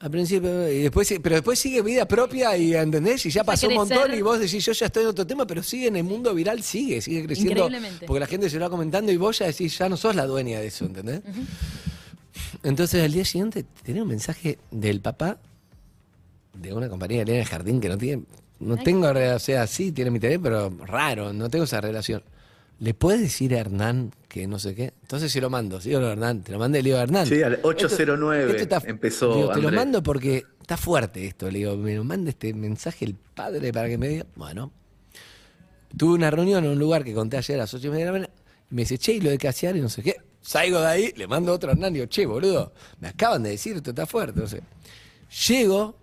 al 0.00 0.11
principio, 0.11 0.68
y 0.68 0.81
después, 0.81 1.14
pero 1.22 1.37
después 1.37 1.57
sigue 1.61 1.83
vida 1.83 2.05
propia 2.09 2.57
y 2.57 2.74
¿entendés? 2.74 3.24
Y 3.26 3.31
ya 3.31 3.44
pasó 3.44 3.68
un 3.68 3.74
montón 3.76 4.11
y 4.18 4.22
vos 4.22 4.40
decís, 4.40 4.64
yo 4.66 4.72
ya 4.72 4.87
estoy 4.87 5.05
en 5.05 5.11
otro 5.11 5.24
tema, 5.24 5.46
pero 5.46 5.62
sigue 5.62 5.87
en 5.87 5.94
el 5.94 6.02
mundo 6.02 6.35
viral, 6.35 6.64
sigue, 6.64 7.00
sigue 7.00 7.24
creciendo. 7.26 7.55
Porque 8.09 8.18
la 8.18 8.26
gente 8.26 8.50
se 8.50 8.57
lo 8.59 8.64
va 8.64 8.70
comentando 8.70 9.12
y 9.12 9.16
vos 9.18 9.38
ya 9.38 9.46
decís, 9.46 9.78
ya 9.78 9.88
no 9.88 9.96
sos 9.96 10.16
la 10.16 10.26
dueña 10.26 10.59
de 10.59 10.66
eso, 10.66 10.85
¿entendés? 10.85 11.20
Entonces 12.64 13.05
al 13.05 13.12
día 13.12 13.24
siguiente 13.24 13.64
tenía 13.85 14.02
un 14.02 14.09
mensaje 14.09 14.59
del 14.72 15.00
papá 15.00 15.38
de 16.55 16.72
una 16.74 16.88
compañía 16.88 17.18
de 17.18 17.22
Elena 17.22 17.38
de 17.38 17.44
Jardín 17.44 17.81
que 17.81 17.88
no 17.88 17.96
tiene, 17.96 18.24
no 18.62 18.77
tengo, 18.79 19.09
o 19.09 19.38
sea, 19.38 19.66
sí 19.66 19.92
tiene 19.92 20.11
mi 20.11 20.18
teléfono, 20.20 20.70
pero 20.75 20.87
raro, 20.87 21.33
no 21.33 21.48
tengo 21.51 21.64
esa 21.64 21.81
relación. 21.81 22.22
¿Le 22.79 22.94
puedes 22.94 23.20
decir 23.20 23.55
a 23.55 23.59
Hernán 23.61 24.12
que 24.29 24.46
no 24.48 24.59
sé 24.59 24.75
qué? 24.75 24.92
Entonces 25.03 25.31
se 25.31 25.40
lo 25.40 25.51
mando, 25.51 25.81
sí 25.81 25.94
o 25.94 26.01
no, 26.01 26.11
Hernán, 26.11 26.42
te 26.42 26.51
lo 26.53 26.59
mandé, 26.59 26.79
le 26.83 26.88
digo 26.88 26.98
a 26.98 27.03
Hernán. 27.03 27.27
Sí, 27.27 27.40
al 27.42 27.55
Esto- 27.55 27.68
809 27.68 28.51
esto 28.51 28.62
está- 28.62 28.83
empezó 28.88 29.35
digo, 29.37 29.53
te 29.53 29.61
lo 29.61 29.70
mando 29.70 30.03
porque 30.03 30.44
está 30.61 30.77
fuerte 30.77 31.27
esto, 31.27 31.48
le 31.51 31.59
digo, 31.59 31.77
me 31.77 31.94
lo 31.94 32.03
manda 32.03 32.31
este 32.31 32.53
mensaje 32.55 33.05
el 33.05 33.14
padre 33.14 33.72
para 33.72 33.88
que 33.88 33.98
me 33.98 34.09
diga, 34.09 34.27
bueno. 34.35 34.72
Tuve 35.96 36.14
una 36.14 36.31
reunión 36.31 36.64
en 36.64 36.70
un 36.70 36.79
lugar 36.79 37.05
que 37.05 37.12
conté 37.12 37.37
ayer 37.37 37.57
a 37.57 37.59
las 37.64 37.75
ocho 37.75 37.88
y 37.88 37.90
media 37.90 38.07
de 38.07 38.07
la 38.07 38.12
mañana 38.12 38.33
y 38.70 38.75
me 38.75 38.83
dice, 38.83 38.96
che, 38.98 39.12
y 39.12 39.20
lo 39.20 39.31
de 39.31 39.38
Casiar 39.38 39.77
y 39.77 39.81
no 39.81 39.88
sé 39.90 40.03
qué. 40.03 40.16
Salgo 40.40 40.81
de 40.81 40.87
ahí, 40.87 41.12
le 41.16 41.27
mando 41.29 41.53
otro 41.53 41.68
a 41.70 41.75
Hernán 41.75 41.92
y 41.92 41.94
digo, 42.01 42.07
che, 42.07 42.27
boludo, 42.27 42.72
me 42.98 43.09
acaban 43.09 43.42
de 43.44 43.51
decir, 43.51 43.77
esto 43.77 43.90
está 43.90 44.07
fuerte, 44.07 44.40
no 44.40 44.46
sé. 44.48 44.61
Llego 45.46 45.96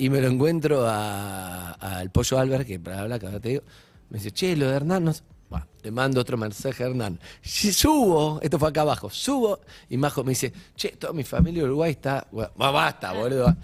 y 0.00 0.10
me 0.10 0.20
lo 0.20 0.28
encuentro 0.28 0.86
a- 0.86 1.72
al 1.72 2.10
Pollo 2.10 2.38
Albert, 2.38 2.66
que 2.66 2.78
para 2.80 3.00
hablar, 3.00 3.20
que 3.20 3.26
te 3.40 3.48
digo, 3.50 3.62
me 4.10 4.18
dice, 4.18 4.30
che, 4.32 4.56
lo 4.56 4.68
de 4.68 4.76
Hernán, 4.76 5.04
no 5.04 5.12
sé". 5.12 5.22
Bueno, 5.48 5.66
le 5.82 5.90
mando 5.90 6.20
otro 6.20 6.36
mensaje 6.36 6.84
a 6.84 6.86
Hernán. 6.86 7.18
Si 7.42 7.72
subo, 7.72 8.38
esto 8.42 8.58
fue 8.58 8.68
acá 8.68 8.82
abajo, 8.82 9.10
subo 9.10 9.60
y 9.88 9.96
Majo 9.96 10.22
me 10.22 10.30
dice, 10.30 10.52
che, 10.76 10.90
toda 10.90 11.12
mi 11.12 11.24
familia 11.24 11.62
de 11.62 11.68
Uruguay 11.68 11.90
está, 11.92 12.26
bueno, 12.30 12.50
basta, 12.56 13.12
boludo. 13.12 13.56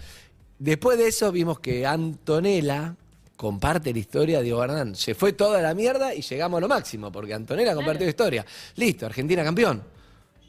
Después 0.59 0.97
de 0.97 1.07
eso 1.07 1.31
vimos 1.31 1.59
que 1.59 1.85
Antonella 1.85 2.95
comparte 3.35 3.93
la 3.93 3.99
historia, 3.99 4.41
digo, 4.41 4.63
Hernán, 4.63 4.95
se 4.95 5.13
fue 5.15 5.31
toda 5.33 5.61
la 5.61 5.73
mierda 5.73 6.13
y 6.13 6.21
llegamos 6.21 6.57
a 6.57 6.61
lo 6.61 6.67
máximo, 6.67 7.11
porque 7.11 7.33
Antonella 7.33 7.73
compartió 7.75 8.05
la 8.05 8.09
historia. 8.09 8.45
Listo, 8.75 9.05
Argentina 9.05 9.43
campeón. 9.43 9.81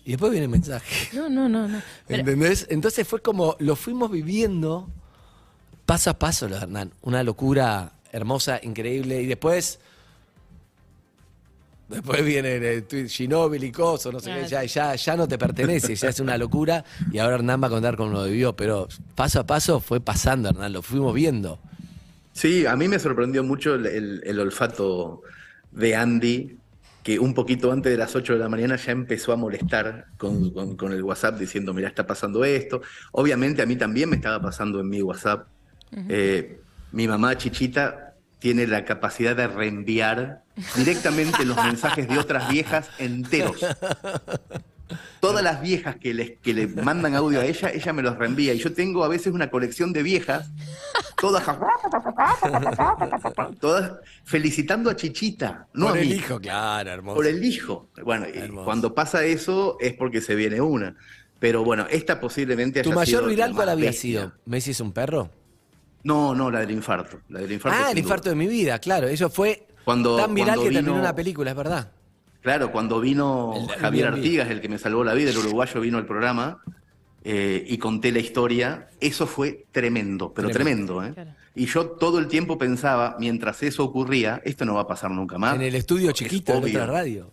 Y 0.05 0.13
después 0.13 0.31
viene 0.33 0.45
el 0.47 0.51
mensaje. 0.51 1.15
No, 1.17 1.29
no, 1.29 1.49
no, 1.49 1.69
no. 1.69 1.83
Pero- 2.07 2.21
¿Entendés? 2.21 2.67
Entonces 2.71 3.07
fue 3.07 3.21
como, 3.21 3.57
lo 3.59 3.77
fuimos 3.77 4.11
viviendo 4.11 4.89
paso 5.89 6.11
a 6.11 6.19
paso, 6.19 6.47
lo 6.49 6.57
de 6.57 6.63
Hernán. 6.65 6.93
Una 7.01 7.23
locura 7.23 7.93
hermosa, 8.13 8.61
increíble. 8.63 9.23
Y 9.23 9.27
después. 9.27 9.81
Después 11.89 12.23
viene 12.23 12.57
el 12.57 12.85
tweet 12.85 13.09
Ginóbili 13.09 13.69
y 13.69 13.73
Coso, 13.73 14.13
no 14.13 14.21
sé 14.21 14.31
qué, 14.31 14.47
ya, 14.47 14.63
ya, 14.65 14.95
ya 14.95 15.17
no 15.17 15.27
te 15.27 15.39
pertenece, 15.39 15.95
ya 15.97 16.11
es 16.11 16.21
una 16.21 16.37
locura. 16.37 16.85
Y 17.11 17.17
ahora 17.19 17.37
Hernán 17.37 17.63
va 17.63 17.69
a 17.69 17.71
contar 17.71 17.97
cómo 17.97 18.13
lo 18.13 18.25
vivió, 18.25 18.55
pero 18.55 18.89
paso 19.15 19.41
a 19.41 19.47
paso 19.47 19.81
fue 19.81 19.99
pasando, 19.99 20.51
Hernán, 20.51 20.75
lo 20.75 20.83
fuimos 20.83 21.15
viendo. 21.15 21.59
Sí, 22.35 22.67
a 22.67 22.77
mí 22.77 22.89
me 22.89 22.99
sorprendió 22.99 23.43
mucho 23.43 23.75
el, 23.75 23.87
el- 23.87 24.21
el 24.23 24.39
olfato 24.39 25.23
de 25.73 25.97
Andy, 25.97 26.59
que 27.03 27.19
un 27.19 27.33
poquito 27.33 27.73
antes 27.73 27.91
de 27.91 27.97
las 27.97 28.15
8 28.15 28.35
de 28.35 28.39
la 28.41 28.51
mañana 28.51 28.77
ya 28.77 28.93
empezó 28.93 29.33
a 29.33 29.37
molestar 29.37 30.09
con, 30.19 30.51
con- 30.51 30.77
con 30.77 30.93
el 30.93 31.03
WhatsApp 31.03 31.39
diciendo, 31.39 31.73
mira, 31.73 31.89
está 31.89 32.07
pasando 32.07 32.45
esto. 32.45 32.83
Obviamente 33.13 33.63
a 33.63 33.67
mí 33.67 33.77
también 33.77 34.11
me 34.11 34.17
estaba 34.17 34.43
pasando 34.43 34.79
en 34.81 34.91
mi 34.91 35.01
WhatsApp. 35.01 35.47
Eh, 36.09 36.61
mi 36.93 37.07
mamá 37.09 37.37
Chichita 37.37 38.15
tiene 38.39 38.67
la 38.67 38.85
capacidad 38.85 39.35
de 39.37 39.47
reenviar 39.49 40.43
directamente 40.77 41.45
los 41.45 41.57
mensajes 41.57 42.09
de 42.09 42.19
otras 42.19 42.49
viejas 42.51 42.89
enteros. 42.99 43.65
Todas 45.21 45.43
las 45.43 45.61
viejas 45.61 45.97
que 45.97 46.15
le, 46.15 46.37
que 46.37 46.55
le 46.55 46.67
mandan 46.69 47.15
audio 47.15 47.41
a 47.41 47.45
ella, 47.45 47.71
ella 47.71 47.93
me 47.93 48.03
los 48.03 48.17
reenvía. 48.17 48.55
Y 48.55 48.59
yo 48.59 48.73
tengo 48.73 49.05
a 49.05 49.09
veces 49.09 49.33
una 49.35 49.51
colección 49.51 49.93
de 49.93 50.03
viejas, 50.03 50.49
todas, 51.21 51.45
todas 53.61 53.93
felicitando 54.25 54.91
a 54.91 54.97
Chichita, 54.97 55.67
no 55.75 55.89
Por 55.89 55.97
a 55.97 56.01
el 56.01 56.09
mí. 56.09 56.15
hijo, 56.15 56.41
claro, 56.41 56.91
hermoso. 56.91 57.17
Por 57.17 57.27
el 57.27 57.45
hijo. 57.45 57.89
Bueno, 58.05 58.27
y 58.29 58.49
cuando 58.49 58.95
pasa 58.95 59.25
eso 59.25 59.77
es 59.81 59.93
porque 59.95 60.21
se 60.21 60.35
viene 60.35 60.61
una. 60.61 60.97
Pero 61.39 61.65
bueno, 61.65 61.87
esta 61.91 62.19
posiblemente 62.21 62.83
¿Tu 62.83 62.91
haya 62.91 62.97
mayor 62.97 63.21
sido 63.21 63.31
viral 63.31 63.53
cuál 63.55 63.69
había 63.69 63.91
bestia. 63.91 64.21
sido? 64.21 64.33
¿Messi 64.47 64.71
es 64.73 64.81
un 64.81 64.93
perro? 64.93 65.31
No, 66.05 66.35
no, 66.35 66.51
la 66.51 66.61
del 66.61 66.71
infarto. 66.71 67.21
La 67.29 67.41
del 67.41 67.53
infarto. 67.53 67.77
ah, 67.79 67.89
el 67.89 67.95
duda. 67.95 68.01
infarto 68.01 68.29
de 68.31 68.35
mi 68.37 68.47
vida, 68.47 68.79
claro. 68.79 69.09
Eso 69.09 69.29
fue 69.31 69.67
Cuando- 69.85 70.17
tan 70.17 70.33
viral 70.35 70.57
cuando 70.57 70.69
que 70.71 70.75
terminó 70.77 70.95
una 70.99 71.15
película, 71.15 71.51
es 71.51 71.57
verdad. 71.57 71.91
Claro, 72.41 72.71
cuando 72.71 73.01
vino 73.01 73.53
El- 73.57 73.63
el 73.63 73.69
Javier. 73.81 74.07
Artigas, 74.07 74.49
el 74.51 74.61
que 74.61 74.69
me 74.69 74.79
salvó 74.79 75.03
la 75.05 75.13
vida, 75.15 75.31
el 75.31 75.39
uruguayo, 75.39 75.81
vino 75.81 75.99
al 75.99 76.07
programa 76.07 76.63
eh, 77.25 77.65
y 77.69 77.77
conté 77.79 78.13
la 78.13 78.21
historia. 78.21 78.89
Eso 79.01 79.27
fue 79.27 79.67
tremendo, 79.73 80.33
pero 80.33 80.49
Tremendo. 80.51 80.99
tremendo. 80.99 81.21
¿eh? 81.23 81.35
Y 81.57 81.67
yo 81.67 81.87
todo 81.91 82.21
el 82.21 82.29
tiempo 82.29 82.57
pensaba, 82.57 83.17
mientras 83.19 83.63
eso 83.65 83.83
ocurría, 83.85 84.41
esto 84.45 84.65
no 84.65 84.75
va 84.75 84.83
a 84.83 84.87
pasar 84.87 85.11
nunca 85.11 85.37
más. 85.37 85.57
En 85.57 85.63
el 85.63 85.75
estudio 85.75 86.13
chiquito 86.13 86.53
de 86.61 86.61
la 86.61 86.67
otra 86.85 86.87
radio. 86.87 87.31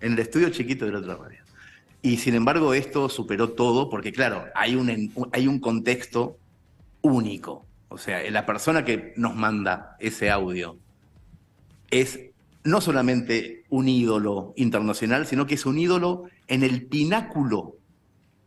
En 0.00 0.12
el 0.12 0.18
estudio 0.20 0.48
chiquito 0.50 0.86
de 0.86 0.92
la 0.92 0.98
otra 1.00 1.16
radio. 1.16 1.40
Y 2.00 2.18
sin 2.18 2.34
embargo, 2.36 2.72
esto 2.74 3.08
superó 3.08 3.50
todo, 3.50 3.90
porque 3.90 4.12
claro, 4.12 4.44
hay 4.54 4.76
un, 4.76 4.88
en- 4.88 5.12
hay 5.32 5.48
un 5.48 5.58
contexto 5.58 6.38
único. 7.02 7.63
O 7.88 7.98
sea, 7.98 8.28
la 8.30 8.44
persona 8.46 8.84
que 8.84 9.12
nos 9.16 9.34
manda 9.36 9.96
ese 10.00 10.30
audio 10.30 10.78
es 11.90 12.18
no 12.64 12.80
solamente 12.80 13.64
un 13.68 13.88
ídolo 13.88 14.52
internacional, 14.56 15.26
sino 15.26 15.46
que 15.46 15.54
es 15.54 15.66
un 15.66 15.78
ídolo 15.78 16.24
en 16.48 16.62
el 16.62 16.86
pináculo, 16.86 17.76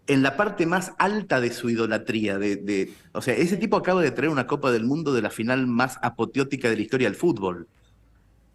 en 0.08 0.23
la 0.23 0.36
parte 0.38 0.65
más 0.65 0.93
alta 0.97 1.39
de 1.39 1.52
su 1.54 1.69
idolatría. 1.69 2.38
De, 2.39 2.56
de- 2.58 2.93
o 3.13 3.21
sea, 3.21 3.36
ese 3.36 3.58
tipo 3.58 3.78
acaba 3.78 4.02
de 4.02 4.12
traer 4.12 4.32
una 4.32 4.47
Copa 4.47 4.71
del 4.71 4.86
Mundo 4.86 5.13
de 5.13 5.21
la 5.21 5.30
final 5.30 5.67
más 5.67 5.97
apoteótica 6.02 6.69
de 6.69 6.76
la 6.78 6.82
historia 6.82 7.08
del 7.08 7.15
fútbol. 7.15 7.67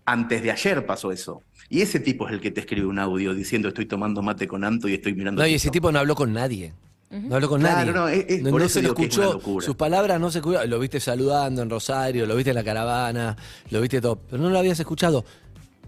Antes 0.05 0.43
de 0.43 0.51
ayer 0.51 0.85
pasó 0.85 1.13
eso. 1.13 1.43
Y 1.69 1.81
ese 1.81 2.01
tipo 2.01 2.27
es 2.27 2.35
el 2.35 2.41
que 2.41 2.51
te 2.51 2.61
escribe 2.61 2.87
un 2.87 2.99
audio 2.99 3.33
diciendo 3.35 3.69
estoy 3.69 3.87
tomando 3.87 4.21
mate 4.21 4.49
con 4.49 4.65
Anto 4.65 4.89
y 4.89 4.95
estoy 4.95 5.15
mirando. 5.15 5.43
No, 5.43 5.47
y 5.47 5.55
ese 5.55 5.67
TikTok". 5.69 5.73
tipo 5.75 5.93
no 5.93 6.01
habló 6.01 6.17
con 6.17 6.33
nadie. 6.33 6.75
No 7.13 7.35
habló 7.35 7.49
con 7.49 7.61
Claro, 7.61 7.77
nadie. 7.79 7.93
no, 7.93 8.09
es- 8.09 8.25
es- 8.29 8.43
no, 8.43 8.51
por 8.51 8.61
no 8.61 8.67
eso 8.67 8.75
se 8.75 8.83
lo 8.83 8.95
es 8.95 8.99
escuchó. 9.01 9.41
Sus 9.61 9.77
palabras 9.77 10.19
no 10.19 10.31
se 10.31 10.39
escucharon. 10.39 10.71
Lo 10.71 10.79
viste 10.79 10.99
saludando 10.99 11.61
en 11.63 11.69
Rosario, 11.71 12.25
lo 12.27 12.35
viste 12.35 12.51
en 12.51 12.57
la 12.57 12.65
caravana, 12.65 13.37
lo 13.71 13.81
viste 13.81 14.01
todo. 14.01 14.17
Pero 14.17 14.43
no 14.43 14.49
lo 14.51 14.59
habías 14.59 14.81
escuchado. 14.81 15.25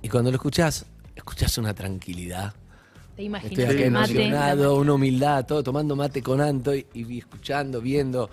Y 0.02 0.08
cuando 0.10 0.30
lo 0.30 0.36
escuchás, 0.36 0.84
escuchás 1.16 1.56
una 1.58 1.72
tranquilidad. 1.74 2.52
Te 3.16 3.22
Estoy 3.22 3.24
imaginas 3.26 3.64
acá 3.70 3.84
el 3.84 3.90
mate. 3.90 4.12
emocionado, 4.12 4.76
una 4.76 4.92
humildad, 4.92 5.46
todo 5.46 5.62
tomando 5.62 5.96
mate 5.96 6.20
con 6.22 6.40
Anto 6.40 6.74
y, 6.74 6.84
y 6.94 7.18
escuchando, 7.18 7.80
viendo. 7.80 8.28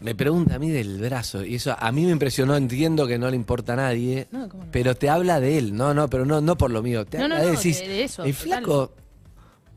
Me 0.00 0.16
pregunta 0.16 0.56
a 0.56 0.58
mí 0.58 0.68
del 0.68 0.98
brazo, 0.98 1.44
y 1.44 1.54
eso 1.54 1.76
a 1.78 1.92
mí 1.92 2.04
me 2.04 2.10
impresionó, 2.10 2.56
entiendo 2.56 3.06
que 3.06 3.18
no 3.20 3.30
le 3.30 3.36
importa 3.36 3.74
a 3.74 3.76
nadie, 3.76 4.26
No, 4.32 4.48
¿cómo 4.48 4.64
no? 4.64 4.70
pero 4.72 4.96
te 4.96 5.08
habla 5.08 5.38
de 5.38 5.58
él, 5.58 5.76
no, 5.76 5.94
no, 5.94 6.08
pero 6.10 6.26
no, 6.26 6.40
no 6.40 6.58
por 6.58 6.72
lo 6.72 6.82
mío, 6.82 7.04
te 7.06 7.18
No, 7.18 7.28
no, 7.28 7.36
habla 7.36 7.46
de 7.46 7.56
decís, 7.56 7.78
de- 7.78 7.86
de 7.88 8.02
eso, 8.02 8.24
el 8.24 8.34
flaco, 8.34 8.90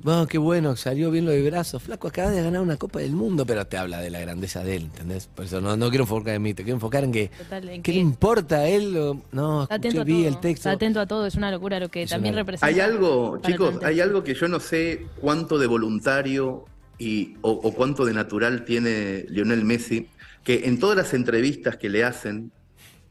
bueno, 0.02 0.28
qué 0.28 0.38
bueno, 0.38 0.76
salió 0.76 1.10
bien 1.10 1.26
lo 1.26 1.32
de 1.32 1.42
brazo, 1.50 1.80
flaco, 1.80 2.08
acaba 2.08 2.30
de 2.30 2.42
ganar 2.44 2.62
una 2.62 2.78
Copa 2.78 3.00
del 3.00 3.14
Mundo, 3.14 3.46
pero 3.46 3.66
te 3.66 3.76
habla 3.78 4.02
de 4.02 4.12
la 4.12 4.20
grandeza 4.20 4.64
de 4.64 4.76
él, 4.76 4.84
¿entendés? 4.84 5.28
Por 5.28 5.46
eso 5.46 5.62
no, 5.62 5.76
no 5.78 5.90
quiero 5.90 6.04
enfocar 6.04 6.36
en 6.36 6.42
mí, 6.44 6.54
te 6.54 6.64
quiero 6.64 6.76
enfocar 6.76 7.04
en 7.04 7.12
que, 7.12 7.30
Total, 7.30 7.70
en 7.70 7.82
¿qué 7.82 7.92
que 7.92 7.94
le 7.94 8.00
importa 8.02 8.58
a 8.58 8.68
él? 8.68 8.96
O- 8.98 9.22
No, 9.32 9.64
está 9.64 9.76
escuché, 9.76 9.88
atento 9.90 10.02
a 10.02 10.04
vi 10.04 10.14
todo. 10.24 10.28
el 10.28 10.34
texto. 10.40 10.70
Está 10.70 10.72
atento 10.72 11.00
a 11.00 11.06
todo, 11.08 11.26
es 11.26 11.36
una 11.36 11.50
locura 11.50 11.80
lo 11.80 11.90
que 11.90 12.04
Es 12.04 12.10
también 12.12 12.36
una- 12.36 12.42
representa. 12.44 12.68
Hay 12.68 12.80
algo, 12.80 13.40
chicos, 13.42 13.76
hay 13.84 14.00
algo 14.00 14.24
que 14.24 14.36
yo 14.36 14.48
no 14.48 14.60
sé 14.60 15.08
cuánto 15.20 15.58
de 15.58 15.66
voluntario 15.68 16.66
y, 17.00 17.36
o, 17.42 17.52
o 17.52 17.74
cuánto 17.74 18.06
de 18.06 18.14
natural 18.14 18.64
tiene 18.64 19.26
Lionel 19.30 19.66
Messi, 19.66 20.08
que 20.44 20.66
en 20.66 20.80
todas 20.80 20.96
las 20.98 21.14
entrevistas 21.16 21.78
que 21.78 21.90
le 21.90 22.04
hacen, 22.04 22.52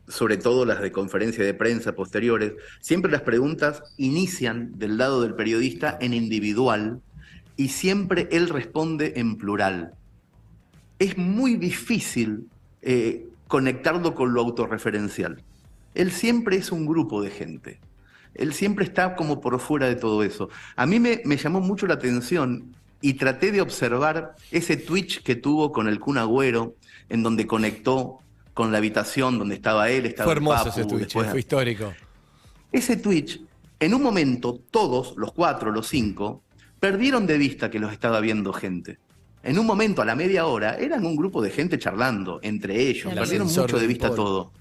sobre 0.08 0.36
todo 0.36 0.64
las 0.64 0.80
de 0.80 0.92
conferencia 0.92 1.44
de 1.44 1.54
prensa 1.54 1.94
posteriores, 1.94 2.52
siempre 2.80 3.10
las 3.10 3.22
preguntas 3.22 3.82
inician 3.96 4.72
del 4.78 4.98
lado 4.98 5.22
del 5.22 5.34
periodista 5.34 5.96
en 6.00 6.14
individual 6.14 7.00
y 7.56 7.68
siempre 7.68 8.28
él 8.30 8.48
responde 8.48 9.14
en 9.16 9.36
plural. 9.36 9.94
Es 10.98 11.16
muy 11.16 11.56
difícil 11.56 12.48
eh, 12.82 13.26
conectarlo 13.48 14.14
con 14.14 14.34
lo 14.34 14.40
autorreferencial. 14.40 15.42
Él 15.94 16.10
siempre 16.10 16.56
es 16.56 16.72
un 16.72 16.86
grupo 16.86 17.22
de 17.22 17.30
gente. 17.30 17.78
Él 18.34 18.52
siempre 18.52 18.84
está 18.84 19.14
como 19.14 19.40
por 19.40 19.58
fuera 19.60 19.86
de 19.86 19.94
todo 19.94 20.22
eso. 20.24 20.48
A 20.76 20.86
mí 20.86 20.98
me, 20.98 21.22
me 21.24 21.36
llamó 21.36 21.60
mucho 21.60 21.86
la 21.86 21.94
atención 21.94 22.74
y 23.00 23.14
traté 23.14 23.52
de 23.52 23.60
observar 23.60 24.34
ese 24.50 24.76
Twitch 24.76 25.22
que 25.22 25.36
tuvo 25.36 25.72
con 25.72 25.88
el 25.88 26.00
Kun 26.00 26.18
Agüero, 26.18 26.74
en 27.08 27.22
donde 27.22 27.46
conectó 27.46 28.23
con 28.54 28.70
la 28.72 28.78
habitación 28.78 29.38
donde 29.38 29.56
estaba 29.56 29.90
él, 29.90 30.06
estaba 30.06 30.24
Fue 30.26 30.32
el 30.32 30.38
hermoso 30.38 30.64
Papu, 30.64 30.70
ese 30.80 30.84
Twitch, 30.88 31.00
después- 31.04 31.30
fue 31.30 31.40
histórico. 31.40 31.92
ese 32.72 32.96
Twitch, 32.96 33.40
en 33.80 33.94
un 33.94 34.02
momento, 34.02 34.60
todos, 34.70 35.14
los 35.16 35.32
cuatro, 35.32 35.70
los 35.72 35.88
cinco, 35.88 36.42
perdieron 36.80 37.26
de 37.26 37.36
vista 37.36 37.70
que 37.70 37.78
los 37.80 37.92
estaba 37.92 38.20
viendo 38.20 38.52
gente. 38.52 38.98
En 39.42 39.58
un 39.58 39.66
momento, 39.66 40.00
a 40.00 40.04
la 40.04 40.14
media 40.14 40.46
hora, 40.46 40.76
eran 40.78 41.04
un 41.04 41.16
grupo 41.16 41.42
de 41.42 41.50
gente 41.50 41.78
charlando 41.78 42.38
entre 42.42 42.80
ellos, 42.80 43.12
El 43.12 43.18
perdieron 43.18 43.48
mucho 43.48 43.78
de 43.78 43.86
vista 43.86 44.14
todo. 44.14 44.52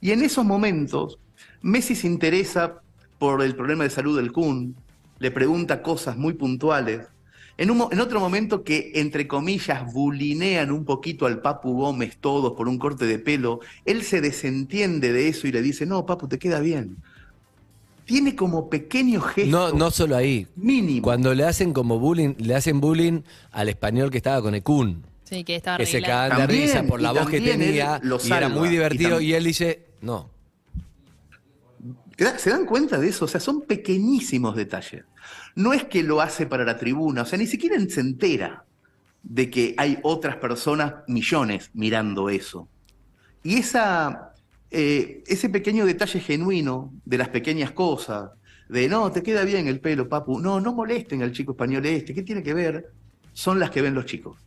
Y 0.00 0.12
en 0.12 0.22
esos 0.22 0.44
momentos, 0.44 1.18
Messi 1.60 1.94
se 1.94 2.06
interesa 2.06 2.80
por 3.18 3.42
el 3.42 3.54
problema 3.54 3.84
de 3.84 3.90
salud 3.90 4.16
del 4.16 4.32
Kun, 4.32 4.74
le 5.18 5.30
pregunta 5.30 5.82
cosas 5.82 6.16
muy 6.16 6.32
puntuales. 6.32 7.00
En, 7.58 7.70
un 7.70 7.76
mo- 7.78 7.88
en 7.92 8.00
otro 8.00 8.18
momento 8.18 8.64
que, 8.64 8.92
entre 8.94 9.28
comillas, 9.28 9.92
bulinean 9.92 10.70
un 10.72 10.84
poquito 10.84 11.26
al 11.26 11.40
Papu 11.40 11.74
Gómez 11.74 12.16
todos 12.20 12.54
por 12.54 12.66
un 12.68 12.78
corte 12.78 13.04
de 13.06 13.18
pelo, 13.18 13.60
él 13.84 14.02
se 14.02 14.20
desentiende 14.20 15.12
de 15.12 15.28
eso 15.28 15.46
y 15.46 15.52
le 15.52 15.60
dice, 15.62 15.84
no, 15.86 16.06
Papu, 16.06 16.28
te 16.28 16.38
queda 16.38 16.60
bien. 16.60 16.96
Tiene 18.04 18.34
como 18.34 18.68
pequeños 18.68 19.24
gestos. 19.26 19.50
No, 19.52 19.70
no 19.72 19.90
solo 19.90 20.16
ahí. 20.16 20.46
Mínimo. 20.56 21.02
Cuando 21.02 21.34
le 21.34 21.44
hacen 21.44 21.72
como 21.72 21.98
bullying, 21.98 22.34
le 22.38 22.54
hacen 22.54 22.80
bullying 22.80 23.20
al 23.52 23.68
español 23.68 24.10
que 24.10 24.16
estaba 24.16 24.42
con 24.42 24.54
el 24.54 24.62
Kun. 24.62 25.04
Sí, 25.24 25.44
que 25.44 25.56
estaba 25.56 25.78
Que 25.78 25.86
se 25.86 26.02
cagan 26.02 26.30
de 26.38 26.42
También, 26.46 26.62
risa 26.62 26.82
por 26.82 27.00
la 27.00 27.12
y 27.12 27.18
voz 27.18 27.28
que 27.30 27.40
tenía 27.40 28.00
lo 28.02 28.18
y 28.22 28.32
era 28.32 28.48
muy 28.48 28.68
y 28.68 28.70
divertido 28.72 29.18
tam- 29.20 29.24
y, 29.24 29.32
él 29.34 29.44
dice, 29.44 29.86
no. 30.00 30.28
¿Se 32.38 32.50
dan 32.50 32.66
cuenta 32.66 32.98
de 32.98 33.08
eso? 33.08 33.24
O 33.24 33.28
sea, 33.28 33.40
son 33.40 33.62
pequeñísimos 33.62 34.54
detalles. 34.56 35.04
No 35.54 35.72
es 35.72 35.84
que 35.84 36.02
lo 36.02 36.20
hace 36.20 36.46
para 36.46 36.64
la 36.64 36.78
tribuna, 36.78 37.22
o 37.22 37.24
sea, 37.24 37.38
ni 37.38 37.46
siquiera 37.46 37.78
se 37.88 38.00
entera 38.00 38.64
de 39.22 39.50
que 39.50 39.74
hay 39.76 39.98
otras 40.02 40.36
personas, 40.36 40.94
millones, 41.06 41.70
mirando 41.74 42.28
eso. 42.30 42.68
Y 43.42 43.56
esa, 43.56 44.34
eh, 44.70 45.22
ese 45.26 45.48
pequeño 45.48 45.84
detalle 45.84 46.20
genuino 46.20 46.92
de 47.04 47.18
las 47.18 47.28
pequeñas 47.28 47.72
cosas, 47.72 48.30
de 48.68 48.88
no, 48.88 49.12
te 49.12 49.22
queda 49.22 49.44
bien 49.44 49.68
el 49.68 49.80
pelo, 49.80 50.08
papu, 50.08 50.40
no, 50.40 50.60
no 50.60 50.72
molesten 50.72 51.22
al 51.22 51.32
chico 51.32 51.52
español 51.52 51.84
este, 51.86 52.14
¿qué 52.14 52.22
tiene 52.22 52.42
que 52.42 52.54
ver? 52.54 52.90
Son 53.32 53.60
las 53.60 53.70
que 53.70 53.82
ven 53.82 53.94
los 53.94 54.06
chicos. 54.06 54.38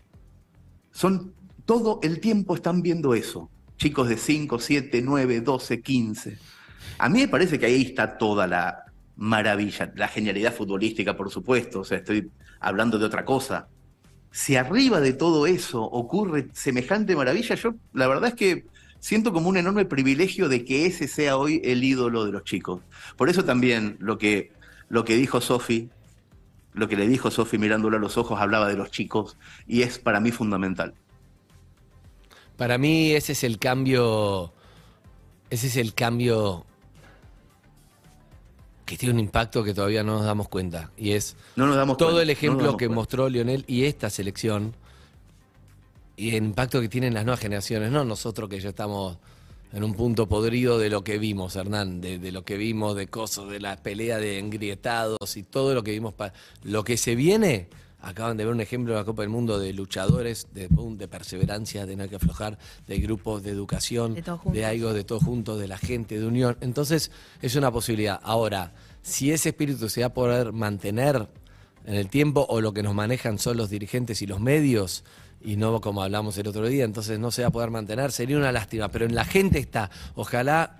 Son 0.92 1.34
todo 1.66 2.00
el 2.04 2.20
tiempo 2.20 2.56
están 2.56 2.82
viendo 2.82 3.14
eso. 3.14 3.50
Chicos 3.78 4.08
de 4.08 4.18
5, 4.18 4.60
7, 4.60 5.02
9, 5.04 5.42
12, 5.42 5.82
15. 5.82 6.38
A 6.98 7.10
mí 7.10 7.20
me 7.20 7.28
parece 7.28 7.60
que 7.60 7.66
ahí 7.66 7.82
está 7.82 8.18
toda 8.18 8.48
la 8.48 8.85
maravilla, 9.18 9.92
la 9.96 10.08
genialidad 10.08 10.54
futbolística, 10.54 11.16
por 11.16 11.32
supuesto, 11.32 11.82
o 11.82 11.84
sea, 11.84 12.00
estoy 12.00 12.30
hablando 12.60 13.00
de 13.00 13.06
otra 13.06 13.26
cosa. 13.26 13.68
Si 14.32 14.56
arriba 14.56 15.00
de 15.00 15.14
todo 15.14 15.48
eso 15.48 15.84
ocurre 15.84 16.48
semejante 16.54 17.16
maravilla, 17.16 17.56
yo 17.56 17.76
la 17.94 18.08
verdad 18.08 18.30
es 18.30 18.36
que 18.36 18.66
siento 19.00 19.32
como 19.32 19.50
un 19.50 19.58
enorme 19.58 19.86
privilegio 19.86 20.50
de 20.50 20.66
que 20.66 20.86
ese 20.86 21.08
sea 21.08 21.38
hoy 21.38 21.62
el 21.64 21.84
ídolo 21.84 22.26
de 22.26 22.32
los 22.32 22.44
chicos. 22.44 22.82
Por 23.16 23.30
eso 23.30 23.46
también 23.46 23.96
lo 24.00 24.18
que, 24.18 24.52
lo 24.90 25.06
que 25.06 25.16
dijo 25.16 25.40
Sofi, 25.40 25.90
lo 26.74 26.90
que 26.90 26.98
le 26.98 27.08
dijo 27.08 27.32
Sofi 27.32 27.58
mirándolo 27.58 27.98
a 27.98 28.00
los 28.00 28.18
ojos, 28.18 28.42
hablaba 28.42 28.68
de 28.68 28.76
los 28.76 28.92
chicos 28.92 29.38
y 29.68 29.84
es 29.84 30.00
para 30.00 30.20
mí 30.20 30.32
fundamental. 30.32 30.94
Para 32.58 32.78
mí 32.78 33.12
ese 33.12 33.34
es 33.34 33.44
el 33.44 33.60
cambio, 33.60 34.54
ese 35.50 35.68
es 35.68 35.78
el 35.78 35.94
cambio 35.94 36.66
que 38.86 38.98
tiene 38.98 39.14
un 39.14 39.20
impacto 39.20 39.64
que 39.64 39.74
todavía 39.74 40.04
no 40.04 40.18
nos 40.18 40.26
damos 40.26 40.48
cuenta. 40.48 40.92
Y 40.98 41.12
es 41.12 41.36
No 41.56 41.68
nos 41.68 41.76
damos 41.76 41.98
todo 41.98 42.10
cuenta, 42.10 42.24
el 42.24 42.30
ejemplo 42.30 42.78
que 42.78 42.86
cuenta. 42.86 42.96
mostró 42.96 43.30
Lionel 43.30 43.66
y 43.68 43.86
esta 43.86 44.10
selección 44.10 44.76
y 46.18 46.36
el 46.36 46.44
impacto 46.46 46.80
que 46.80 46.88
tienen 46.88 47.14
las 47.14 47.26
nuevas 47.26 47.40
generaciones, 47.40 47.92
no 47.92 48.06
nosotros 48.06 48.50
que 48.50 48.60
ya 48.60 48.70
estamos 48.70 49.18
en 49.74 49.84
un 49.84 49.94
punto 49.94 50.28
podrido 50.28 50.80
de 50.80 50.90
lo 50.90 51.04
que 51.04 51.18
vimos, 51.18 51.56
Hernán, 51.56 52.00
de, 52.00 52.18
de 52.18 52.32
lo 52.32 52.46
que 52.46 52.56
vimos, 52.56 52.96
de 52.96 53.08
cosas, 53.08 53.50
de 53.50 53.60
la 53.60 53.76
pelea 53.76 54.20
de 54.20 54.40
engrietados 54.40 55.36
y 55.36 55.44
todo 55.44 55.74
lo 55.74 55.84
que 55.84 55.92
vimos. 55.92 56.14
lo 56.64 56.84
que 56.86 56.96
se 56.96 57.16
viene, 57.16 57.68
acaban 58.06 58.38
de 58.38 58.46
ver 58.46 58.54
un 58.54 58.62
ejemplo 58.62 58.94
en 58.94 59.00
la 59.00 59.04
Copa 59.04 59.24
del 59.24 59.30
Mundo 59.30 59.58
de 59.58 59.74
luchadores, 59.74 60.48
de, 60.54 60.68
de 60.70 61.08
perseverancia, 61.08 61.88
de 61.88 61.96
no 61.96 62.04
hay 62.04 62.10
que 62.10 62.18
aflojar, 62.18 62.60
de 62.88 63.00
grupos 63.00 63.42
de 63.42 63.50
educación, 63.50 64.14
De 64.14 64.24
de 64.54 64.66
algo 64.66 64.94
de 64.94 65.04
todos 65.04 65.24
juntos, 65.24 65.60
de 65.60 65.68
la 65.68 65.80
gente, 65.80 66.20
de 66.20 66.26
unión. 66.26 66.56
Entonces, 66.62 67.10
es 67.42 67.56
una 67.56 67.72
posibilidad. 67.72 68.20
Ahora, 68.22 68.74
si 69.02 69.32
ese 69.32 69.50
espíritu 69.50 69.90
se 69.90 70.02
va 70.02 70.08
a 70.08 70.14
poder 70.14 70.54
mantener 70.54 71.28
en 71.86 71.96
el 71.96 72.08
tiempo 72.08 72.46
o 72.48 72.62
lo 72.62 72.74
que 72.74 72.84
nos 72.84 72.94
manejan 72.94 73.40
son 73.40 73.58
los 73.58 73.72
dirigentes 73.72 74.22
y 74.22 74.28
los 74.28 74.40
medios 74.40 75.04
y 75.44 75.58
no 75.58 75.82
como 75.82 76.04
hablamos 76.04 76.38
el 76.38 76.48
otro 76.48 76.68
día, 76.68 76.86
entonces 76.86 77.18
no 77.18 77.32
se 77.32 77.42
va 77.42 77.48
a 77.48 77.52
poder 77.52 77.72
mantener, 77.72 78.12
sería 78.12 78.38
una 78.38 78.52
lástima, 78.52 78.90
pero 78.90 79.06
en 79.06 79.16
la 79.16 79.26
gente 79.26 79.58
está, 79.58 79.90
ojalá 80.16 80.78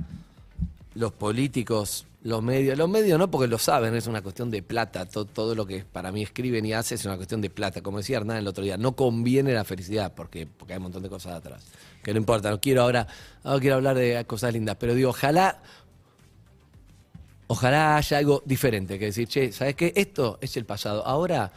los 0.94 1.12
políticos, 1.12 2.06
los 2.26 2.42
medios, 2.42 2.76
los 2.76 2.90
medios 2.90 3.20
no 3.20 3.30
porque 3.30 3.48
lo 3.48 3.60
saben, 3.60 3.94
es 3.96 4.08
una 4.08 4.24
cuestión 4.24 4.50
de 4.50 4.64
plata, 4.64 5.06
to- 5.06 5.26
todo, 5.26 5.54
lo 5.54 5.66
que 5.68 5.86
para 5.86 6.12
mí 6.12 6.24
escriben 6.24 6.66
y 6.66 6.74
hacen 6.74 6.98
es 6.98 7.06
una 7.06 7.18
cuestión 7.18 7.40
de 7.40 7.52
plata, 7.52 7.82
como 7.82 8.00
decía 8.00 8.18
Hernán 8.18 8.38
el 8.38 8.48
otro 8.48 8.64
día, 8.64 8.78
no 8.78 8.96
conviene 8.96 9.54
la 9.54 9.64
felicidad 9.64 10.12
porque, 10.16 10.48
porque 10.48 10.74
hay 10.74 10.78
un 10.78 10.84
montón 10.84 11.04
de 11.04 11.10
cosas 11.10 11.34
atrás, 11.34 11.64
que 12.04 12.14
no 12.14 12.18
importa, 12.20 12.50
no 12.50 12.60
quiero 12.60 12.82
ahora, 12.82 13.06
no 13.44 13.60
quiero 13.60 13.76
hablar 13.76 13.96
de 13.96 14.26
cosas 14.26 14.52
lindas, 14.54 14.76
pero 14.80 14.96
digo, 14.96 15.12
ojalá 15.12 15.62
Ojalá 17.48 17.98
haya 17.98 18.18
algo 18.18 18.42
diferente, 18.44 18.98
que 18.98 19.06
decir, 19.06 19.28
che, 19.28 19.52
¿sabes 19.52 19.76
qué? 19.76 19.94
Esto 19.96 20.40
es 20.42 20.58
el 20.58 20.66
pasado. 20.66 21.06
Ahora 21.06 21.52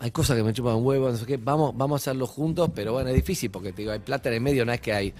hay 0.00 0.10
cosas 0.10 0.36
que 0.36 0.42
me 0.42 0.52
chupan 0.54 0.76
un 0.76 0.86
huevo, 0.86 1.10
no 1.10 1.16
sé 1.16 1.26
qué. 1.26 1.36
Vamos, 1.36 1.76
vamos 1.76 2.00
a 2.00 2.02
hacerlo 2.02 2.26
juntos, 2.26 2.70
pero 2.74 2.94
bueno, 2.94 3.10
es 3.10 3.16
difícil 3.16 3.50
porque 3.50 3.72
te 3.72 3.82
digo, 3.82 3.92
hay 3.92 3.98
plata 3.98 4.30
en 4.30 4.36
el 4.36 4.40
medio, 4.40 4.64
no 4.64 4.72
es 4.72 4.80
que 4.80 4.94
hay. 4.94 5.12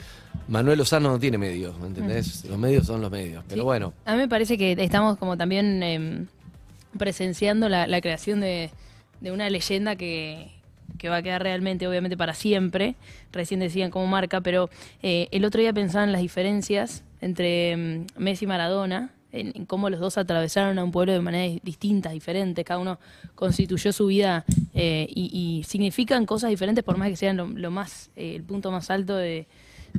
Manuel 0.49 0.78
Lozano 0.78 1.11
no 1.11 1.18
tiene 1.18 1.37
medios, 1.37 1.78
¿me 1.78 1.89
entendés? 1.89 2.47
Los 2.47 2.59
medios 2.59 2.87
son 2.87 3.03
los 3.03 3.11
medios. 3.11 3.45
Pero 3.47 3.64
bueno, 3.64 3.93
A 4.07 4.12
mí 4.12 4.18
me 4.18 4.28
parece 4.28 4.57
que 4.57 4.72
estamos 4.72 5.18
como 5.18 5.37
también 5.37 5.83
em, 5.83 6.26
presenciando 6.97 7.68
la, 7.68 7.87
la 7.87 8.01
creación 8.01 8.41
de, 8.41 8.70
de 9.20 9.33
una 9.33 9.51
leyenda 9.51 9.97
que, 9.97 10.51
que 10.99 11.11
va 11.11 11.16
a 11.16 11.22
quedar 11.22 11.43
realmente, 11.43 11.87
obviamente, 11.87 12.16
para 12.16 12.33
siempre. 12.33 12.97
Recién 13.33 13.61
decían 13.61 13.91
como 13.91 14.07
marca, 14.07 14.41
pero 14.41 14.70
eh, 15.03 15.28
el 15.31 15.45
otro 15.45 15.61
día 15.61 15.74
pensaba 15.74 16.05
en 16.05 16.12
las 16.12 16.22
diferencias 16.22 17.05
entre 17.20 17.72
em, 17.72 18.07
Messi 18.16 18.47
y 18.47 18.49
Maradona, 18.49 19.11
en, 19.33 19.66
cómo 19.66 19.91
los 19.91 20.01
dos 20.01 20.18
atravesaron 20.18 20.78
a 20.78 20.85
un 20.85 20.91
pueblo 20.91 21.12
de 21.12 21.20
maneras 21.20 21.61
distintas, 21.62 22.12
diferentes, 22.12 22.64
cada 22.64 22.81
uno 22.81 22.99
constituyó 23.35 23.93
su 23.93 24.07
vida 24.07 24.45
eh, 24.74 25.07
y, 25.11 25.62
significan 25.66 26.26
cosas 26.26 26.51
diferentes 26.51 26.85
por 26.85 26.97
más 26.97 27.09
que 27.09 27.16
sean 27.16 27.37
lo, 27.37 27.70
más, 27.70 28.11
eh, 28.16 28.35
el 28.37 28.43
punto 28.43 28.70
más 28.70 28.91
alto 28.91 29.16
de, 29.16 29.47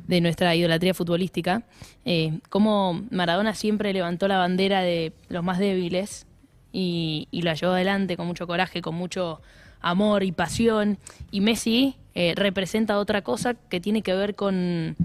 de 0.07 0.21
nuestra 0.21 0.55
idolatría 0.55 0.93
futbolística, 0.93 1.63
eh, 2.05 2.39
cómo 2.49 3.01
Maradona 3.09 3.53
siempre 3.53 3.93
levantó 3.93 4.27
la 4.27 4.37
bandera 4.37 4.81
de 4.81 5.13
los 5.29 5.43
más 5.43 5.59
débiles 5.59 6.25
y, 6.71 7.27
y 7.31 7.41
la 7.43 7.53
llevó 7.53 7.73
adelante 7.73 8.17
con 8.17 8.27
mucho 8.27 8.47
coraje, 8.47 8.81
con 8.81 8.95
mucho 8.95 9.41
amor 9.81 10.23
y 10.23 10.31
pasión, 10.31 10.97
y 11.31 11.41
Messi 11.41 11.95
eh, 12.13 12.33
representa 12.35 12.97
otra 12.97 13.21
cosa 13.21 13.53
que 13.53 13.79
tiene 13.79 14.01
que 14.01 14.13
ver 14.13 14.35
con, 14.35 14.97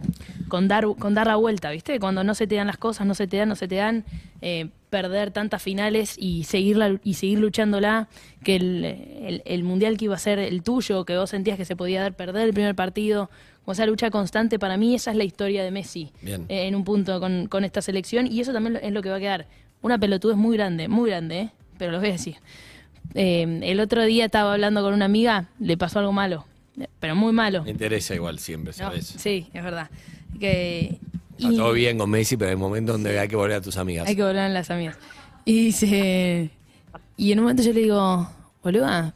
con, 0.49 0.69
dar, 0.69 0.85
con 0.99 1.15
dar 1.15 1.27
la 1.27 1.37
vuelta, 1.37 1.71
¿viste? 1.71 1.99
Cuando 2.01 2.23
no 2.25 2.35
se 2.35 2.47
te 2.47 2.55
dan 2.57 2.67
las 2.67 2.77
cosas, 2.79 3.07
no 3.07 3.15
se 3.15 3.27
te 3.27 3.37
dan, 3.39 3.49
no 3.49 3.57
se 3.57 3.69
te 3.69 3.77
dan, 3.77 4.05
eh, 4.43 4.69
perder 4.91 5.31
tantas 5.31 5.63
finales 5.63 6.15
y, 6.19 6.45
seguirla, 6.45 6.99
y 7.03 7.15
seguir 7.15 7.39
luchándola, 7.41 8.09
que 8.45 8.57
el, 8.57 8.85
el- 8.85 9.43
el 9.45 9.63
mundial 9.65 9.97
que 9.97 10.05
iba 10.07 10.15
a 10.15 10.19
ser 10.19 10.39
el 10.39 10.63
tuyo, 10.63 11.05
que 11.05 11.17
vos 11.17 11.31
sentías 11.31 11.57
que 11.57 11.65
se 11.65 11.75
podía 11.77 12.01
dar, 12.03 12.15
perder 12.15 12.47
el 12.47 12.55
primer 12.55 12.75
partido, 12.75 13.29
con 13.65 13.73
esa 13.73 13.85
lucha 13.87 14.11
constante, 14.11 14.59
para 14.61 14.77
mí 14.77 14.95
esa 14.95 15.11
es 15.11 15.17
la 15.17 15.25
historia 15.25 15.65
de 15.65 15.71
Messi 15.73 16.13
eh, 16.49 16.69
en 16.69 16.75
un 16.77 16.85
punto 16.85 17.19
con, 17.19 17.49
con 17.49 17.65
esta 17.65 17.83
selección, 17.83 18.27
y 18.31 18.41
eso 18.41 18.53
también 18.53 18.79
es 18.81 18.93
lo 18.93 19.03
que 19.03 19.11
va 19.11 19.17
a 19.17 19.21
quedar. 19.21 19.47
Una 19.83 19.99
pelotudez 19.99 20.37
muy 20.37 20.57
grande, 20.57 20.87
muy 20.89 21.11
grande, 21.11 21.41
¿eh? 21.41 21.51
pero 21.79 21.91
lo 21.93 21.99
voy 21.99 22.09
a 22.11 22.13
decir. 22.13 22.37
El 23.15 23.81
otro 23.81 24.05
día 24.05 24.27
estaba 24.27 24.53
hablando 24.53 24.83
con 24.83 24.93
una 24.93 25.07
amiga, 25.07 25.49
le 25.59 25.77
pasó 25.77 25.99
algo 26.01 26.13
malo, 26.13 26.47
pero 27.01 27.17
muy 27.17 27.33
malo. 27.33 27.65
me 27.65 27.71
interesa 27.71 28.15
igual 28.15 28.39
siempre, 28.39 28.73
No, 28.73 28.77
¿sabes? 28.79 29.07
sí, 29.07 29.49
es 29.53 29.65
verdad. 29.65 29.91
Que, 30.39 30.99
Está 31.39 31.51
todo 31.51 31.73
bien 31.73 31.99
con 31.99 32.09
Messi, 32.11 32.37
pero 32.37 32.51
hay 32.51 32.57
momentos 32.57 32.95
donde 32.95 33.19
hay 33.19 33.29
que 33.29 33.37
volver 33.37 33.57
a 33.57 33.61
tus 33.61 33.77
amigas. 33.77 34.07
Hay 34.09 34.17
que 34.17 34.23
volver 34.23 34.45
en 34.47 34.55
las 34.55 34.71
amigas. 34.71 34.97
Y 35.45 35.67
dice. 35.67 36.51
Y 37.19 37.33
en 37.33 37.39
un 37.39 37.45
momento 37.45 37.63
yo 37.63 37.73
le 37.73 37.81
digo, 37.81 38.29
boluda. 38.63 39.15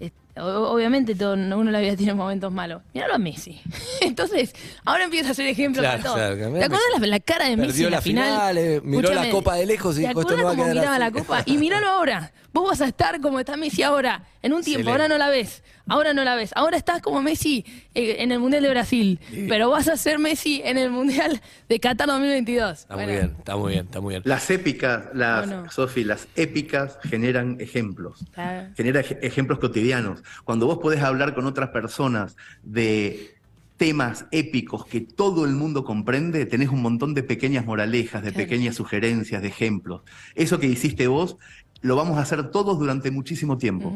eh, 0.00 0.10
o- 0.36 0.68
Obviamente 0.72 1.14
todo, 1.14 1.34
uno 1.34 1.60
en 1.62 1.72
la 1.72 1.80
vida 1.80 1.96
tiene 1.96 2.14
momentos 2.14 2.52
malos. 2.52 2.82
Míralo 2.92 3.14
a 3.14 3.18
Messi. 3.18 3.60
Entonces, 4.02 4.54
ahora 4.84 5.04
empieza 5.04 5.30
a 5.30 5.34
ser 5.34 5.46
ejemplo 5.46 5.80
Claro, 5.82 6.02
para 6.02 6.04
todo. 6.04 6.14
claro, 6.16 6.34
que 6.36 6.58
¿Te 6.58 6.64
acuerdas 6.64 7.00
la, 7.00 7.06
la 7.06 7.20
cara 7.20 7.48
de 7.48 7.56
Messi 7.56 7.68
perdió 7.72 7.86
en 7.86 7.90
la, 7.92 7.96
la 7.98 8.02
final? 8.02 8.24
final, 8.30 8.58
eh, 8.58 8.80
miró 8.84 9.02
la 9.02 9.08
Escúchame, 9.14 9.30
copa 9.30 9.54
de 9.56 9.66
lejos 9.66 9.98
y 9.98 10.02
¿te 10.02 10.08
dijo, 10.08 10.20
esto 10.20 10.34
acuerdas 10.34 10.38
no 10.38 10.44
va 10.44 10.50
a 10.50 10.52
cómo 10.56 10.64
quedar 10.64 10.76
miraba 10.76 10.96
así? 10.96 11.00
la 11.04 11.10
copa? 11.22 11.42
Y 11.46 11.56
míralo 11.58 11.88
ahora. 11.88 12.32
Vos 12.52 12.68
vas 12.68 12.80
a 12.80 12.86
estar 12.86 13.20
como 13.20 13.40
está 13.40 13.56
Messi 13.56 13.82
ahora. 13.82 14.24
En 14.42 14.52
un 14.52 14.62
tiempo, 14.62 14.80
Excelente. 14.90 14.90
ahora 14.90 15.08
no 15.08 15.18
la 15.18 15.28
ves. 15.30 15.62
Ahora 15.86 16.14
no 16.14 16.24
la 16.24 16.34
ves. 16.34 16.50
Ahora 16.56 16.76
estás 16.78 17.02
como 17.02 17.20
Messi 17.22 17.64
eh, 17.94 18.16
en 18.20 18.32
el 18.32 18.38
Mundial 18.40 18.62
de 18.62 18.70
Brasil. 18.70 19.20
Pero 19.48 19.68
vas 19.70 19.88
a 19.88 19.96
ser 19.96 20.18
Messi 20.18 20.62
en 20.64 20.78
el 20.78 20.90
Mundial 20.90 21.40
de 21.68 21.80
Qatar 21.80 22.08
2022. 22.08 22.80
Está 22.80 22.96
muy 22.96 23.06
bien, 23.06 23.34
está 23.38 23.56
muy 23.56 23.72
bien, 23.72 23.84
está 23.84 24.00
muy 24.00 24.10
bien. 24.14 24.22
Las 24.24 24.50
épicas, 24.50 25.04
las. 25.12 25.72
Sofi, 25.74 26.04
las 26.04 26.26
épicas 26.36 26.98
generan 27.04 27.56
ejemplos. 27.60 28.24
Claro. 28.32 28.68
genera 28.76 29.00
ej- 29.00 29.18
ejemplos 29.22 29.58
cotidianos. 29.58 30.22
Cuando 30.44 30.66
vos 30.66 30.78
podés 30.78 31.02
hablar 31.02 31.34
con 31.34 31.44
otras 31.46 31.68
personas 31.70 32.36
de 32.62 33.34
temas 33.76 34.24
épicos 34.30 34.86
que 34.86 35.00
todo 35.00 35.44
el 35.44 35.50
mundo 35.52 35.84
comprende, 35.84 36.46
tenés 36.46 36.68
un 36.70 36.80
montón 36.80 37.12
de 37.12 37.22
pequeñas 37.24 37.66
moralejas, 37.66 38.22
de 38.22 38.32
Claro. 38.32 38.46
pequeñas 38.48 38.76
sugerencias, 38.76 39.42
de 39.42 39.48
ejemplos. 39.48 40.02
Eso 40.34 40.58
que 40.58 40.66
hiciste 40.66 41.08
vos, 41.08 41.36
lo 41.82 41.96
vamos 41.96 42.16
a 42.16 42.22
hacer 42.22 42.50
todos 42.50 42.78
durante 42.78 43.10
muchísimo 43.10 43.58
tiempo. 43.58 43.92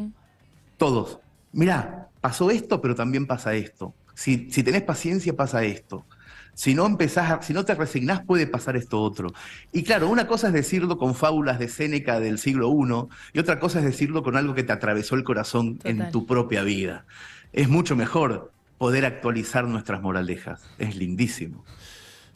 Todos. 0.77 1.19
Mirá, 1.51 2.07
pasó 2.21 2.51
esto, 2.51 2.81
pero 2.81 2.95
también 2.95 3.25
pasa 3.27 3.53
esto. 3.55 3.93
Si, 4.13 4.49
si 4.51 4.63
tenés 4.63 4.81
paciencia, 4.83 5.33
pasa 5.35 5.63
esto. 5.63 6.05
Si 6.53 6.75
no 6.75 6.85
empezás, 6.85 7.31
a- 7.31 7.41
si 7.41 7.53
no 7.53 7.63
te 7.63 7.73
resignás, 7.73 8.21
puede 8.25 8.45
pasar 8.45 8.75
esto 8.75 9.01
otro. 9.01 9.31
Y 9.71 9.83
claro, 9.83 10.09
una 10.09 10.27
cosa 10.27 10.47
es 10.47 10.53
decirlo 10.53 10.97
con 10.97 11.15
fábulas 11.15 11.57
de 11.57 11.69
Séneca 11.69 12.19
del 12.19 12.37
siglo 12.37 12.69
I, 12.69 13.07
y 13.33 13.39
otra 13.39 13.59
cosa 13.59 13.79
es 13.79 13.85
decirlo 13.85 14.23
con 14.23 14.35
algo 14.35 14.53
que 14.53 14.63
te 14.63 14.73
atravesó 14.73 15.15
el 15.15 15.23
corazón 15.23 15.79
en 15.85 16.11
tu 16.11 16.25
propia 16.25 16.63
vida. 16.63 17.05
Es 17.53 17.69
mucho 17.69 17.95
mejor 17.95 18.51
poder 18.77 19.05
actualizar 19.05 19.65
nuestras 19.65 20.01
moralejas. 20.01 20.61
Es 20.77 20.95
lindísimo. 20.97 21.63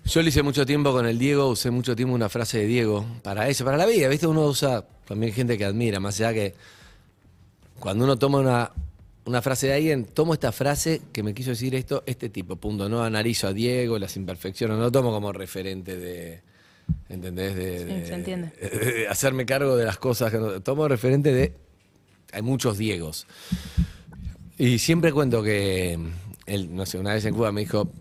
Yo 0.05 0.21
lo 0.21 0.27
hice 0.29 0.43
mucho 0.43 0.65
tiempo 0.65 0.91
con 0.91 1.05
el 1.05 1.17
Diego, 1.17 1.49
usé 1.49 1.71
mucho 1.71 1.95
tiempo 1.95 2.13
una 2.15 2.27
frase 2.29 2.59
de 2.59 2.65
Diego 2.67 3.05
para 3.23 3.47
eso, 3.49 3.63
para 3.65 3.77
la 3.77 3.85
vida. 3.85 4.07
¿Viste? 4.09 4.27
Uno 4.27 4.45
usa 4.47 4.85
también 5.05 5.33
gente 5.33 5.57
que 5.57 5.65
admira, 5.65 5.99
más 5.99 6.15
allá 6.19 6.33
que 6.33 6.55
cuando 7.79 8.05
uno 8.05 8.17
toma 8.17 8.39
una, 8.39 8.71
una 9.25 9.41
frase 9.41 9.67
de 9.67 9.73
alguien, 9.73 10.05
tomo 10.05 10.33
esta 10.33 10.51
frase 10.51 11.01
que 11.13 11.23
me 11.23 11.33
quiso 11.33 11.51
decir 11.51 11.75
esto, 11.75 12.03
este 12.05 12.29
tipo, 12.29 12.55
punto. 12.57 12.89
No 12.89 13.03
analizo 13.03 13.47
a 13.47 13.53
Diego, 13.53 13.97
las 13.99 14.15
imperfecciones, 14.17 14.77
no 14.77 14.83
lo 14.83 14.91
tomo 14.91 15.11
como 15.11 15.31
referente 15.31 15.97
de. 15.97 16.41
¿Entendés? 17.07 17.55
De, 17.55 17.77
Sí, 17.79 17.85
de- 17.85 18.05
se 18.07 18.13
entiende. 18.13 18.51
de 18.61 19.07
hacerme 19.07 19.45
cargo 19.45 19.77
de 19.77 19.85
las 19.85 19.97
cosas. 19.97 20.31
que 20.31 20.37
no- 20.37 20.61
tomo 20.61 20.87
referente 20.87 21.31
de. 21.33 21.53
Hay 22.33 22.41
muchos 22.41 22.77
Diegos. 22.77 23.25
Y 24.57 24.77
siempre 24.79 25.11
cuento 25.11 25.41
que 25.43 25.97
él, 26.45 26.75
no 26.75 26.85
sé, 26.85 26.97
una 26.97 27.13
vez 27.13 27.25
en 27.25 27.33
Cuba 27.33 27.51
me 27.51 27.61
dijo, 27.61 27.91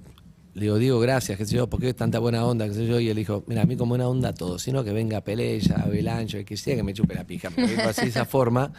le 0.54 0.62
digo, 0.62 0.78
Diego, 0.78 1.00
gracias, 1.00 1.38
qué 1.38 1.46
sé 1.46 1.56
yo, 1.56 1.66
¿por 1.68 1.80
qué 1.80 1.94
tanta 1.94 2.18
buena 2.18 2.44
onda, 2.44 2.66
qué 2.68 2.74
sé 2.74 2.86
yo? 2.86 3.00
Y 3.00 3.08
él 3.08 3.16
dijo, 3.16 3.42
mira, 3.46 3.62
a 3.62 3.64
mí 3.64 3.76
con 3.76 3.88
buena 3.88 4.08
onda 4.08 4.34
todo, 4.34 4.58
sino 4.58 4.84
que 4.84 4.92
venga 4.92 5.20
Peleya, 5.22 5.76
Belancho, 5.90 6.38
el 6.38 6.44
que 6.44 6.56
sea, 6.56 6.76
que 6.76 6.82
me 6.82 6.92
chupe 6.92 7.14
la 7.14 7.24
pija. 7.24 7.48
Dijo 7.56 7.82
así 7.88 8.02
de 8.02 8.08
esa 8.08 8.24
forma. 8.26 8.72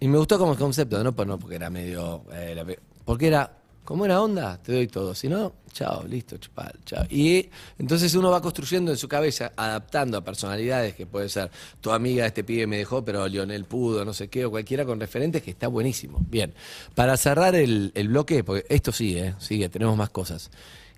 Y 0.00 0.08
me 0.08 0.18
gustó 0.18 0.38
como 0.38 0.56
concepto, 0.56 1.02
no, 1.04 1.12
no 1.12 1.38
porque 1.38 1.56
era 1.56 1.70
medio... 1.70 2.24
eh, 2.32 2.78
porque 3.04 3.26
era, 3.26 3.52
con 3.84 3.98
buena 3.98 4.20
onda, 4.22 4.56
te 4.62 4.72
doy 4.72 4.86
todo. 4.86 5.14
Si 5.14 5.28
no, 5.28 5.52
chao, 5.72 6.04
listo, 6.06 6.38
chupal, 6.38 6.72
chao. 6.86 7.04
Y 7.10 7.48
entonces 7.78 8.14
uno 8.14 8.30
va 8.30 8.40
construyendo 8.40 8.90
en 8.92 8.96
su 8.96 9.08
cabeza, 9.08 9.52
adaptando 9.56 10.16
a 10.16 10.24
personalidades 10.24 10.94
que 10.94 11.06
puede 11.06 11.28
ser, 11.28 11.50
tu 11.80 11.90
amiga, 11.90 12.24
este 12.24 12.44
pibe 12.44 12.66
me 12.66 12.78
dejó, 12.78 13.04
pero 13.04 13.26
Lionel 13.26 13.64
pudo, 13.64 14.04
no 14.04 14.14
sé 14.14 14.28
qué, 14.28 14.44
o 14.44 14.50
cualquiera 14.50 14.84
con 14.84 15.00
referentes, 15.00 15.42
que 15.42 15.50
está 15.50 15.68
buenísimo. 15.68 16.24
Bien, 16.30 16.54
para 16.94 17.16
cerrar 17.16 17.54
el, 17.54 17.92
el 17.94 18.08
bloque, 18.08 18.44
porque 18.44 18.64
esto 18.68 18.92
sigue, 18.92 19.26
¿eh? 19.26 19.34
sigue, 19.38 19.68
tenemos 19.68 19.96
más 19.96 20.10
cosas. 20.10 20.50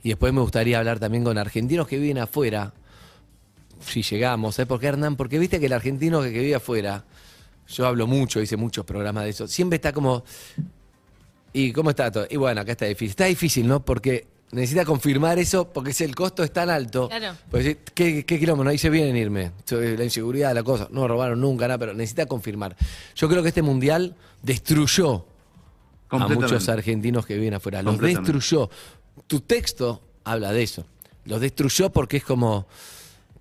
Y 0.03 0.11
después 0.11 0.33
me 0.33 0.41
gustaría 0.41 0.79
hablar 0.79 0.99
también 0.99 1.25
con 1.25 1.39
argentinos 1.39 1.89
que 1.89 1.99
viven 1.99 2.19
afuera, 2.19 2.75
si 3.81 4.03
llegamos. 4.03 4.57
¿Sabes 4.57 4.69
por 4.69 4.81
qué, 4.81 4.89
Hernán? 4.89 5.17
Porque 5.17 5.39
viste 5.39 5.61
que 5.61 5.67
el 5.67 5.73
argentino 5.73 6.23
que 6.23 6.31
vive 6.31 6.55
afuera, 6.55 7.05
yo 7.69 7.87
hablo 7.87 8.07
mucho, 8.07 8.41
hice 8.41 8.57
muchos 8.57 8.85
programas 8.85 9.25
de 9.25 9.31
eso, 9.31 9.49
siempre 9.49 9.77
está 9.77 9.93
como... 9.93 10.25
¿Y 11.55 11.73
cómo 11.73 11.91
está 11.91 12.11
todo? 12.11 12.27
Y 12.31 12.37
bueno, 12.37 12.63
acá 12.63 12.73
está 12.73 12.87
difícil. 12.87 13.11
Está 13.11 13.27
difícil, 13.27 13.69
¿no? 13.69 13.85
Porque 13.85 14.27
necesita 14.53 14.87
confirmar 14.87 15.39
eso, 15.39 15.71
porque 15.71 15.93
si 15.93 16.05
el 16.05 16.15
costo 16.15 16.43
es 16.43 16.51
tan 16.51 16.71
alto. 16.71 17.09
Claro. 17.09 17.37
Pues 17.51 17.77
¿qué, 17.95 18.25
qué 18.25 18.39
kilómetros? 18.39 18.71
Ahí 18.71 18.79
se 18.79 18.89
vienen 18.89 19.17
irme. 19.17 19.53
La 19.71 20.05
inseguridad, 20.05 20.55
la 20.55 20.63
cosa. 20.63 20.89
No 20.91 21.07
robaron 21.07 21.41
nunca, 21.41 21.69
nada, 21.69 21.79
pero 21.79 21.93
necesita 21.93 22.25
confirmar. 22.25 22.75
Yo 23.15 23.29
creo 23.29 23.43
que 23.43 23.49
este 23.49 23.61
mundial 23.61 24.17
destruyó 24.43 25.27
a 26.09 26.29
muchos 26.29 26.69
argentinos 26.71 27.27
que 27.27 27.35
viven 27.35 27.55
afuera. 27.55 27.83
Los 27.83 27.99
destruyó. 27.99 28.71
Tu 29.27 29.41
texto 29.41 30.03
habla 30.25 30.53
de 30.53 30.63
eso. 30.63 30.87
Los 31.25 31.41
destruyó 31.41 31.91
porque 31.91 32.19
es 32.19 32.25
como. 32.25 32.67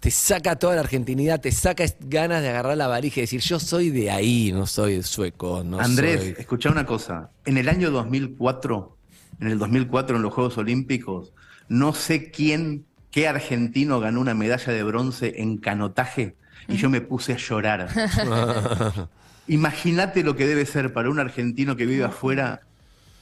Te 0.02 0.10
saca 0.10 0.56
toda 0.56 0.74
la 0.74 0.82
argentinidad, 0.82 1.40
te 1.40 1.52
saca 1.52 1.86
ganas 2.00 2.42
de 2.42 2.50
agarrar 2.50 2.76
la 2.76 2.88
varija 2.88 3.20
y 3.20 3.22
decir, 3.22 3.40
yo 3.42 3.60
soy 3.60 3.92
de 3.92 4.10
ahí, 4.10 4.52
no 4.52 4.66
soy 4.66 5.04
sueco, 5.04 5.64
no 5.64 5.80
Andrés, 5.80 6.22
soy. 6.22 6.36
escuchá 6.40 6.72
una 6.72 6.88
cosa. 6.88 7.30
En 7.46 7.60
el 7.60 7.70
año 7.70 7.92
2004, 7.92 8.98
en 9.42 9.48
el 9.50 9.60
2004 9.60 10.16
en 10.16 10.24
los 10.24 10.34
Juegos 10.34 10.58
Olímpicos, 10.58 11.34
no 11.70 11.94
sé 11.94 12.32
quién, 12.32 12.84
qué 13.12 13.28
argentino 13.28 14.00
ganó 14.00 14.22
una 14.22 14.34
medalla 14.34 14.74
de 14.74 14.82
bronce 14.82 15.36
en 15.38 15.58
canotaje 15.58 16.36
y 16.68 16.78
yo 16.78 16.90
me 16.90 17.02
puse 17.02 17.34
a 17.34 17.38
llorar. 17.38 17.88
Imagínate 19.48 20.24
lo 20.24 20.36
que 20.36 20.48
debe 20.48 20.66
ser 20.66 20.94
para 20.94 21.12
un 21.12 21.20
argentino 21.20 21.76
que 21.76 21.86
vive 21.86 22.06
afuera 22.06 22.62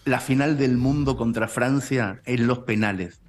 la 0.05 0.21
final 0.21 0.57
del 0.57 0.77
mundo 0.77 1.17
contra 1.17 1.49
Francia 1.49 2.21
en 2.23 2.47
los 2.47 2.59
penales. 2.59 3.19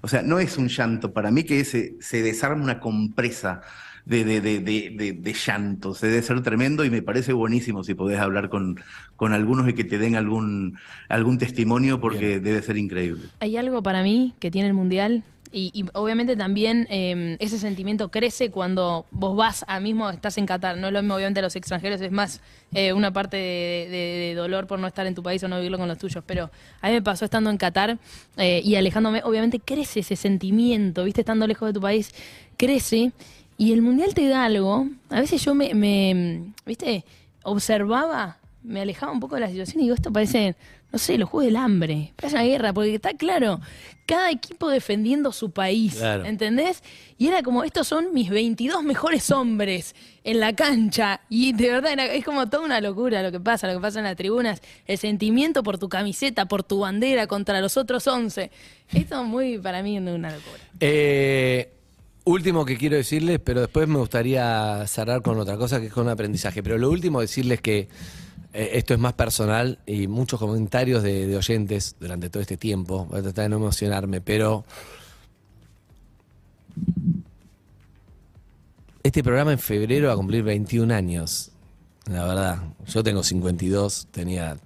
O 0.00 0.08
sea, 0.08 0.22
no 0.22 0.38
es 0.38 0.56
un 0.56 0.68
llanto. 0.68 1.12
Para 1.12 1.30
mí 1.30 1.44
que 1.44 1.64
se, 1.64 1.94
se 2.00 2.22
desarma 2.22 2.62
una 2.64 2.80
compresa 2.80 3.60
de, 4.06 4.24
de, 4.24 4.40
de, 4.40 4.60
de, 4.60 4.94
de- 4.96 5.12
de 5.12 5.32
llanto. 5.34 5.94
Se 5.94 6.08
debe 6.08 6.22
ser 6.22 6.42
tremendo 6.42 6.84
y 6.84 6.90
me 6.90 7.02
parece 7.02 7.32
buenísimo 7.32 7.84
si 7.84 7.94
podés 7.94 8.18
hablar 8.18 8.48
con, 8.48 8.80
con 9.16 9.32
algunos 9.32 9.68
y 9.68 9.74
que 9.74 9.84
te 9.84 9.98
den 9.98 10.16
algún, 10.16 10.78
algún 11.08 11.38
testimonio 11.38 12.00
porque 12.00 12.40
debe 12.40 12.62
ser 12.62 12.76
increíble. 12.78 13.22
Hay 13.40 13.56
algo 13.56 13.82
para 13.82 14.02
mí 14.02 14.34
que 14.40 14.50
tiene 14.50 14.68
el 14.68 14.74
Mundial 14.74 15.22
y, 15.52 15.70
y 15.74 15.84
obviamente 15.94 16.36
también 16.36 16.86
eh, 16.90 17.36
ese 17.40 17.58
sentimiento 17.58 18.10
crece 18.10 18.50
cuando 18.50 19.06
vos 19.10 19.36
vas 19.36 19.64
a 19.66 19.80
mismo, 19.80 20.08
estás 20.10 20.38
en 20.38 20.46
Qatar. 20.46 20.76
No 20.76 20.86
es 20.88 20.92
lo 20.92 21.02
mismo 21.02 21.16
obviamente 21.16 21.42
los 21.42 21.56
extranjeros, 21.56 22.00
es 22.00 22.12
más 22.12 22.40
eh, 22.72 22.92
una 22.92 23.12
parte 23.12 23.36
de, 23.36 24.34
dolor 24.36 24.66
por 24.66 24.78
no 24.78 24.86
estar 24.86 25.06
en 25.06 25.14
tu 25.14 25.22
país 25.22 25.42
o 25.42 25.48
no 25.48 25.56
vivirlo 25.56 25.78
con 25.78 25.88
los 25.88 25.98
tuyos. 25.98 26.22
Pero 26.26 26.50
a 26.80 26.88
mí 26.88 26.94
me 26.94 27.02
pasó 27.02 27.24
estando 27.24 27.50
en 27.50 27.56
Qatar 27.56 27.98
eh, 28.36 28.60
y 28.64 28.76
alejándome, 28.76 29.22
obviamente 29.24 29.58
crece 29.58 30.00
ese 30.00 30.14
sentimiento, 30.14 31.04
¿viste? 31.04 31.22
Estando 31.22 31.46
lejos 31.46 31.68
de 31.68 31.72
tu 31.72 31.80
país, 31.80 32.14
crece. 32.56 33.12
Y 33.58 33.72
el 33.72 33.82
Mundial 33.82 34.14
te 34.14 34.26
da 34.28 34.44
algo. 34.44 34.86
A 35.10 35.20
veces 35.20 35.44
yo 35.44 35.54
me, 35.54 35.74
me 35.74 36.44
¿viste? 36.64 37.04
Observaba, 37.42 38.38
me 38.62 38.80
alejaba 38.80 39.12
un 39.12 39.20
poco 39.20 39.34
de 39.34 39.42
la 39.42 39.48
situación 39.48 39.80
y 39.80 39.82
digo, 39.84 39.94
esto 39.94 40.12
parece, 40.12 40.54
no 40.92 40.98
sé, 40.98 41.18
los 41.18 41.28
Juegos 41.28 41.46
del 41.46 41.56
Hambre, 41.56 42.12
una 42.22 42.42
guerra, 42.42 42.72
porque 42.72 42.94
está 42.94 43.12
claro, 43.14 43.60
cada 44.06 44.30
equipo 44.30 44.68
defendiendo 44.70 45.30
su 45.32 45.52
país, 45.52 45.94
Claro. 45.96 46.24
¿entendés? 46.24 46.82
Y 47.16 47.28
era 47.28 47.42
como, 47.42 47.62
estos 47.62 47.86
son 47.86 48.12
mis 48.12 48.28
22 48.28 48.82
mejores 48.82 49.30
hombres 49.30 49.94
en 50.24 50.40
la 50.40 50.54
cancha. 50.56 51.20
Y 51.28 51.52
de 51.52 51.68
verdad 51.70 51.92
era- 51.92 52.06
es 52.06 52.24
como 52.24 52.48
toda 52.48 52.64
una 52.64 52.80
locura 52.80 53.22
lo 53.22 53.30
que 53.30 53.38
pasa, 53.38 53.68
lo 53.68 53.74
que 53.74 53.80
pasa 53.80 54.00
en 54.00 54.04
las 54.06 54.16
tribunas, 54.16 54.60
el 54.86 54.98
sentimiento 54.98 55.62
por 55.62 55.78
tu 55.78 55.88
camiseta, 55.88 56.46
por 56.46 56.64
tu 56.64 56.80
bandera 56.80 57.26
contra 57.28 57.60
los 57.60 57.76
otros 57.76 58.06
11. 58.08 58.50
Esto 58.92 59.22
muy, 59.22 59.58
para 59.58 59.82
mí, 59.84 59.96
es 59.96 60.02
una 60.02 60.30
locura. 60.34 60.58
Eh, 60.80 61.70
último 62.24 62.64
que 62.64 62.76
quiero 62.76 62.96
decirles, 62.96 63.38
pero 63.42 63.60
después 63.60 63.86
me 63.86 63.98
gustaría 63.98 64.84
cerrar 64.88 65.22
con 65.22 65.38
otra 65.38 65.56
cosa 65.56 65.78
que 65.80 65.86
es 65.86 65.92
con 65.92 66.06
un 66.06 66.10
aprendizaje. 66.12 66.62
Pero 66.64 66.78
lo 66.78 66.90
último 66.90 67.20
decirles 67.20 67.60
que 67.60 67.86
eh, 68.52 68.70
esto 68.74 68.94
es 68.94 69.00
más 69.00 69.12
personal 69.14 69.78
y 69.86 70.06
muchos 70.06 70.40
comentarios 70.40 71.02
de, 71.02 71.26
de 71.26 71.36
oyentes 71.36 71.96
durante 72.00 72.30
todo 72.30 72.40
este 72.40 72.56
tiempo. 72.56 73.06
Voy 73.06 73.20
a 73.20 73.22
tratar 73.22 73.44
de 73.44 73.48
no 73.50 73.56
emocionarme, 73.56 74.20
pero 74.20 74.64
este 79.02 79.22
programa 79.22 79.52
en 79.52 79.58
febrero 79.58 80.08
va 80.08 80.14
a 80.14 80.16
cumplir 80.16 80.42
21 80.42 80.92
años. 80.94 81.52
La 82.06 82.24
verdad, 82.24 82.58
yo 82.86 83.02
tengo 83.02 83.22
52, 83.22 84.08
tenía 84.10 84.56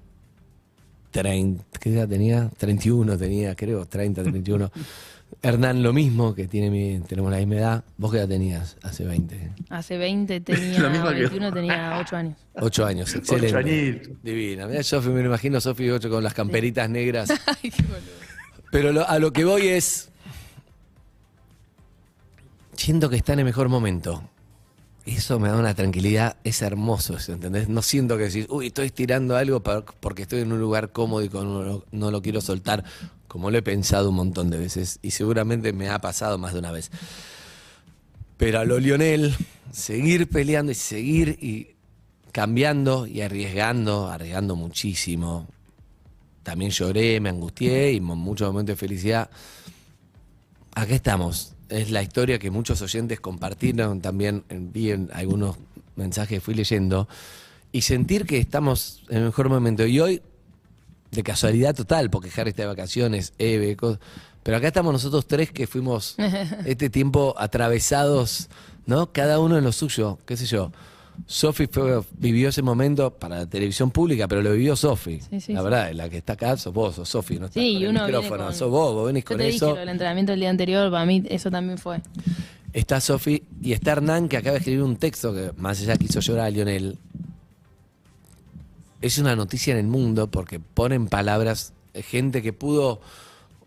30, 1.11 1.65
¿qué 1.79 1.93
edad 1.93 2.09
tenía? 2.09 2.51
31 2.57 3.17
tenía, 3.17 3.55
creo, 3.55 3.87
30, 3.87 4.23
31. 4.23 4.71
Hernán 5.43 5.83
lo 5.83 5.93
mismo, 5.93 6.35
que 6.35 6.47
tiene 6.49 6.71
mi, 6.71 7.01
tenemos 7.07 7.31
la 7.31 7.39
misma 7.39 7.55
edad. 7.57 7.85
¿Vos 7.99 8.11
qué 8.13 8.19
edad 8.19 8.29
tenías 8.29 8.77
hace 8.83 9.05
20? 9.05 9.53
Hace 9.71 9.99
20 9.99 10.41
tenía, 10.43 10.81
La 10.81 10.89
misma 10.89 11.11
que- 11.13 11.21
21 11.21 11.53
tenía 11.53 11.99
8 12.01 12.17
años. 12.17 12.37
8 12.57 12.87
años, 12.87 13.15
excelente. 13.15 13.57
añitos. 13.57 14.13
Divina. 14.23 14.67
Mirá, 14.67 14.83
Sofi, 14.83 15.09
me 15.11 15.21
lo 15.21 15.27
imagino 15.27 15.61
Sofi 15.61 15.91
8 15.91 16.09
con 16.11 16.23
las 16.25 16.35
camperitas 16.35 16.89
negras. 16.89 17.29
Pero 18.73 18.93
lo- 18.93 19.09
a 19.09 19.19
lo 19.19 19.33
que 19.33 19.45
voy 19.45 19.69
es. 19.69 20.11
Siento 22.77 23.09
que 23.09 23.17
está 23.17 23.33
en 23.35 23.41
el 23.41 23.45
mejor 23.45 23.69
momento. 23.69 24.29
Eso 25.07 25.39
me 25.39 25.49
da 25.49 25.57
una 25.59 25.75
tranquilidad, 25.75 26.37
es 26.45 26.63
hermoso, 26.63 27.19
eso, 27.19 27.35
¿entendés? 27.35 27.69
No 27.69 27.83
siento 27.83 28.17
que 28.17 28.25
decís, 28.25 28.47
uy, 28.49 28.69
estoy 28.69 28.87
estirando 28.87 29.37
algo 29.37 29.63
porque 29.63 30.23
estoy 30.23 30.41
en 30.41 30.51
un 30.53 30.59
lugar 30.61 30.93
cómodo 30.93 31.23
y 31.23 31.29
con- 31.29 31.53
no, 31.53 31.63
lo- 31.63 31.85
no 31.93 32.11
lo 32.11 32.23
quiero 32.23 32.41
soltar, 32.41 32.85
como 33.35 33.51
lo 33.51 33.59
he 33.59 33.63
pensado 33.63 34.11
un 34.11 34.15
montón 34.15 34.49
de 34.49 34.59
veces 34.59 35.01
y 35.03 35.11
seguramente 35.11 35.73
me 35.73 35.89
ha 35.89 36.01
pasado 36.01 36.39
más 36.39 36.53
de 36.53 36.61
una 36.61 36.71
vez. 36.71 36.93
Pero 38.37 38.61
a 38.61 38.65
lo 38.65 38.79
Lionel, 38.79 39.35
seguir 39.73 40.29
peleando 40.29 40.71
y 40.71 40.77
seguir 40.77 41.31
y 41.43 41.75
cambiando 42.31 43.09
y 43.09 43.23
arriesgando, 43.23 44.07
arriesgando 44.07 44.55
muchísimo. 44.55 45.49
También 46.45 46.71
lloré, 46.71 47.19
me 47.19 47.31
angustié 47.31 47.95
y 47.95 48.01
muchos 48.01 48.47
momentos 48.47 48.75
de 48.75 48.77
felicidad. 48.77 49.29
Acá 50.77 50.95
estamos. 50.95 51.57
Es 51.69 51.91
la 51.91 52.05
historia 52.05 52.39
que 52.39 52.53
muchos 52.53 52.83
oyentes 52.83 53.19
compartieron 53.19 54.01
también. 54.01 54.45
eh, 54.49 54.61
Vi 54.61 54.93
en 54.93 55.11
algunos 55.13 55.57
mensajes, 55.97 56.41
fui 56.41 56.55
leyendo. 56.55 57.09
Y 57.73 57.81
sentir 57.81 58.27
que 58.27 58.39
estamos 58.39 59.03
en 59.09 59.19
el 59.19 59.25
mejor 59.25 59.49
momento. 59.49 59.85
Y 59.85 59.99
hoy, 59.99 60.23
de 61.15 61.23
casualidad 61.23 61.75
total, 61.75 62.11
porque 62.11 62.31
Harry 62.41 62.51
está 62.51 62.63
de 62.63 62.69
vacaciones, 62.69 63.33
Eve, 63.39 63.77
pero 64.43 64.57
acá 64.59 64.67
estamos 64.69 64.93
nosotros 64.93 65.27
tres 65.27 65.51
que 65.51 65.67
fuimos 65.67 66.17
este 66.67 66.91
tiempo 66.91 67.35
atravesados, 67.39 68.49
¿no? 68.87 69.13
Cada 69.13 69.39
uno 69.39 69.57
en 69.59 69.65
lo 69.65 69.73
suyo, 69.73 70.19
qué 70.27 70.37
sé 70.37 70.47
yo. 70.47 70.71
Sofi 71.27 71.69
vivió 72.19 72.49
ese 72.49 72.61
momento 72.61 73.13
para 73.13 73.37
la 73.39 73.47
televisión 73.47 73.93
pública, 73.93 74.27
pero 74.27 74.43
lo 74.43 74.53
vivió 74.53 74.75
Sofi. 74.75 75.21
Sí, 75.21 75.41
sí, 75.41 75.53
la 75.53 75.61
sí. 75.61 75.65
verdad, 75.65 75.93
la 75.93 76.09
que 76.09 76.17
está 76.19 76.33
acá 76.33 76.57
sos 76.57 76.75
vos, 76.75 76.97
sos 76.97 77.09
Sofi, 77.09 77.39
no 77.39 77.47
estás 77.47 77.63
Sí, 77.63 77.75
con 77.75 77.83
el 77.85 77.89
uno 77.91 78.05
micrófono, 78.07 78.45
con- 78.47 78.55
sos 78.55 78.69
vos, 78.71 78.95
vos 78.95 79.07
venís 79.07 79.23
Yo 79.23 79.29
con 79.29 79.39
te 79.39 79.49
eso. 79.49 79.75
del 79.75 79.89
entrenamiento 79.91 80.33
del 80.33 80.41
día 80.41 80.51
anterior, 80.51 80.91
para 80.91 81.07
mí 81.07 81.23
eso 81.29 81.51
también 81.53 81.79
fue. 81.79 82.01
Está 82.73 83.01
Sofi 83.01 83.45
y 83.63 83.73
está 83.73 83.93
Hernán 83.93 84.29
que 84.29 84.37
acaba 84.37 84.55
de 84.55 84.59
escribir 84.59 84.83
un 84.83 84.97
texto 84.97 85.33
que 85.33 85.53
más 85.57 85.81
allá 85.81 85.97
que 85.97 86.07
hizo 86.07 86.19
llorar 86.19 86.47
a 86.47 86.51
Lionel. 86.51 86.99
Es 89.05 89.19
una 89.19 89.37
noticia 89.37 89.73
en 89.73 89.79
el 89.79 89.87
mundo 89.87 90.29
porque 90.31 90.59
ponen 90.59 91.09
palabras, 91.09 91.75
gente 91.93 92.41
que 92.41 92.55
pudo, 92.55 93.03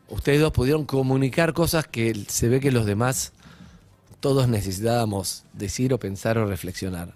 ustedes 0.09 0.41
dos 0.41 0.51
pudieron 0.51 0.85
comunicar 0.85 1.53
cosas 1.53 1.85
que 1.85 2.25
se 2.27 2.49
ve 2.49 2.59
que 2.59 2.71
los 2.71 2.87
demás 2.87 3.33
todos 4.19 4.47
necesitábamos 4.47 5.43
decir 5.53 5.93
o 5.93 5.99
pensar 5.99 6.39
o 6.39 6.47
reflexionar. 6.47 7.13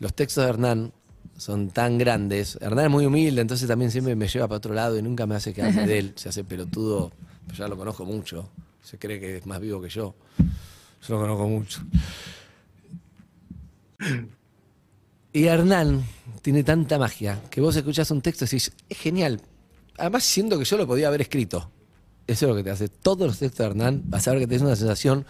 Los 0.00 0.12
textos 0.12 0.42
de 0.42 0.50
Hernán 0.50 0.92
son 1.36 1.70
tan 1.70 1.98
grandes. 1.98 2.58
Hernán 2.60 2.86
es 2.86 2.90
muy 2.90 3.06
humilde, 3.06 3.40
entonces 3.40 3.68
también 3.68 3.92
siempre 3.92 4.16
me 4.16 4.26
lleva 4.26 4.48
para 4.48 4.56
otro 4.56 4.74
lado 4.74 4.98
y 4.98 5.02
nunca 5.02 5.28
me 5.28 5.36
hace 5.36 5.54
que 5.54 5.62
hable 5.62 5.86
de 5.86 5.98
él. 6.00 6.12
Se 6.16 6.30
hace 6.30 6.42
pelotudo, 6.42 7.12
pero 7.46 7.58
ya 7.58 7.68
lo 7.68 7.76
conozco 7.76 8.04
mucho. 8.04 8.50
Se 8.82 8.98
cree 8.98 9.20
que 9.20 9.36
es 9.36 9.46
más 9.46 9.60
vivo 9.60 9.80
que 9.80 9.88
yo. 9.88 10.16
Yo 11.06 11.14
lo 11.14 11.20
conozco 11.20 11.48
mucho. 11.48 11.80
Y 15.32 15.44
Hernán 15.44 16.04
tiene 16.42 16.62
tanta 16.62 16.98
magia 16.98 17.40
que 17.50 17.60
vos 17.60 17.74
escuchás 17.76 18.10
un 18.10 18.20
texto 18.20 18.44
y 18.44 18.46
decís, 18.46 18.72
es 18.88 18.98
genial. 18.98 19.40
Además, 19.96 20.24
siento 20.24 20.58
que 20.58 20.64
yo 20.64 20.76
lo 20.76 20.86
podía 20.86 21.08
haber 21.08 21.22
escrito. 21.22 21.70
Eso 22.26 22.46
es 22.46 22.50
lo 22.50 22.56
que 22.56 22.62
te 22.62 22.70
hace. 22.70 22.88
Todos 22.88 23.26
los 23.26 23.38
textos 23.38 23.58
de 23.58 23.70
Hernán, 23.70 24.02
vas 24.06 24.26
a 24.28 24.32
ver 24.32 24.40
que 24.40 24.46
tenés 24.46 24.62
una 24.62 24.76
sensación 24.76 25.24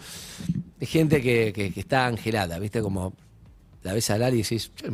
de 0.79 0.85
gente 0.85 1.21
que, 1.21 1.51
que- 1.53 1.71
que 1.71 1.79
está 1.79 2.05
angelada, 2.07 2.59
¿viste? 2.59 2.81
Como 2.81 3.13
la 3.83 3.93
ves 3.93 4.09
hablar 4.09 4.33
y 4.33 4.37
decís, 4.43 4.71
"Che, 4.75 4.87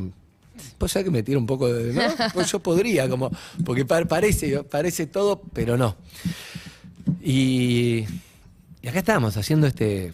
pues 0.77 0.93
ya 0.93 1.03
que 1.03 1.11
me 1.11 1.23
tiro 1.23 1.39
un 1.39 1.45
poco 1.45 1.71
de. 1.71 1.93
¿no? 1.93 2.01
Pues 2.33 2.51
yo 2.51 2.59
podría, 2.59 3.09
como. 3.09 3.31
Porque 3.65 3.85
pa- 3.85 4.05
parece, 4.05 4.63
parece 4.63 5.07
todo, 5.07 5.41
pero 5.53 5.75
no. 5.77 5.95
Y, 7.21 8.05
y 8.81 8.87
acá 8.87 8.99
estamos 8.99 9.35
haciendo 9.37 9.67
este 9.67 10.13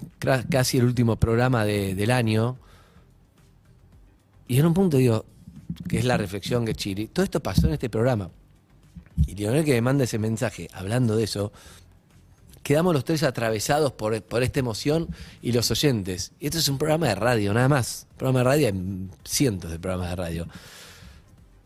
casi 0.50 0.78
el 0.78 0.86
último 0.86 1.18
programa 1.18 1.66
de- 1.66 1.96
del 1.96 2.12
año. 2.12 2.58
Y 4.48 4.60
en 4.60 4.66
un 4.66 4.74
punto 4.74 4.98
digo, 4.98 5.26
que 5.88 6.00
es 6.00 6.06
la 6.06 6.18
reflexión 6.18 6.66
que 6.66 6.76
Chiri, 6.76 7.08
todo 7.08 7.24
esto 7.24 7.42
pasó 7.42 7.68
en 7.68 7.74
este 7.74 7.90
programa. 7.90 8.30
Y 9.28 9.36
Lionel 9.36 9.66
que 9.66 9.74
me 9.74 9.82
manda 9.82 10.04
ese 10.04 10.20
mensaje 10.20 10.68
hablando 10.74 11.16
de 11.16 11.24
eso, 11.24 11.52
quedamos 12.64 12.94
los 12.94 13.06
tres 13.06 13.24
atravesados 13.24 13.94
por, 13.94 14.22
por 14.24 14.44
esta 14.44 14.60
emoción 14.60 15.08
y 15.42 15.52
los 15.52 15.72
oyentes. 15.72 16.32
Y 16.40 16.46
esto 16.48 16.58
es 16.58 16.68
un 16.68 16.78
programa 16.78 17.08
de 17.08 17.16
radio, 17.16 17.54
nada 17.54 17.70
más. 17.70 18.08
Programa 18.18 18.40
de 18.40 18.44
radio, 18.44 18.68
hay 18.68 19.10
cientos 19.24 19.72
de 19.72 19.80
programas 19.80 20.10
de 20.10 20.16
radio. 20.16 20.48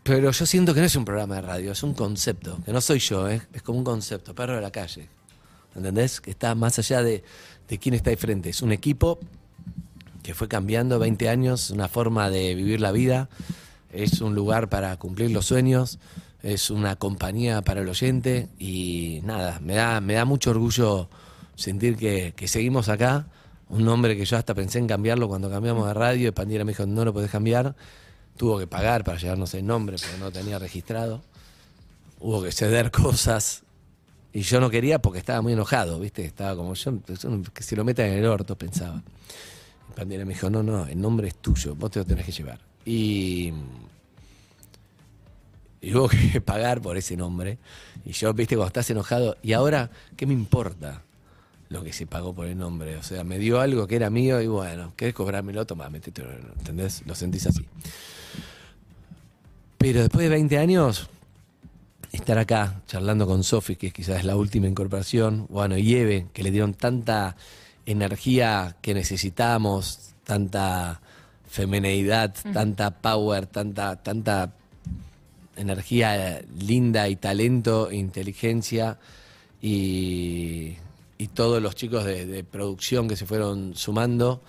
Pero 0.04 0.32
yo 0.32 0.46
siento 0.46 0.74
que 0.74 0.80
no 0.80 0.86
es 0.86 0.96
un 0.96 1.06
programa 1.06 1.36
de 1.36 1.42
radio, 1.42 1.72
es 1.72 1.84
un 1.84 1.94
concepto, 1.94 2.60
que 2.66 2.72
no 2.72 2.82
soy 2.82 3.00
yo, 3.00 3.30
¿eh? 3.30 3.42
es 3.54 3.62
como 3.62 3.80
un 3.80 3.84
concepto, 3.84 4.34
perro 4.34 4.56
de 4.56 4.62
la 4.62 4.72
calle. 4.72 5.08
¿Entendés? 5.76 6.20
Que 6.20 6.32
está 6.32 6.56
más 6.56 6.80
allá 6.80 7.04
de, 7.04 7.24
de 7.68 7.78
quién 7.78 7.94
está 7.96 8.10
ahí 8.10 8.16
frente. 8.16 8.50
Es 8.50 8.62
un 8.62 8.72
equipo 8.72 9.20
que 10.24 10.34
fue 10.34 10.48
cambiando 10.48 11.00
20 11.00 11.30
años, 11.30 11.70
una 11.72 11.88
forma 11.88 12.30
de 12.30 12.56
vivir 12.56 12.82
la 12.82 12.92
vida, 12.92 13.30
es 13.92 14.22
un 14.22 14.36
lugar 14.36 14.70
para 14.70 14.96
cumplir 14.98 15.32
los 15.32 15.46
sueños, 15.46 16.00
es 16.42 16.70
una 16.70 16.96
compañía 16.96 17.62
para 17.62 17.82
el 17.82 17.90
oyente 17.90 18.50
y 18.58 19.22
nada, 19.24 19.60
me 19.62 19.76
da, 19.76 20.00
me 20.02 20.14
da 20.14 20.26
mucho 20.26 20.52
orgullo 20.52 21.10
sentir 21.56 21.98
que, 21.98 22.34
que 22.36 22.48
seguimos 22.48 22.90
acá. 22.90 23.28
Un 23.68 23.86
nombre 23.86 24.18
que 24.18 24.26
yo 24.26 24.38
hasta 24.38 24.56
pensé 24.56 24.80
en 24.80 24.88
cambiarlo 24.88 25.28
cuando 25.28 25.50
cambiamos 25.50 25.88
de 25.88 25.94
radio 25.94 26.34
y 26.36 26.50
me 26.64 26.72
dijo, 26.72 26.86
no 26.86 27.06
lo 27.06 27.14
podés 27.14 27.30
cambiar. 27.30 27.76
Tuvo 28.38 28.58
que 28.58 28.68
pagar 28.68 29.04
para 29.04 29.18
llevarnos 29.18 29.54
el 29.54 29.66
nombre 29.66 29.98
porque 30.02 30.18
no 30.18 30.26
lo 30.26 30.32
tenía 30.32 30.58
registrado. 30.58 31.22
Hubo 32.20 32.42
que 32.42 32.52
ceder 32.52 32.90
cosas. 32.92 33.64
Y 34.32 34.42
yo 34.42 34.60
no 34.60 34.70
quería 34.70 35.00
porque 35.00 35.20
estaba 35.20 35.42
muy 35.42 35.54
enojado, 35.54 36.00
¿viste? 36.00 36.24
Estaba 36.24 36.56
como 36.56 36.74
yo, 36.76 36.94
que 37.54 37.64
se 37.64 37.76
lo 37.76 37.84
metan 37.84 38.08
en 38.08 38.20
el 38.20 38.26
orto, 38.26 38.56
pensaba. 38.58 39.04
Y 39.90 39.94
Pandiera 39.94 40.26
me 40.26 40.34
dijo, 40.34 40.50
no, 40.50 40.64
no, 40.64 40.86
el 40.86 41.00
nombre 41.00 41.28
es 41.28 41.36
tuyo, 41.36 41.76
vos 41.76 41.92
te 41.92 42.00
lo 42.00 42.06
tenés 42.06 42.26
que 42.26 42.32
llevar. 42.32 42.60
Y, 42.86 43.52
y 45.82 45.96
hubo 45.96 46.08
que 46.10 46.42
pagar 46.46 46.82
por 46.82 46.98
ese 46.98 47.18
nombre. 47.18 47.58
Y 48.06 48.12
yo, 48.12 48.34
viste, 48.34 48.56
cuando 48.56 48.68
estás 48.68 48.90
enojado, 48.90 49.38
y 49.42 49.54
ahora, 49.54 49.90
¿qué 50.16 50.26
me 50.26 50.34
importa 50.34 51.02
lo 51.70 51.84
que 51.84 51.94
se 51.94 52.08
pagó 52.08 52.34
por 52.34 52.48
el 52.48 52.58
nombre? 52.58 52.98
O 52.98 53.04
sea, 53.04 53.24
me 53.24 53.38
dio 53.38 53.60
algo 53.60 53.88
que 53.88 53.96
era 53.96 54.10
mío 54.10 54.42
y 54.42 54.48
bueno, 54.48 54.94
¿querés 54.96 55.14
cobrármelo? 55.14 55.66
Toma, 55.66 55.90
metete, 55.90 56.24
¿entendés? 56.58 57.04
Lo 57.06 57.16
sentís 57.16 57.48
así. 57.48 57.66
Pero 59.78 60.02
después 60.02 60.24
de 60.24 60.30
20 60.30 60.58
años, 60.58 61.10
estar 62.12 62.38
acá 62.38 62.82
charlando 62.88 63.28
con 63.28 63.44
Sofi, 63.44 63.76
que 63.76 63.92
quizás 63.92 64.20
es 64.20 64.26
la 64.26 64.36
última 64.36 64.68
incorporación, 64.68 65.48
bueno, 65.50 65.78
y 65.78 65.96
Eve, 65.96 66.28
que 66.34 66.44
le 66.44 66.52
dieron 66.52 66.74
tanta 66.74 67.36
energía 67.92 68.76
que 68.82 68.94
necesitábamos, 68.94 70.14
tanta 70.24 71.02
femineidad, 71.48 72.36
tanta 72.54 72.92
power, 72.92 73.48
tanta, 73.48 73.96
tanta 73.96 74.54
energía 75.56 76.42
linda 76.60 77.10
y 77.10 77.16
talento, 77.16 77.92
inteligencia 77.92 79.00
y, 79.62 80.76
y 81.18 81.28
todos 81.34 81.62
los 81.62 81.76
chicos 81.76 82.06
de, 82.06 82.26
de 82.26 82.44
producción 82.44 83.08
que 83.08 83.16
se 83.16 83.26
fueron 83.26 83.76
sumando, 83.76 84.42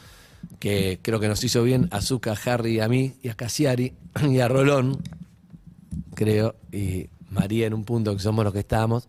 que 0.58 0.98
creo 1.00 1.18
que 1.18 1.28
nos 1.28 1.42
hizo 1.42 1.62
bien 1.62 1.88
a 1.90 2.02
Zuka, 2.02 2.36
Harry, 2.44 2.80
a 2.80 2.88
mí, 2.88 3.14
y 3.22 3.28
a 3.30 3.34
Casiari, 3.34 3.94
y 4.28 4.40
a 4.40 4.48
Rolón, 4.48 4.98
creo, 6.14 6.56
y 6.70 7.08
María 7.30 7.66
en 7.66 7.74
un 7.74 7.84
punto 7.84 8.14
que 8.14 8.22
somos 8.22 8.44
los 8.44 8.52
que 8.52 8.60
estábamos, 8.60 9.08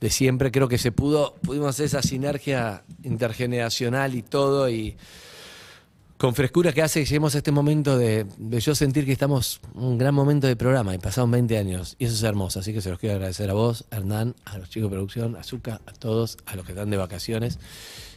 de 0.00 0.10
siempre, 0.10 0.50
creo 0.50 0.68
que 0.68 0.78
se 0.78 0.92
pudo, 0.92 1.34
pudimos 1.42 1.68
hacer 1.70 1.86
esa 1.86 2.02
sinergia 2.02 2.84
intergeneracional 3.02 4.14
y 4.14 4.22
todo, 4.22 4.70
y 4.70 4.96
con 6.16 6.34
frescura 6.34 6.72
que 6.72 6.82
hace 6.82 7.00
que 7.00 7.06
lleguemos 7.06 7.34
a 7.34 7.38
este 7.38 7.50
momento 7.50 7.96
de, 7.96 8.26
yo 8.58 8.74
sentir 8.74 9.06
que 9.06 9.12
estamos 9.12 9.60
un 9.74 9.96
gran 9.96 10.14
momento 10.14 10.46
de 10.46 10.54
programa 10.54 10.94
y 10.94 10.98
pasaron 10.98 11.30
20 11.30 11.56
años 11.56 11.96
y 11.98 12.04
eso 12.04 12.14
es 12.14 12.22
hermoso, 12.22 12.60
así 12.60 12.74
que 12.74 12.82
se 12.82 12.90
los 12.90 12.98
quiero 12.98 13.14
agradecer 13.14 13.48
a 13.48 13.54
vos, 13.54 13.86
Hernán, 13.90 14.34
a 14.44 14.58
los 14.58 14.68
chicos 14.68 14.90
de 14.90 14.96
producción, 14.96 15.36
a 15.36 15.40
a 15.40 15.92
todos, 15.92 16.38
a 16.44 16.56
los 16.56 16.66
que 16.66 16.72
están 16.72 16.90
de 16.90 16.98
vacaciones 16.98 17.58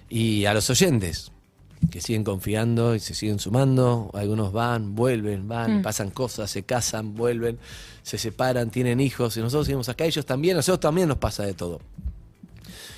y 0.09 0.45
a 0.45 0.53
los 0.53 0.69
oyentes 0.69 1.31
que 1.91 2.01
siguen 2.01 2.23
confiando 2.23 2.95
y 2.95 2.99
se 2.99 3.13
siguen 3.13 3.39
sumando, 3.39 4.09
algunos 4.13 4.51
van, 4.51 4.95
vuelven, 4.95 5.47
van, 5.47 5.79
Mm. 5.79 5.81
pasan 5.83 6.09
cosas, 6.09 6.49
se 6.49 6.63
casan, 6.63 7.15
vuelven, 7.15 7.57
se 8.01 8.17
separan, 8.17 8.69
tienen 8.69 8.99
hijos 8.99 9.37
y 9.37 9.41
nosotros 9.41 9.65
seguimos 9.67 9.89
acá, 9.89 10.05
ellos 10.05 10.25
también, 10.25 10.55
a 10.55 10.59
nosotros 10.59 10.79
también 10.79 11.07
nos 11.07 11.17
pasa 11.17 11.43
de 11.43 11.53
todo 11.53 11.79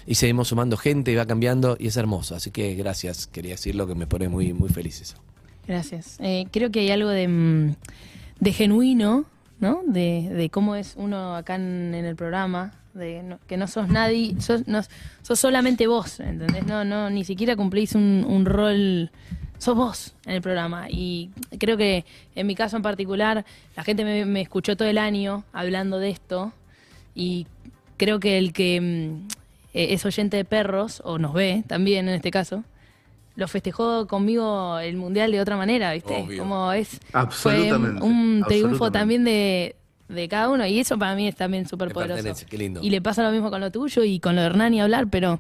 y 0.08 0.16
seguimos 0.16 0.50
sumando 0.50 0.78
gente 0.78 1.12
y 1.12 1.16
va 1.16 1.26
cambiando 1.26 1.78
y 1.80 1.88
es 1.88 1.98
hermoso. 1.98 2.36
Así 2.36 2.52
que 2.52 2.76
gracias, 2.76 3.28
quería 3.28 3.52
decirlo 3.54 3.88
que 3.88 3.96
me 3.96 4.06
pone 4.08 4.30
muy, 4.30 4.54
muy 4.54 4.70
feliz 4.70 5.02
eso. 5.02 5.16
Gracias. 5.68 6.18
Eh, 6.20 6.46
creo 6.52 6.70
que 6.72 6.82
hay 6.82 6.92
algo 6.92 7.10
de, 7.10 7.28
mm, 7.28 7.76
de 8.40 8.54
genuino, 8.54 9.26
¿no? 9.60 9.82
De, 9.88 10.30
de 10.32 10.50
cómo 10.52 10.76
es 10.76 10.94
uno 10.96 11.36
acá 11.36 11.56
en, 11.56 11.96
en 11.96 12.06
el 12.06 12.16
programa, 12.16 12.74
de 12.96 13.22
no- 13.24 13.40
que 13.48 13.58
no 13.58 13.68
sos 13.68 13.88
nadie, 13.90 14.36
sos, 14.42 14.68
no- 14.68 14.82
sos 15.22 15.40
solamente 15.40 15.88
vos, 15.88 16.20
¿entendés? 16.20 16.66
No, 16.66 16.84
no, 16.86 17.10
ni 17.10 17.24
siquiera 17.24 17.56
cumplís 17.56 17.94
un, 17.94 18.26
un 18.28 18.46
rol, 18.46 19.12
sos 19.58 19.76
vos 19.76 20.16
en 20.26 20.34
el 20.36 20.42
programa. 20.42 20.88
Y 20.90 21.30
creo 21.60 21.78
que 21.78 22.06
en 22.36 22.48
mi 22.48 22.56
caso 22.56 22.78
en 22.78 22.84
particular, 22.84 23.46
la 23.76 23.84
gente 23.84 24.04
me, 24.04 24.26
me 24.26 24.42
escuchó 24.42 24.76
todo 24.78 24.88
el 24.88 24.98
año 24.98 25.44
hablando 25.54 26.00
de 26.00 26.10
esto 26.10 26.54
y 27.14 27.48
creo 27.98 28.20
que 28.20 28.38
el 28.38 28.54
que 28.54 28.82
mm, 28.82 29.28
eh, 29.74 29.88
es 29.94 30.06
oyente 30.06 30.38
de 30.38 30.46
perros, 30.46 31.02
o 31.06 31.18
nos 31.20 31.34
ve 31.34 31.64
también 31.68 32.08
en 32.10 32.16
este 32.16 32.32
caso, 32.32 32.64
lo 33.36 33.50
festejó 33.50 34.08
conmigo 34.08 34.80
el 34.80 34.96
mundial 34.96 35.30
de 35.34 35.42
otra 35.42 35.58
manera, 35.58 35.92
¿viste? 35.92 36.24
Obvio. 36.26 36.40
Como 36.44 36.72
es 36.72 37.00
Absolutamente, 37.12 38.00
fue 38.00 38.08
un 38.10 38.44
triunfo 38.48 38.86
absolutamente. 38.86 38.98
también 39.00 39.24
de, 39.26 39.76
de 40.08 40.28
cada 40.28 40.50
uno 40.50 40.66
y 40.66 40.80
eso 40.80 40.98
para 40.98 41.16
mí 41.16 41.28
es 41.28 41.36
también 41.36 41.68
súper 41.68 41.92
poderoso. 41.92 42.16
pertenece, 42.16 42.46
qué 42.46 42.58
lindo. 42.58 42.82
Y 42.84 42.90
le 42.90 43.02
pasa 43.02 43.24
lo 43.24 43.32
mismo 43.32 43.50
con 43.50 43.62
lo 43.62 43.72
tuyo 43.72 44.04
y 44.04 44.20
con 44.20 44.36
lo 44.36 44.42
de 44.42 44.48
Hernán 44.48 44.74
y 44.74 44.82
hablar, 44.82 45.08
pero 45.10 45.40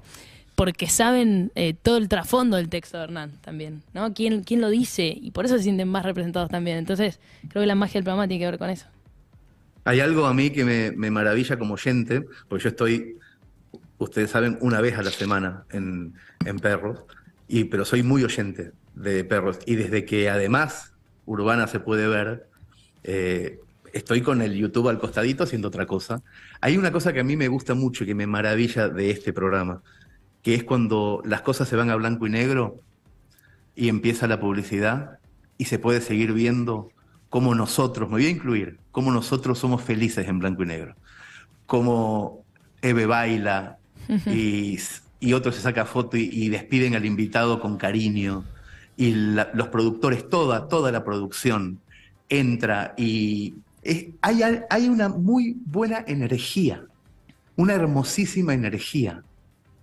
porque 0.55 0.87
saben 0.87 1.51
eh, 1.55 1.73
todo 1.73 1.97
el 1.97 2.07
trasfondo 2.07 2.57
del 2.57 2.69
texto 2.69 2.97
de 2.97 3.03
Hernán 3.03 3.31
también, 3.41 3.83
¿no? 3.93 4.13
¿Quién, 4.13 4.43
quién 4.43 4.61
lo 4.61 4.69
dice 4.69 5.15
y 5.19 5.31
por 5.31 5.45
eso 5.45 5.57
se 5.57 5.63
sienten 5.63 5.89
más 5.89 6.03
representados 6.03 6.49
también. 6.49 6.77
Entonces, 6.77 7.19
creo 7.49 7.61
que 7.61 7.67
la 7.67 7.75
magia 7.75 7.95
del 7.95 8.03
programa 8.03 8.27
tiene 8.27 8.43
que 8.43 8.51
ver 8.51 8.59
con 8.59 8.69
eso. 8.69 8.87
Hay 9.83 9.99
algo 9.99 10.25
a 10.25 10.33
mí 10.33 10.49
que 10.49 10.65
me, 10.65 10.91
me 10.91 11.11
maravilla 11.11 11.59
como 11.59 11.75
oyente, 11.75 12.25
porque 12.47 12.63
yo 12.63 12.69
estoy, 12.69 13.17
ustedes 13.99 14.31
saben, 14.31 14.57
una 14.61 14.81
vez 14.81 14.97
a 14.97 15.03
la 15.03 15.11
semana 15.11 15.65
en, 15.71 16.13
en 16.45 16.59
Perros, 16.59 17.01
y, 17.47 17.65
pero 17.65 17.85
soy 17.85 18.01
muy 18.01 18.23
oyente 18.23 18.71
de 18.95 19.23
Perros. 19.25 19.59
Y 19.65 19.75
desde 19.75 20.05
que 20.05 20.29
además 20.29 20.93
Urbana 21.25 21.67
se 21.67 21.79
puede 21.79 22.07
ver, 22.07 22.47
eh, 23.03 23.59
estoy 23.95 24.21
con 24.21 24.41
el 24.41 24.53
YouTube 24.53 24.89
al 24.89 24.99
costadito 24.99 25.43
haciendo 25.45 25.69
otra 25.69 25.85
cosa. 25.85 26.21
Hay 26.61 26.77
una 26.77 26.91
cosa 26.91 27.13
que 27.13 27.21
a 27.21 27.23
mí 27.23 27.35
me 27.37 27.47
gusta 27.47 27.73
mucho 27.75 28.03
y 28.03 28.07
que 28.07 28.15
me 28.15 28.27
maravilla 28.27 28.89
de 28.89 29.09
este 29.09 29.33
programa, 29.33 29.81
que 30.43 30.53
es 30.53 30.63
cuando 30.63 31.21
las 31.25 31.41
cosas 31.41 31.67
se 31.69 31.75
van 31.75 31.89
a 31.89 31.95
blanco 31.95 32.27
y 32.27 32.29
negro 32.29 32.79
y 33.75 33.89
empieza 33.89 34.27
la 34.27 34.39
publicidad 34.39 35.19
y 35.57 35.65
se 35.65 35.79
puede 35.79 36.01
seguir 36.01 36.33
viendo 36.33 36.89
cómo 37.29 37.55
nosotros, 37.55 38.09
me 38.09 38.15
voy 38.15 38.25
a 38.25 38.29
incluir, 38.29 38.79
cómo 38.91 39.11
nosotros 39.11 39.59
somos 39.59 39.81
felices 39.81 40.27
en 40.27 40.39
blanco 40.39 40.63
y 40.63 40.67
negro. 40.67 40.95
Cómo 41.65 42.43
Eve 42.81 43.05
baila 43.05 43.77
y, 44.27 44.77
y 45.19 45.33
otro 45.33 45.51
se 45.51 45.61
saca 45.61 45.85
foto 45.85 46.17
y, 46.17 46.29
y 46.31 46.49
despiden 46.49 46.95
al 46.95 47.05
invitado 47.05 47.59
con 47.59 47.77
cariño. 47.77 48.43
Y 48.97 49.11
la- 49.15 49.49
los 49.53 49.69
productores, 49.69 50.29
toda, 50.29 50.67
toda 50.67 50.91
la 50.91 51.03
producción 51.03 51.79
entra 52.29 52.93
y 52.97 53.55
es- 53.85 54.05
hay, 54.69 54.89
una 54.89 55.09
muy 55.09 55.57
buena 55.65 56.03
energía, 56.07 56.83
una 57.55 57.73
hermosísima 57.73 58.53
energía 58.53 59.23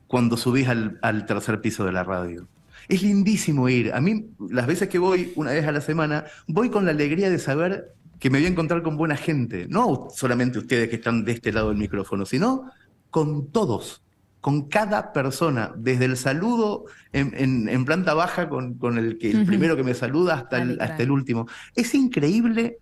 cuando 0.07 0.37
subís 0.37 0.69
al, 0.69 0.99
al 1.03 1.25
tercer 1.25 1.61
piso 1.61 1.85
de 1.87 1.93
la 1.93 2.05
radio. 2.05 2.47
Es 2.89 3.03
lindísimo 3.03 3.69
ir. 3.69 3.95
A 3.95 4.01
mí, 4.01 4.27
las 4.51 4.67
veces 4.67 4.89
que 4.89 4.99
voy, 4.99 5.33
una 5.37 5.53
vez 5.53 5.67
a 5.67 5.73
la 5.73 5.81
semana, 5.81 6.25
voy 6.49 6.69
con 6.69 6.85
la 6.85 6.91
alegría 6.91 7.31
de 7.31 7.39
saber 7.39 7.95
que 8.19 8.29
me 8.29 8.39
voy 8.39 8.47
a 8.47 8.51
encontrar 8.51 8.83
con 8.83 8.97
buena 8.97 9.17
gente. 9.17 9.67
No 9.69 10.09
solamente 10.15 10.59
ustedes 10.59 10.89
que 10.89 10.97
están 10.97 11.25
de 11.25 11.33
este 11.33 11.53
lado 11.53 11.69
del 11.71 11.79
micrófono, 11.79 12.27
sino 12.27 12.71
con 13.11 13.47
todos, 13.49 14.03
con 14.41 14.69
cada 14.69 15.13
persona, 15.13 15.73
desde 15.77 16.07
el 16.07 16.17
saludo 16.17 16.85
en, 17.13 17.33
en- 17.37 17.69
en 17.69 17.85
planta 17.85 18.15
baja 18.15 18.49
con, 18.49 18.75
con 18.75 18.99
el, 18.99 19.17
que, 19.19 19.31
el 19.31 19.47
primero 19.47 19.77
que 19.77 19.85
me 19.85 19.95
saluda 19.95 20.35
hasta 20.35 20.61
el, 20.61 20.81
hasta 20.81 21.03
el 21.05 21.11
último. 21.13 21.47
Es 21.77 21.95
increíble 21.95 22.79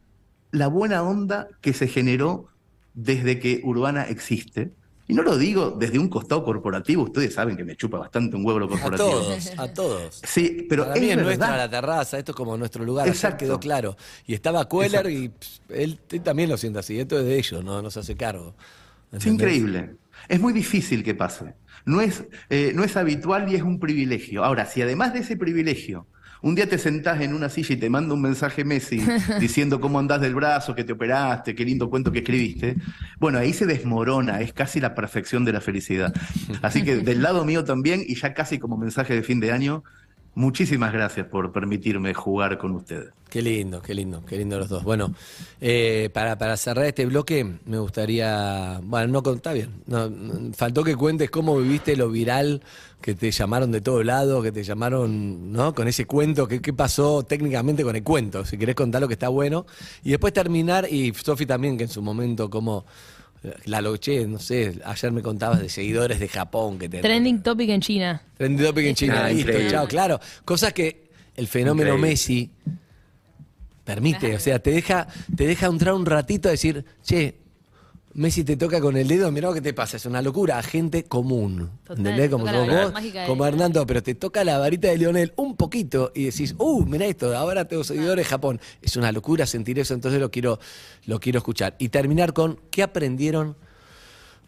la 0.53 0.69
buena 0.69 1.03
onda 1.03 1.49
que 1.61 1.73
se 1.73 1.89
generó 1.89 2.49
desde 2.95 3.39
que 3.39 3.61
Urbana 3.65 4.05
existe. 4.05 4.73
Y 5.07 5.15
no 5.15 5.23
lo 5.23 5.37
digo 5.37 5.73
desde 5.73 5.99
un 5.99 6.09
costado 6.09 6.45
corporativo, 6.45 7.03
ustedes 7.03 7.35
saben 7.35 7.57
que 7.57 7.65
me 7.65 7.75
chupa 7.75 7.99
bastante 7.99 8.37
un 8.37 8.47
huevo 8.47 8.61
lo 8.61 8.67
A 8.67 8.69
corporativo. 8.69 9.11
todos, 9.11 9.53
a 9.59 9.73
todos. 9.75 10.21
Sí, 10.25 10.67
pero 10.69 10.85
Para 10.85 10.95
es 10.95 11.01
mí 11.01 11.11
es 11.11 11.17
nuestra 11.19 11.57
la 11.57 11.69
terraza, 11.69 12.17
esto 12.17 12.31
es 12.31 12.37
como 12.37 12.57
nuestro 12.57 12.85
lugar, 12.85 13.05
ayer 13.07 13.15
Exacto. 13.17 13.39
quedó 13.45 13.59
claro. 13.59 13.97
Y 14.25 14.35
estaba 14.35 14.69
Queller 14.69 15.07
Exacto. 15.07 15.11
y 15.11 15.29
pss, 15.31 15.63
él, 15.71 15.99
él 16.11 16.21
también 16.23 16.49
lo 16.49 16.57
siente 16.57 16.79
así, 16.79 17.01
esto 17.01 17.19
es 17.19 17.25
de 17.25 17.39
ellos, 17.39 17.65
no, 17.65 17.83
no 17.83 17.91
se 17.91 17.99
hace 18.01 18.17
cargo. 18.17 18.55
Es 19.11 19.27
increíble. 19.27 19.97
Es 20.29 20.39
muy 20.41 20.53
difícil 20.53 21.03
que 21.03 21.15
pase. 21.17 21.55
No 21.85 22.01
es, 22.01 22.25
eh, 22.49 22.71
no 22.75 22.85
es 22.85 22.97
habitual 22.97 23.51
y 23.51 23.57
es 23.57 23.63
un 23.63 23.81
privilegio. 23.81 24.45
Ahora, 24.45 24.67
si 24.67 24.81
además 24.81 25.13
de 25.13 25.21
ese 25.21 25.37
privilegio 25.37 26.07
Un 26.43 26.55
día 26.55 26.69
te 26.69 26.79
sentás 26.79 27.21
en 27.21 27.35
una 27.35 27.49
silla 27.49 27.75
y 27.75 27.79
te 27.79 27.91
manda 27.91 28.15
un 28.15 28.23
mensaje 28.23 28.65
Messi 28.65 29.03
diciendo 29.41 29.81
cómo 29.81 29.99
andás 29.99 30.21
del 30.21 30.35
brazo, 30.35 30.75
que 30.75 30.85
te 30.85 30.93
operaste, 30.93 31.55
qué 31.55 31.65
lindo 31.65 31.91
cuento 31.91 32.11
que 32.13 32.21
escribiste. 32.21 32.77
Bueno, 33.19 33.39
ahí 33.39 33.53
se 33.53 33.67
desmorona, 33.67 34.41
es 34.41 34.53
casi 34.53 34.81
la 34.81 34.95
perfección 34.95 35.45
de 35.45 35.53
la 35.53 35.61
felicidad. 35.61 36.15
Así 36.63 36.83
que 36.83 36.97
del 36.97 37.23
lado 37.23 37.45
mío 37.45 37.65
también, 37.65 38.03
y 38.07 38.15
ya 38.15 38.33
casi 38.33 38.59
como 38.59 38.77
mensaje 38.77 39.15
de 39.15 39.23
fin 39.23 39.41
de 39.41 39.53
año, 39.53 39.85
muchísimas 40.35 40.93
gracias 40.93 41.27
por 41.27 41.53
permitirme 41.53 42.15
jugar 42.15 42.59
con 42.59 42.73
ustedes. 42.73 43.13
Qué 43.31 43.43
lindo, 43.43 43.81
qué 43.81 43.95
lindo, 43.95 44.25
qué 44.27 44.37
lindo 44.37 44.59
los 44.59 44.69
dos. 44.69 44.83
Bueno, 44.83 45.15
eh, 45.61 46.11
para, 46.13 46.37
para 46.37 46.57
cerrar 46.57 46.85
este 46.87 47.07
bloque, 47.07 47.59
me 47.65 47.79
gustaría. 47.79 48.81
Bueno, 48.83 49.23
no 49.23 49.33
está 49.33 49.53
bien. 49.53 49.85
Faltó 50.57 50.83
que 50.83 50.97
cuentes 50.97 51.31
cómo 51.31 51.57
viviste 51.57 51.95
lo 51.95 52.11
viral, 52.11 52.61
que 53.01 53.15
te 53.15 53.31
llamaron 53.31 53.71
de 53.71 53.81
todo 53.81 54.03
lado, 54.03 54.43
que 54.43 54.51
te 54.51 54.65
llamaron, 54.65 55.53
¿no? 55.53 55.73
Con 55.77 55.87
ese 55.87 56.07
cuento, 56.07 56.49
¿qué, 56.49 56.61
qué 56.61 56.73
pasó 56.73 57.23
técnicamente 57.23 57.85
con 57.85 57.95
el 57.95 58.03
cuento? 58.03 58.45
Si 58.45 58.59
querés 58.59 58.75
contar 58.75 59.01
lo 59.01 59.07
que 59.07 59.15
está 59.15 59.29
bueno. 59.29 59.65
Y 60.03 60.11
después 60.11 60.33
terminar, 60.33 60.89
y 60.91 61.15
Sofi 61.15 61.47
también, 61.47 61.79
que 61.79 61.85
en 61.85 61.91
su 61.91 62.03
momento, 62.03 62.51
como. 62.51 62.85
La 63.65 63.81
loché, 63.81 64.27
no 64.27 64.39
sé, 64.39 64.81
ayer 64.85 65.13
me 65.13 65.23
contabas 65.23 65.61
de 65.63 65.69
seguidores 65.71 66.21
de 66.21 66.29
Japón 66.29 66.79
que 66.79 66.89
te. 66.91 67.01
Trending 67.01 67.43
topic 67.43 67.71
en 67.71 67.81
China. 67.81 68.23
Trending 68.37 68.67
topic 68.67 68.85
en 68.87 68.95
China, 68.95 69.25
Ah, 69.25 69.29
listo, 69.31 69.49
increíble. 69.51 69.71
chao, 69.71 69.89
claro. 69.89 70.21
Cosas 70.45 70.73
que 70.75 71.09
el 71.37 71.47
fenómeno 71.47 71.91
Increíble. 71.95 72.11
Messi 72.11 72.51
permite, 73.85 74.37
o 74.37 74.39
sea, 74.39 74.59
te 74.59 74.71
deja, 74.71 75.07
te 75.35 75.47
deja 75.47 75.67
entrar 75.67 75.95
un 75.95 76.05
ratito 76.07 76.49
a 76.49 76.53
decir, 76.53 76.85
che, 77.03 77.37
Messi 78.13 78.43
te 78.43 78.57
toca 78.57 78.81
con 78.81 78.97
el 78.97 79.07
dedo, 79.07 79.31
mirá 79.31 79.49
lo 79.49 79.55
que 79.55 79.61
te 79.61 79.73
pasa, 79.73 79.97
es 79.97 80.05
una 80.05 80.21
locura, 80.21 80.59
a 80.59 80.63
gente 80.65 81.05
común. 81.05 81.71
Total, 81.85 81.99
¿Entendés? 81.99 82.29
Como 82.31 82.45
sos 82.47 82.67
vos, 82.85 82.93
como 83.29 83.47
Hernando, 83.47 83.87
pero 83.87 84.03
te 84.03 84.17
toca 84.17 84.43
la 84.43 84.59
varita 84.59 84.89
de 84.89 84.99
Lionel 84.99 85.33
un 85.37 85.57
poquito 85.57 86.11
y 86.13 86.25
decís, 86.25 86.55
uh, 86.59 86.85
mirá 86.85 87.07
esto, 87.07 87.37
ahora 87.37 87.67
tengo 87.67 87.85
seguidores 87.85 88.25
de 88.25 88.29
Japón. 88.29 88.61
Es 88.83 88.97
una 88.97 89.13
locura 89.13 89.47
sentir 89.47 89.79
eso, 89.79 89.95
entonces 89.95 90.21
lo 90.21 90.29
quiero, 90.33 90.59
lo 91.07 91.21
quiero 91.21 91.39
escuchar. 91.39 91.77
Y 91.79 91.91
terminar 91.91 92.33
con, 92.33 92.59
¿qué 92.73 92.83
aprendieron 92.83 93.55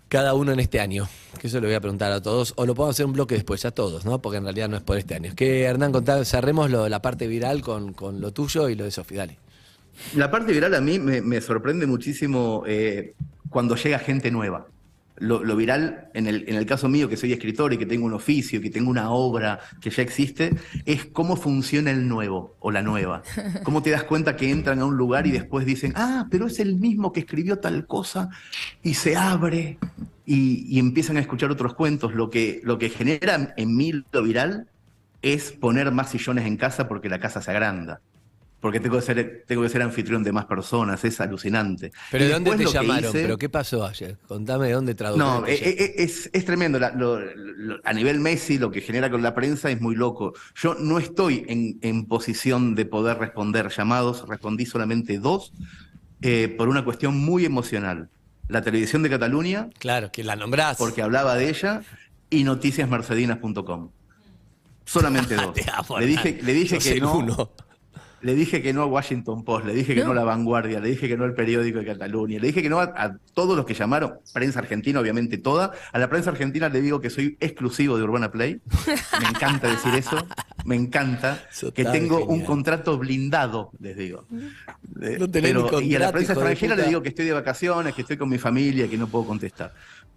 cada 0.09 0.35
uno 0.35 0.51
en 0.53 0.59
este 0.59 0.81
año? 0.81 1.09
Que 1.41 1.47
eso 1.47 1.61
le 1.61 1.69
voy 1.69 1.77
a 1.77 1.81
preguntar 1.81 2.11
a 2.11 2.21
todos, 2.21 2.55
o 2.57 2.67
lo 2.67 2.75
podemos 2.75 2.97
hacer 2.97 3.07
un 3.07 3.13
bloque 3.13 3.37
después, 3.37 3.65
a 3.65 3.71
todos, 3.71 4.05
¿no? 4.05 4.21
Porque 4.21 4.39
en 4.39 4.43
realidad 4.45 4.69
no 4.69 4.77
es 4.77 4.83
por 4.83 4.99
este 4.99 5.15
año. 5.15 5.35
Que 5.37 5.63
Hernán, 5.63 5.93
contá, 5.93 6.25
cerremos 6.25 6.69
lo- 6.69 6.89
la 6.89 7.01
parte 7.01 7.29
viral 7.29 7.63
con, 7.63 7.93
con 7.93 8.21
lo 8.21 8.33
tuyo 8.33 8.69
y 8.69 8.75
lo 8.75 8.83
de 8.85 8.91
Sofi, 8.91 9.15
dale. 9.15 9.39
La 10.14 10.30
parte 10.30 10.53
viral 10.53 10.74
a 10.74 10.80
mí 10.80 10.99
me, 10.99 11.40
sorprende 11.40 11.86
muchísimo 11.86 12.64
eh, 12.66 13.14
cuando 13.49 13.76
llega 13.76 13.99
gente 13.99 14.30
nueva. 14.30 14.66
Lo, 15.18 15.55
viral, 15.55 16.09
en 16.14 16.26
el, 16.26 16.66
caso 16.66 16.88
mío, 16.88 17.09
que 17.09 17.16
soy 17.16 17.32
escritor 17.32 17.72
y 17.72 17.78
que 17.78 17.86
tengo 17.86 18.07
un 18.07 18.12
oficio, 18.12 18.61
que 18.61 18.70
tengo 18.70 18.90
una 18.90 19.11
obra 19.12 19.61
que 19.80 19.90
ya 19.90 20.03
existe, 20.03 20.57
es 20.84 21.05
cómo 21.05 21.36
funciona 21.36 21.93
el 21.93 22.09
nuevo 22.09 22.57
o 22.59 22.72
la 22.72 22.82
nueva. 22.82 23.22
Cómo 23.62 23.82
te 23.82 23.90
das 23.90 24.03
cuenta 24.03 24.34
que 24.34 24.51
entran 24.51 24.80
a 24.80 24.84
un 24.84 24.97
lugar 24.97 25.28
y 25.28 25.30
después 25.30 25.64
dicen, 25.64 25.93
ah, 25.95 26.26
pero 26.28 26.49
es 26.49 26.59
el 26.59 26.74
mismo 26.74 27.12
que 27.12 27.20
escribió 27.20 27.61
tal 27.61 27.86
cosa, 27.86 28.30
y 28.82 28.95
se 28.95 29.14
abre 29.14 29.78
y, 30.26 30.66
y 30.68 30.80
empiezan 30.80 31.16
a 31.18 31.20
escuchar 31.20 31.53
otros 31.53 31.74
cuentos. 31.74 32.14
Lo 32.14 32.28
que, 32.28 32.61
lo 32.64 32.78
que 32.78 32.88
genera 32.88 33.55
en 33.57 33.76
mí 33.76 33.93
lo 34.11 34.22
viral 34.24 34.66
es 35.20 35.53
poner 35.53 35.93
más 35.93 36.11
sillones 36.11 36.47
en 36.47 36.57
casa 36.57 36.88
porque 36.88 37.09
la 37.09 37.20
casa 37.20 37.40
se 37.40 37.53
agranda. 37.53 38.01
Porque 38.63 38.79
tengo 38.81 38.97
que 38.97 39.03
ser, 39.03 39.45
tengo 39.47 39.61
que 39.63 39.69
ser 39.69 39.83
anfitrión 39.83 40.23
de 40.23 40.31
más 40.33 40.45
personas, 40.47 41.05
es 41.05 41.21
alucinante. 41.21 41.91
Pero 42.13 42.25
Y 42.25 42.29
¿de 42.29 42.33
dónde 42.33 42.57
te 42.57 42.65
llamaron? 42.67 43.11
hice- 43.11 43.23
¿Pero 43.23 43.37
qué 43.37 43.49
pasó 43.49 43.85
ayer? 43.85 44.17
Contame 44.29 44.69
de 44.69 44.73
dónde 44.75 44.95
tradujeron. 44.95 45.41
no, 45.43 45.47
eh, 45.49 45.59
eh, 45.61 45.95
es, 45.99 46.31
es 46.33 46.45
tremendo. 46.45 46.79
La- 46.79 46.93
lo- 46.93 47.19
lo- 47.19 47.81
a 47.83 47.93
nivel 47.93 48.21
Messi, 48.21 48.59
lo 48.59 48.71
que 48.71 48.81
genera 48.81 49.11
con 49.11 49.21
la 49.21 49.35
prensa 49.35 49.69
es 49.71 49.81
muy 49.81 49.97
loco. 49.97 50.33
Yo 50.55 50.77
no 50.77 50.99
estoy 51.01 51.45
en, 51.49 51.79
en 51.83 52.07
posición 52.07 52.77
de 52.77 52.87
poder 52.87 53.19
responder 53.19 53.69
llamados, 53.69 54.27
respondí 54.29 54.65
solamente 54.65 55.19
dos, 55.19 55.53
eh, 56.23 56.55
por 56.57 56.69
una 56.69 56.85
cuestión 56.85 57.19
muy 57.19 57.45
emocional. 57.45 58.11
La 58.47 58.63
televisión 58.63 59.03
de 59.03 59.11
Cataluña, 59.11 59.71
Claro, 59.81 60.13
que 60.13 60.23
la 60.23 60.37
nombrás. 60.37 60.77
porque 60.79 61.03
hablaba 61.03 61.35
de 61.35 61.49
ella, 61.49 61.83
y 62.31 62.45
noticiasmercedinas.com. 62.45 63.91
Solamente 64.85 65.35
dos. 65.37 65.55
Te 65.55 65.65
amo, 65.73 65.99
le 65.99 66.07
dije, 66.07 66.39
le 66.43 66.53
dije 66.55 66.79
que 66.79 67.01
no. 67.01 67.15
uno. 67.19 67.51
Le 68.23 68.35
dije 68.37 68.62
que 68.62 68.73
no 68.73 68.83
a 68.83 68.87
Washington 68.87 69.45
Post, 69.45 69.66
le 69.66 69.75
dije 69.75 69.95
que 69.97 70.05
no, 70.05 70.12
a 70.12 70.14
La 70.14 70.23
Vanguardia, 70.25 70.79
le 70.79 70.91
dije 70.91 71.09
que 71.09 71.16
no 71.16 71.25
al 71.25 71.35
periódico 71.35 71.79
de 71.81 71.85
Cataluña, 71.87 72.39
le 72.39 72.47
dije 72.47 72.62
que 72.62 72.70
no 72.70 72.79
a, 72.79 72.85
a 72.97 73.16
todos 73.35 73.57
los 73.57 73.66
que 73.66 73.75
llamaron, 73.75 74.14
prensa 74.33 74.61
argentina, 74.61 75.01
obviamente 75.01 75.39
toda. 75.39 75.73
A 75.93 75.99
la 75.99 76.09
prensa 76.09 76.31
argentina 76.31 76.68
le 76.68 76.81
digo 76.81 77.01
que 77.01 77.11
soy 77.11 77.37
exclusivo 77.41 77.97
de 77.97 78.05
Urbana 78.05 78.31
Play. 78.31 78.61
Me 79.20 79.29
encanta 79.29 79.68
decir 79.68 79.93
eso, 79.95 80.16
me 80.64 80.77
encanta. 80.77 81.43
Que 81.73 81.83
tengo 81.93 82.18
un 82.27 82.41
contrato 82.47 82.97
blindado, 82.97 83.70
les 83.81 83.97
digo. 83.97 84.25
No 85.18 85.27
pero- 85.43 85.62
y 85.83 85.95
a 85.97 85.99
la 85.99 86.12
prensa 86.12 86.33
extranjera 86.53 86.75
le 86.77 86.83
digo 86.89 87.03
que 87.03 87.09
estoy 87.09 87.25
de 87.25 87.33
vacaciones, 87.33 87.95
que 87.95 88.03
estoy 88.03 88.16
con 88.16 88.29
mi 88.29 88.39
familia, 88.39 88.89
que 88.89 88.97
no 88.99 89.09
puedo 89.09 89.27
contestar. 89.27 89.73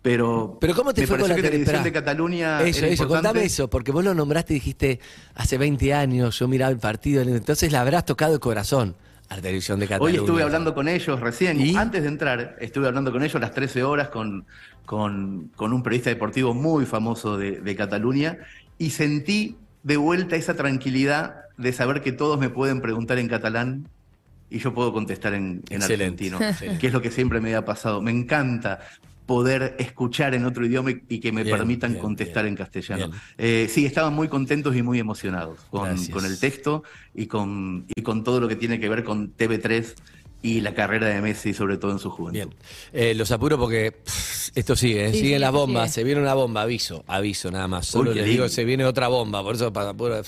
Pero, 0.05 0.59
Pero 0.61 0.75
¿cómo 0.75 0.93
te 0.93 1.01
me 1.01 1.07
fue 1.07 1.17
con 1.17 1.29
la 1.29 1.33
que 1.35 1.41
televisión 1.41 1.77
tele- 1.77 1.83
de 1.85 1.91
Cataluña 1.91 2.61
Eso, 2.61 2.77
era 2.85 2.87
eso, 2.89 3.03
importante. 3.05 3.27
contame 3.27 3.43
eso, 3.47 3.67
porque 3.71 3.91
vos 3.91 4.03
lo 4.03 4.13
nombraste 4.13 4.53
y 4.53 4.57
dijiste, 4.57 4.99
hace 5.33 5.57
20 5.57 5.95
años 5.95 6.37
yo 6.37 6.47
miraba 6.47 6.69
el 6.71 6.77
partido, 6.77 7.23
entonces 7.23 7.71
la 7.71 7.81
habrás 7.81 8.05
tocado 8.05 8.35
el 8.35 8.39
corazón 8.39 8.95
a 9.29 9.37
la 9.37 9.41
televisión 9.41 9.79
de 9.79 9.85
Hoy 9.85 9.89
Cataluña. 9.89 10.17
estuve 10.19 10.43
hablando 10.43 10.75
con 10.75 10.87
ellos 10.87 11.19
recién, 11.19 11.59
¿Y? 11.59 11.75
antes 11.75 12.03
de 12.03 12.09
entrar, 12.09 12.55
estuve 12.61 12.85
hablando 12.85 13.11
con 13.11 13.23
ellos 13.23 13.41
las 13.41 13.51
13 13.51 13.81
horas 13.81 14.09
con, 14.09 14.45
con, 14.85 15.49
con 15.55 15.73
un 15.73 15.81
periodista 15.81 16.11
deportivo 16.11 16.53
muy 16.53 16.85
famoso 16.85 17.35
de, 17.39 17.59
de 17.61 17.75
Cataluña 17.75 18.37
y 18.77 18.91
sentí 18.91 19.57
de 19.81 19.97
vuelta 19.97 20.35
esa 20.35 20.53
tranquilidad 20.53 21.37
de 21.57 21.73
saber 21.73 22.01
que 22.03 22.11
todos 22.11 22.37
me 22.39 22.49
pueden 22.49 22.79
preguntar 22.79 23.17
en 23.17 23.27
catalán 23.27 23.87
y 24.51 24.59
yo 24.59 24.71
puedo 24.75 24.93
contestar 24.93 25.33
en, 25.33 25.63
en 25.71 25.81
argentino, 25.81 26.37
que 26.79 26.85
es 26.85 26.93
lo 26.93 27.01
que 27.01 27.09
siempre 27.09 27.41
me 27.41 27.55
ha 27.55 27.65
pasado. 27.65 28.03
Me 28.03 28.11
encanta 28.11 28.81
poder 29.25 29.75
escuchar 29.79 30.35
en 30.35 30.45
otro 30.45 30.65
idioma 30.65 30.91
y, 30.91 31.01
y 31.09 31.19
que 31.19 31.31
me 31.31 31.43
Bien, 31.43 31.57
permitan 31.57 31.91
bien, 31.93 32.01
contestar 32.01 32.43
bien. 32.43 32.53
en 32.53 32.57
castellano. 32.57 33.11
Eh, 33.37 33.67
sí, 33.69 33.85
estaban 33.85 34.13
muy 34.13 34.27
contentos 34.27 34.75
y 34.75 34.81
muy 34.81 34.99
emocionados 34.99 35.59
con, 35.71 35.89
el 36.25 36.39
texto 36.39 36.83
y 37.13 37.25
con, 37.27 37.85
y 37.95 38.01
con 38.01 38.23
todo 38.23 38.39
lo 38.39 38.47
que 38.47 38.55
tiene 38.55 38.79
que 38.79 38.87
ver 38.89 39.03
con 39.03 39.35
TV3 39.35 39.93
y 40.41 40.61
la 40.61 40.75
carrera 40.75 41.07
de 41.07 41.21
Messi, 41.21 41.53
sobre 41.55 41.77
todo 41.77 41.91
en 41.91 41.97
su 41.99 42.11
juventud. 42.11 42.37
Bien. 42.37 42.55
Eh, 42.93 43.15
los 43.15 43.31
apuro 43.31 43.57
porque 43.57 43.91
pff, 43.93 44.49
esto 44.55 44.75
sigue, 44.75 45.05
¿eh? 45.07 45.11
Sí, 45.11 45.21
siguen 45.21 45.37
sí, 45.37 45.39
las 45.39 45.51
bombas, 45.51 45.91
se 45.91 46.03
viene 46.03 46.21
una 46.21 46.35
bomba, 46.35 46.61
aviso, 46.61 47.03
aviso 47.07 47.49
nada 47.49 47.67
más. 47.67 47.87
Solo 47.87 48.11
Uy, 48.11 48.17
les 48.17 48.25
digo, 48.25 48.43
lindo. 48.43 48.49
se 48.49 48.63
viene 48.63 48.85
otra 48.85 49.07
bomba, 49.07 49.41
por 49.41 49.55
eso 49.55 49.73
para 49.73 49.89
apuro- 49.89 50.21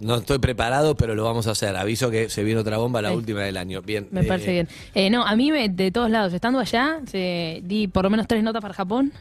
no 0.00 0.16
estoy 0.16 0.38
preparado, 0.38 0.94
pero 0.96 1.14
lo 1.14 1.24
vamos 1.24 1.46
a 1.46 1.52
hacer. 1.52 1.74
Aviso 1.76 2.10
que 2.10 2.28
se 2.28 2.42
viene 2.44 2.60
otra 2.60 2.78
bomba, 2.78 3.00
la 3.02 3.10
Sí. 3.10 3.16
última 3.16 3.40
del 3.42 3.56
año. 3.56 3.82
Bien. 3.82 4.08
Me 4.10 4.20
eh, 4.20 4.24
parece 4.24 4.52
bien. 4.52 4.68
Eh, 4.94 5.10
no, 5.10 5.24
a 5.26 5.34
mí 5.36 5.50
me- 5.52 5.68
de 5.68 5.90
todos 5.90 6.10
lados, 6.10 6.32
estando 6.32 6.58
allá, 6.58 7.00
se- 7.10 7.60
di 7.64 7.88
por 7.88 8.04
lo 8.04 8.10
menos 8.10 8.26
tres 8.26 8.42
notas 8.42 8.62
para 8.62 8.74
Japón. 8.74 9.12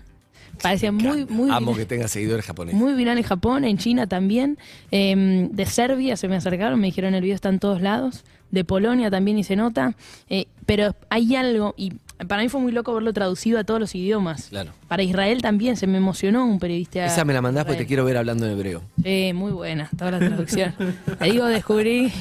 Parecía 0.61 0.91
muy, 0.91 1.25
muy 1.25 1.49
Amo 1.49 1.71
viral- 1.73 1.77
que 1.77 1.85
tenga 1.85 2.07
seguidores 2.07 2.45
japoneses. 2.45 2.79
Muy 2.79 2.93
viral 2.93 3.17
en 3.17 3.23
Japón, 3.23 3.63
en 3.65 3.77
China 3.79 4.05
también. 4.07 4.57
Eh, 4.91 5.49
de 5.51 5.65
Serbia 5.65 6.15
se 6.15 6.27
me 6.27 6.35
acercaron, 6.35 6.79
me 6.79 6.87
dijeron 6.87 7.15
el 7.15 7.21
video 7.23 7.35
está 7.35 7.49
en 7.49 7.59
todos 7.59 7.81
lados. 7.81 8.23
De 8.51 8.63
Polonia 8.63 9.09
también 9.09 9.39
hice 9.39 9.55
nota. 9.55 9.95
Eh, 10.29 10.45
pero 10.67 10.95
hay 11.09 11.35
algo, 11.35 11.73
y 11.75 11.93
para 12.27 12.41
mí 12.41 12.49
fue 12.49 12.61
muy 12.61 12.71
loco 12.71 12.93
verlo 12.93 13.13
traducido 13.13 13.59
a 13.59 13.63
todos 13.63 13.79
los 13.79 13.95
idiomas. 13.95 14.49
Claro. 14.49 14.71
Para 14.87 15.03
Israel 15.03 15.41
también 15.41 15.77
se 15.77 15.87
me 15.87 15.97
emocionó 15.97 16.45
un 16.45 16.59
periodista. 16.59 17.05
Esa 17.05 17.25
me 17.25 17.33
la 17.33 17.41
mandás 17.41 17.65
porque 17.65 17.81
te 17.81 17.87
quiero 17.87 18.05
ver 18.05 18.17
hablando 18.17 18.45
en 18.45 18.51
hebreo. 18.51 18.81
Sí, 19.03 19.31
muy 19.33 19.51
buena, 19.51 19.89
toda 19.97 20.11
la 20.11 20.19
traducción. 20.19 20.73
Te 21.19 21.25
digo, 21.25 21.45
descubrí. 21.45 22.11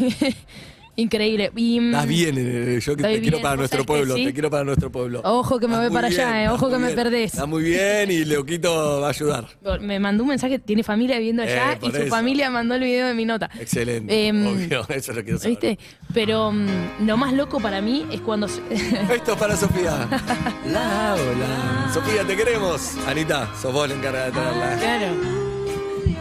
Increíble. 0.94 1.50
Y, 1.56 1.80
mm, 1.80 1.86
Estás 1.90 2.06
bien, 2.06 2.34
eh, 2.38 2.78
yo 2.80 2.94
que 2.96 3.02
te 3.02 3.20
quiero 3.22 3.40
para 3.40 3.56
nuestro 3.56 3.84
pueblo, 3.86 4.14
sí. 4.14 4.24
te 4.26 4.32
quiero 4.34 4.50
para 4.50 4.62
nuestro 4.64 4.92
pueblo. 4.92 5.22
Ojo 5.24 5.58
que 5.58 5.66
me 5.66 5.72
Estás 5.74 5.88
voy 5.88 5.94
para 5.94 6.08
allá, 6.08 6.44
eh, 6.44 6.48
ojo 6.50 6.68
que 6.70 6.76
me 6.78 6.90
perdés. 6.90 7.32
Está 7.32 7.46
muy 7.46 7.62
bien 7.62 8.10
y 8.10 8.24
Leuquito 8.26 9.00
va 9.00 9.06
a 9.06 9.10
ayudar. 9.10 9.46
Me 9.80 9.98
mandó 9.98 10.22
un 10.24 10.28
mensaje, 10.28 10.58
tiene 10.58 10.82
familia 10.82 11.16
viviendo 11.16 11.42
allá 11.42 11.72
Eh, 11.74 11.78
y 11.82 11.90
su 11.90 11.96
eso. 11.96 12.06
familia 12.08 12.50
mandó 12.50 12.74
el 12.74 12.82
video 12.82 13.06
de 13.06 13.14
mi 13.14 13.24
nota. 13.24 13.48
Excelente. 13.58 14.26
Em, 14.28 14.46
obvio, 14.46 14.86
eso 14.90 15.12
lo 15.14 15.22
quiero 15.24 15.38
saber. 15.38 15.50
¿Viste? 15.58 15.78
Pero 16.12 16.52
mm, 16.52 17.06
lo 17.06 17.16
más 17.16 17.32
loco 17.32 17.58
para 17.58 17.80
mí 17.80 18.06
es 18.12 18.20
cuando... 18.20 18.46
Esto 19.16 19.32
es 19.32 19.38
para 19.38 19.56
Sofía. 19.56 20.06
La, 20.70 21.14
hola. 21.14 21.90
Sofía, 21.94 22.22
te 22.26 22.36
queremos. 22.36 22.96
Anita, 23.06 23.48
sos 23.60 23.72
vos 23.72 23.88
la 23.88 23.94
encargada 23.94 24.26
de 24.26 24.32
traerla. 24.32 24.76
claro. 24.78 25.51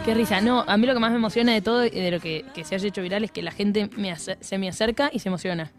Qué 0.05 0.15
risa. 0.15 0.41
No, 0.41 0.63
a 0.67 0.77
mí 0.77 0.87
lo 0.87 0.93
que 0.93 0.99
más 0.99 1.11
me 1.11 1.17
emociona 1.17 1.53
de 1.53 1.61
todo 1.61 1.85
y 1.85 1.89
de 1.91 2.09
lo 2.11 2.19
que, 2.19 2.43
que 2.55 2.63
se 2.63 2.73
haya 2.75 2.87
hecho 2.87 3.01
viral 3.03 3.23
es 3.23 3.31
que 3.31 3.43
la 3.43 3.51
gente 3.51 3.89
me 3.97 4.11
ace- 4.11 4.37
se 4.41 4.57
me 4.57 4.67
acerca 4.67 5.11
y 5.13 5.19
se 5.19 5.29
emociona. 5.29 5.71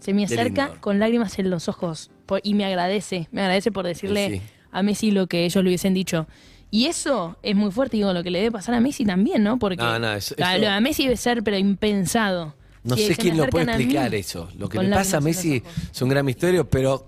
Se 0.00 0.12
me 0.12 0.26
Qué 0.26 0.34
acerca 0.34 0.64
lindo. 0.66 0.80
con 0.80 0.98
lágrimas 0.98 1.38
en 1.38 1.50
los 1.50 1.68
ojos 1.68 2.10
por- 2.26 2.40
y 2.42 2.54
me 2.54 2.64
agradece. 2.64 3.28
Me 3.30 3.42
agradece 3.42 3.70
por 3.70 3.86
decirle 3.86 4.28
Sí. 4.30 4.42
a 4.72 4.82
Messi 4.82 5.12
lo 5.12 5.28
que 5.28 5.44
ellos 5.44 5.62
le 5.62 5.70
hubiesen 5.70 5.94
dicho. 5.94 6.26
Y 6.72 6.86
eso 6.86 7.36
es 7.44 7.54
muy 7.54 7.70
fuerte, 7.70 7.96
digo, 7.96 8.12
lo 8.12 8.24
que 8.24 8.30
le 8.32 8.40
debe 8.40 8.50
pasar 8.50 8.74
a 8.74 8.80
Messi 8.80 9.04
también, 9.04 9.44
¿no? 9.44 9.58
Porque 9.60 9.76
No, 9.82 9.98
no, 10.00 10.12
eso- 10.14 10.34
de 10.34 10.80
Messi 10.80 11.04
debe 11.04 11.16
ser, 11.16 11.44
pero 11.44 11.56
impensado. 11.56 12.56
No 12.82 12.96
sé 12.96 13.14
se 13.14 13.16
quién 13.16 13.36
me 13.36 13.44
lo 13.44 13.50
puede 13.50 13.62
acercan 13.62 13.74
a 13.76 13.78
mí, 13.78 13.84
explicar 13.84 14.14
eso. 14.16 14.48
Lo 14.58 14.68
que 14.68 14.76
con 14.78 14.90
le 14.90 14.96
pasa 14.96 15.18
a 15.18 15.20
Messi 15.20 15.58
ojos. 15.64 15.72
es 15.92 16.02
un 16.02 16.08
gran 16.08 16.26
misterio, 16.26 16.68
pero 16.68 17.06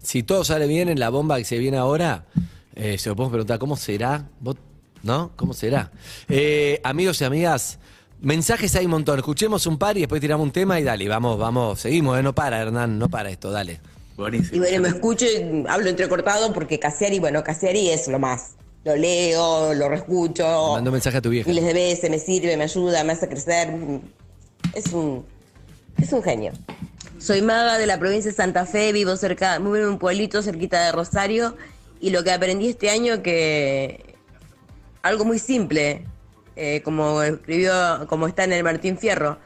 si 0.00 0.22
todo 0.22 0.44
sale 0.44 0.66
bien 0.66 0.90
en 0.90 1.00
la 1.00 1.08
bomba 1.08 1.38
que 1.38 1.44
se 1.44 1.58
viene 1.58 1.78
ahora, 1.78 2.26
eh, 2.74 2.98
se 2.98 3.08
lo 3.08 3.16
podemos 3.16 3.32
preguntar, 3.32 3.58
¿cómo 3.58 3.76
será? 3.76 4.28
¿Vos- 4.40 4.56
¿No? 5.02 5.30
¿Cómo 5.36 5.54
será? 5.54 5.90
Eh, 6.28 6.80
amigos 6.82 7.20
y 7.20 7.24
amigas, 7.24 7.78
Mensajes 8.20 8.74
hay 8.76 8.86
un 8.86 8.92
montón. 8.92 9.18
Escuchemos 9.18 9.66
un 9.66 9.78
par 9.78 9.96
y 9.96 10.00
después 10.00 10.20
tiramos 10.20 10.44
un 10.44 10.52
tema 10.52 10.80
y 10.80 10.82
dale, 10.82 11.06
vamos, 11.06 11.38
vamos, 11.38 11.80
seguimos, 11.80 12.18
¿eh? 12.18 12.22
no 12.22 12.34
para, 12.34 12.60
Hernán, 12.60 12.98
no 12.98 13.08
para 13.08 13.30
esto, 13.30 13.50
dale. 13.50 13.80
Buenísimo. 14.16 14.56
Y 14.56 14.58
bueno, 14.58 14.80
me 14.80 14.88
escucho 14.88 15.26
y 15.26 15.64
hablo 15.68 15.90
entrecortado 15.90 16.52
porque 16.52 16.78
Casiari, 16.78 17.18
bueno, 17.18 17.44
Casiari 17.44 17.90
es 17.90 18.08
lo 18.08 18.18
más. 18.18 18.54
Lo 18.84 18.96
leo, 18.96 19.74
lo 19.74 19.88
reescucho. 19.88 20.72
Mando 20.72 20.92
mensaje 20.92 21.18
a 21.18 21.20
tu 21.20 21.28
vieja. 21.28 21.48
Miles 21.48 21.64
de 21.64 21.72
veces, 21.74 22.08
me 22.08 22.18
sirve, 22.18 22.56
me 22.56 22.64
ayuda, 22.64 23.04
me 23.04 23.12
hace 23.12 23.28
crecer. 23.28 23.68
Es 24.74 24.92
un, 24.92 25.26
es 26.00 26.12
un 26.12 26.22
genio. 26.22 26.52
Soy 27.18 27.42
maga 27.42 27.78
de 27.78 27.86
la 27.86 27.98
provincia 27.98 28.30
de 28.30 28.36
Santa 28.36 28.64
Fe, 28.64 28.92
vivo 28.92 29.16
cerca, 29.16 29.58
vivo 29.58 29.76
en 29.76 29.86
un 29.86 29.98
pueblito 29.98 30.42
cerquita 30.42 30.84
de 30.86 30.92
Rosario 30.92 31.56
y 32.00 32.10
lo 32.10 32.22
que 32.24 32.30
aprendí 32.30 32.68
este 32.68 32.90
año 32.90 33.22
que 33.22 34.05
algo 35.06 35.24
muy 35.24 35.38
simple, 35.38 36.04
eh, 36.56 36.82
como 36.82 37.22
escribió, 37.22 38.06
como 38.08 38.26
está 38.26 38.44
en 38.44 38.52
el 38.52 38.64
Martín 38.64 38.98
Fierro, 38.98 39.38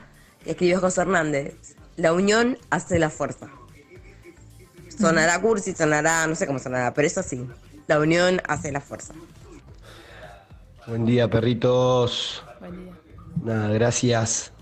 que 0.42 0.52
escribió 0.52 0.80
José 0.80 1.02
Hernández, 1.02 1.54
la 1.96 2.12
unión 2.12 2.56
hace 2.70 2.98
la 2.98 3.10
fuerza. 3.10 3.48
Sonará 4.88 5.40
cursi, 5.40 5.74
sonará, 5.74 6.26
no 6.26 6.34
sé 6.34 6.46
cómo 6.46 6.58
sonará, 6.58 6.94
pero 6.94 7.06
eso 7.06 7.22
sí, 7.22 7.46
la 7.86 7.98
unión 7.98 8.40
hace 8.48 8.72
la 8.72 8.80
fuerza. 8.80 9.14
Buen 10.86 11.04
día, 11.04 11.28
perritos. 11.28 12.42
Nada, 13.44 13.68
gracias 13.68 14.52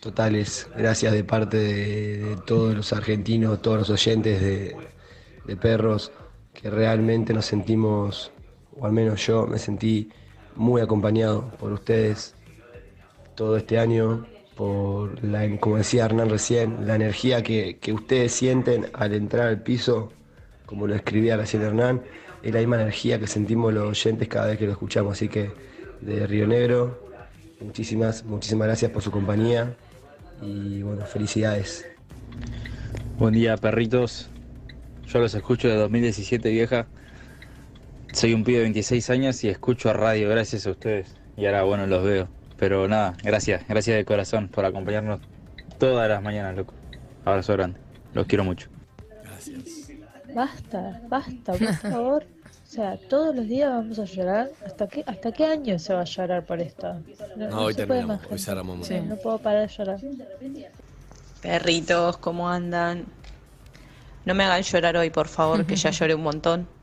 totales, 0.00 0.68
gracias 0.76 1.12
de 1.12 1.24
parte 1.24 1.56
de, 1.56 2.18
de 2.18 2.36
todos 2.46 2.74
los 2.74 2.92
argentinos, 2.92 3.60
todos 3.60 3.78
los 3.78 3.90
oyentes 3.90 4.40
de, 4.40 4.76
de 5.44 5.56
perros, 5.56 6.12
que 6.54 6.70
realmente 6.70 7.34
nos 7.34 7.46
sentimos, 7.46 8.30
o 8.78 8.86
al 8.86 8.92
menos 8.92 9.26
yo 9.26 9.46
me 9.46 9.58
sentí 9.58 10.10
muy 10.58 10.82
acompañado 10.82 11.50
por 11.58 11.72
ustedes 11.72 12.34
todo 13.34 13.56
este 13.56 13.78
año, 13.78 14.26
por 14.56 15.24
la, 15.24 15.48
como 15.58 15.76
decía 15.76 16.04
Hernán 16.04 16.28
recién, 16.28 16.86
la 16.86 16.96
energía 16.96 17.42
que, 17.42 17.78
que 17.80 17.92
ustedes 17.92 18.32
sienten 18.32 18.88
al 18.92 19.14
entrar 19.14 19.46
al 19.46 19.62
piso, 19.62 20.12
como 20.66 20.86
lo 20.86 20.94
escribía 20.94 21.36
recién 21.36 21.62
Hernán, 21.62 22.02
es 22.42 22.52
la 22.52 22.58
misma 22.58 22.76
energía 22.76 23.18
que 23.18 23.26
sentimos 23.26 23.72
los 23.72 23.88
oyentes 23.88 24.28
cada 24.28 24.48
vez 24.48 24.58
que 24.58 24.66
lo 24.66 24.72
escuchamos. 24.72 25.12
Así 25.12 25.28
que 25.28 25.52
de 26.00 26.26
Río 26.26 26.46
Negro, 26.46 27.08
muchísimas, 27.60 28.24
muchísimas 28.24 28.66
gracias 28.66 28.90
por 28.90 29.02
su 29.02 29.10
compañía 29.10 29.74
y 30.42 30.82
bueno, 30.82 31.04
felicidades. 31.06 31.86
Buen 33.18 33.34
día, 33.34 33.56
perritos. 33.56 34.28
Yo 35.06 35.20
los 35.20 35.34
escucho 35.34 35.68
de 35.68 35.76
2017, 35.76 36.50
vieja. 36.50 36.86
Soy 38.18 38.34
un 38.34 38.42
pibe 38.42 38.58
de 38.58 38.64
26 38.64 39.10
años 39.10 39.44
y 39.44 39.48
escucho 39.48 39.90
a 39.90 39.92
radio 39.92 40.28
gracias 40.28 40.66
a 40.66 40.72
ustedes. 40.72 41.14
Y 41.36 41.46
ahora, 41.46 41.62
bueno, 41.62 41.86
los 41.86 42.02
veo. 42.02 42.28
Pero 42.56 42.88
nada, 42.88 43.14
gracias, 43.22 43.62
gracias 43.68 43.96
de 43.96 44.04
corazón 44.04 44.48
por 44.48 44.64
acompañarnos 44.64 45.20
todas 45.78 46.08
las 46.08 46.20
mañanas, 46.20 46.56
loco. 46.56 46.74
Abrazo 47.24 47.52
grande. 47.52 47.78
Los 48.14 48.26
quiero 48.26 48.42
mucho. 48.42 48.70
Basta, 50.34 51.00
basta, 51.06 51.52
por 51.52 51.74
favor. 51.74 52.24
O 52.24 52.68
sea, 52.68 52.98
todos 53.08 53.36
los 53.36 53.46
días 53.46 53.70
vamos 53.70 54.00
a 54.00 54.04
llorar. 54.04 54.50
¿Hasta 54.66 54.88
qué, 54.88 55.04
hasta 55.06 55.30
qué 55.30 55.44
año 55.44 55.78
se 55.78 55.94
va 55.94 56.00
a 56.00 56.04
llorar 56.04 56.44
por 56.44 56.60
esto? 56.60 57.00
No, 57.36 57.60
hoy 57.60 57.74
se 57.74 57.86
puede 57.86 58.00
terminamos, 58.00 58.08
más, 58.08 58.20
hoy 58.22 58.28
gente. 58.30 58.42
cerramos. 58.42 58.90
No 58.90 59.16
puedo 59.18 59.38
parar 59.38 59.68
de 59.68 59.74
llorar. 59.76 60.00
Perritos, 61.40 62.16
¿cómo 62.16 62.48
andan? 62.48 63.04
No 64.24 64.34
me 64.34 64.42
hagan 64.42 64.62
llorar 64.62 64.96
hoy, 64.96 65.10
por 65.10 65.28
favor, 65.28 65.64
que 65.64 65.76
ya 65.76 65.90
lloré 65.92 66.16
un 66.16 66.22
montón. 66.24 66.77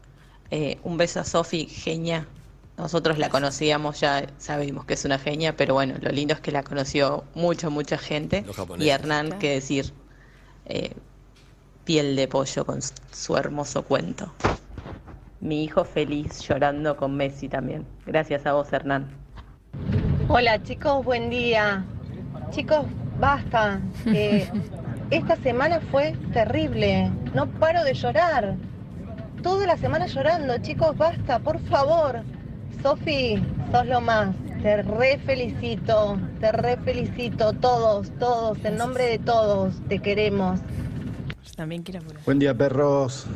Eh, 0.52 0.78
un 0.84 0.98
beso 0.98 1.20
a 1.20 1.24
Sofi, 1.24 1.66
genia. 1.66 2.28
Nosotros 2.78 3.18
la 3.18 3.30
conocíamos, 3.30 4.02
ya 4.02 4.28
sabemos 4.38 4.86
que 4.86 4.96
es 4.96 5.06
una 5.06 5.18
genia, 5.18 5.56
pero 5.56 5.74
bueno, 5.74 5.96
lo 6.02 6.12
lindo 6.12 6.34
es 6.34 6.42
que 6.42 6.52
la 6.52 6.64
conoció 6.64 7.24
mucha, 7.34 7.70
mucha 7.70 7.98
gente. 7.98 8.44
Los 8.46 8.56
japoneses. 8.56 8.86
Y 8.86 8.90
Hernán, 8.90 9.40
qué 9.40 9.52
decir, 9.52 9.94
eh, 10.66 10.94
piel 11.86 12.16
de 12.16 12.28
pollo 12.28 12.66
con 12.66 12.80
su 12.82 13.38
hermoso 13.38 13.84
cuento. 13.84 14.34
Mi 15.40 15.64
hijo 15.64 15.86
feliz 15.86 16.42
llorando 16.42 16.98
con 16.98 17.16
Messi 17.16 17.48
también. 17.48 17.86
Gracias 18.06 18.46
a 18.46 18.54
vos, 18.54 18.72
Hernán. 18.74 19.10
Hola 20.28 20.62
chicos, 20.64 21.06
buen 21.06 21.30
día. 21.30 21.86
Chicos, 22.50 22.86
basta. 23.20 23.80
Eh, 24.08 24.50
esta 25.12 25.36
semana 25.38 25.80
fue 25.92 26.14
terrible. 26.34 27.12
No 27.34 27.48
paro 27.48 27.84
de 27.84 27.94
llorar. 27.94 28.56
Toda 29.46 29.68
la 29.68 29.78
semana 29.78 30.08
llorando. 30.08 30.58
Chicos, 30.58 30.98
basta, 30.98 31.38
por 31.38 31.60
favor. 31.68 32.24
Sofi, 32.82 33.40
sos 33.72 33.86
lo 33.86 34.02
más. 34.02 34.36
Te 34.64 34.82
re 34.82 35.20
felicito. 35.20 36.18
Te 36.40 36.52
re 36.52 36.78
felicito. 36.78 37.54
Todos, 37.54 38.10
todos. 38.18 38.58
En 38.66 38.76
nombre 38.76 39.04
de 39.04 39.20
todos. 39.20 39.76
Te 39.88 40.00
queremos. 40.00 40.60
También 41.56 41.84
quiero. 41.84 42.02
Buen 42.26 42.40
día, 42.40 42.56
perros. 42.56 43.28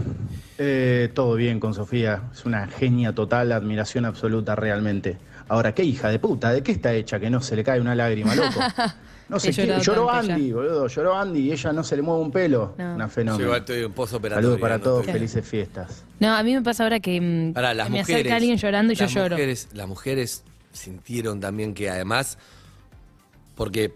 Eh, 0.58 1.12
todo 1.14 1.36
bien 1.36 1.60
con 1.60 1.76
Sofía. 1.76 2.24
Es 2.34 2.44
una 2.44 2.66
genia 2.66 3.14
total, 3.14 3.52
admiración 3.52 4.06
absoluta 4.06 4.56
realmente. 4.56 5.20
Ahora, 5.48 5.76
qué 5.76 5.84
hija 5.84 6.10
de 6.10 6.18
puta, 6.18 6.52
¿de 6.52 6.64
qué 6.64 6.72
está 6.72 6.92
hecha 6.92 7.20
que 7.20 7.30
no 7.30 7.40
se 7.40 7.56
le 7.56 7.64
cae 7.64 7.80
una 7.80 7.94
lágrima, 7.94 8.34
loco? 8.34 8.60
No 9.30 9.40
sé 9.40 9.52
Lloró 9.52 10.12
ya. 10.12 10.20
Andy, 10.20 10.52
boludo. 10.52 10.88
Lloró 10.88 11.16
Andy 11.16 11.40
y 11.40 11.52
ella 11.52 11.72
no 11.72 11.84
se 11.84 11.96
le 11.96 12.02
mueve 12.02 12.22
un 12.24 12.32
pelo. 12.32 12.74
No. 12.78 12.96
Una 12.96 13.08
fenómeno. 13.08 13.44
igual 13.44 13.60
estoy 13.60 13.78
en 13.84 13.86
operatorio. 13.86 14.36
Saludos 14.36 14.60
para 14.60 14.80
todos, 14.80 15.06
felices 15.06 15.48
fiestas. 15.48 16.04
No, 16.20 16.36
a 16.36 16.44
mí 16.44 16.54
me 16.54 16.62
pasa 16.62 16.84
ahora 16.84 17.00
que 17.00 17.22
mm, 17.22 17.54
Pará, 17.54 17.74
las 17.74 17.90
me 17.90 18.00
mujeres, 18.00 18.22
acerca 18.22 18.36
alguien 18.36 18.58
llorando 18.58 18.94
y 18.94 18.96
yo 18.96 19.06
las 19.06 19.14
lloro. 19.14 19.36
Mujeres, 19.36 19.70
las 19.74 19.88
mujeres 19.88 20.44
sintieron 20.74 21.40
también 21.40 21.74
que 21.74 21.90
además, 21.90 22.38
porque 23.56 23.94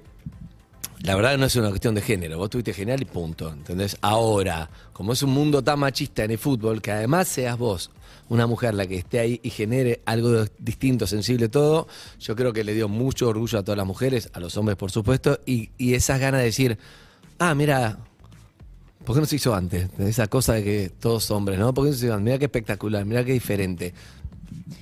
la 1.01 1.15
verdad 1.15 1.37
no 1.37 1.45
es 1.45 1.55
una 1.55 1.69
cuestión 1.69 1.95
de 1.95 2.01
género, 2.01 2.37
vos 2.37 2.49
tuviste 2.49 2.73
genial 2.73 3.01
y 3.01 3.05
punto, 3.05 3.49
¿entendés? 3.49 3.97
Ahora, 4.01 4.69
como 4.93 5.13
es 5.13 5.23
un 5.23 5.31
mundo 5.31 5.63
tan 5.63 5.79
machista 5.79 6.23
en 6.23 6.31
el 6.31 6.37
fútbol, 6.37 6.81
que 6.81 6.91
además 6.91 7.27
seas 7.27 7.57
vos 7.57 7.91
una 8.29 8.47
mujer 8.47 8.73
la 8.73 8.85
que 8.87 8.97
esté 8.97 9.19
ahí 9.19 9.39
y 9.43 9.49
genere 9.49 10.01
algo 10.05 10.45
distinto, 10.59 11.05
sensible, 11.07 11.49
todo, 11.49 11.87
yo 12.19 12.35
creo 12.35 12.53
que 12.53 12.63
le 12.63 12.73
dio 12.73 12.87
mucho 12.87 13.27
orgullo 13.27 13.59
a 13.59 13.63
todas 13.63 13.77
las 13.77 13.85
mujeres, 13.87 14.29
a 14.33 14.39
los 14.39 14.57
hombres 14.57 14.77
por 14.77 14.91
supuesto, 14.91 15.39
y, 15.45 15.69
y 15.77 15.93
esas 15.93 16.19
ganas 16.19 16.39
de 16.39 16.45
decir, 16.45 16.77
ah, 17.39 17.53
mira, 17.55 17.99
¿Por 19.05 19.15
qué 19.15 19.19
no 19.19 19.25
se 19.27 19.35
hizo 19.35 19.53
antes? 19.53 19.89
Esa 19.99 20.27
cosa 20.27 20.53
de 20.53 20.63
que 20.63 20.91
todos 20.97 21.29
hombres, 21.31 21.59
¿no? 21.59 21.73
¿Por 21.73 21.83
qué 21.85 21.91
no 21.91 21.97
se 21.97 22.05
hizo 22.05 22.13
antes? 22.13 22.23
Mira 22.23 22.39
qué 22.39 22.45
espectacular, 22.45 23.05
mira 23.05 23.23
qué 23.25 23.33
diferente. 23.33 23.93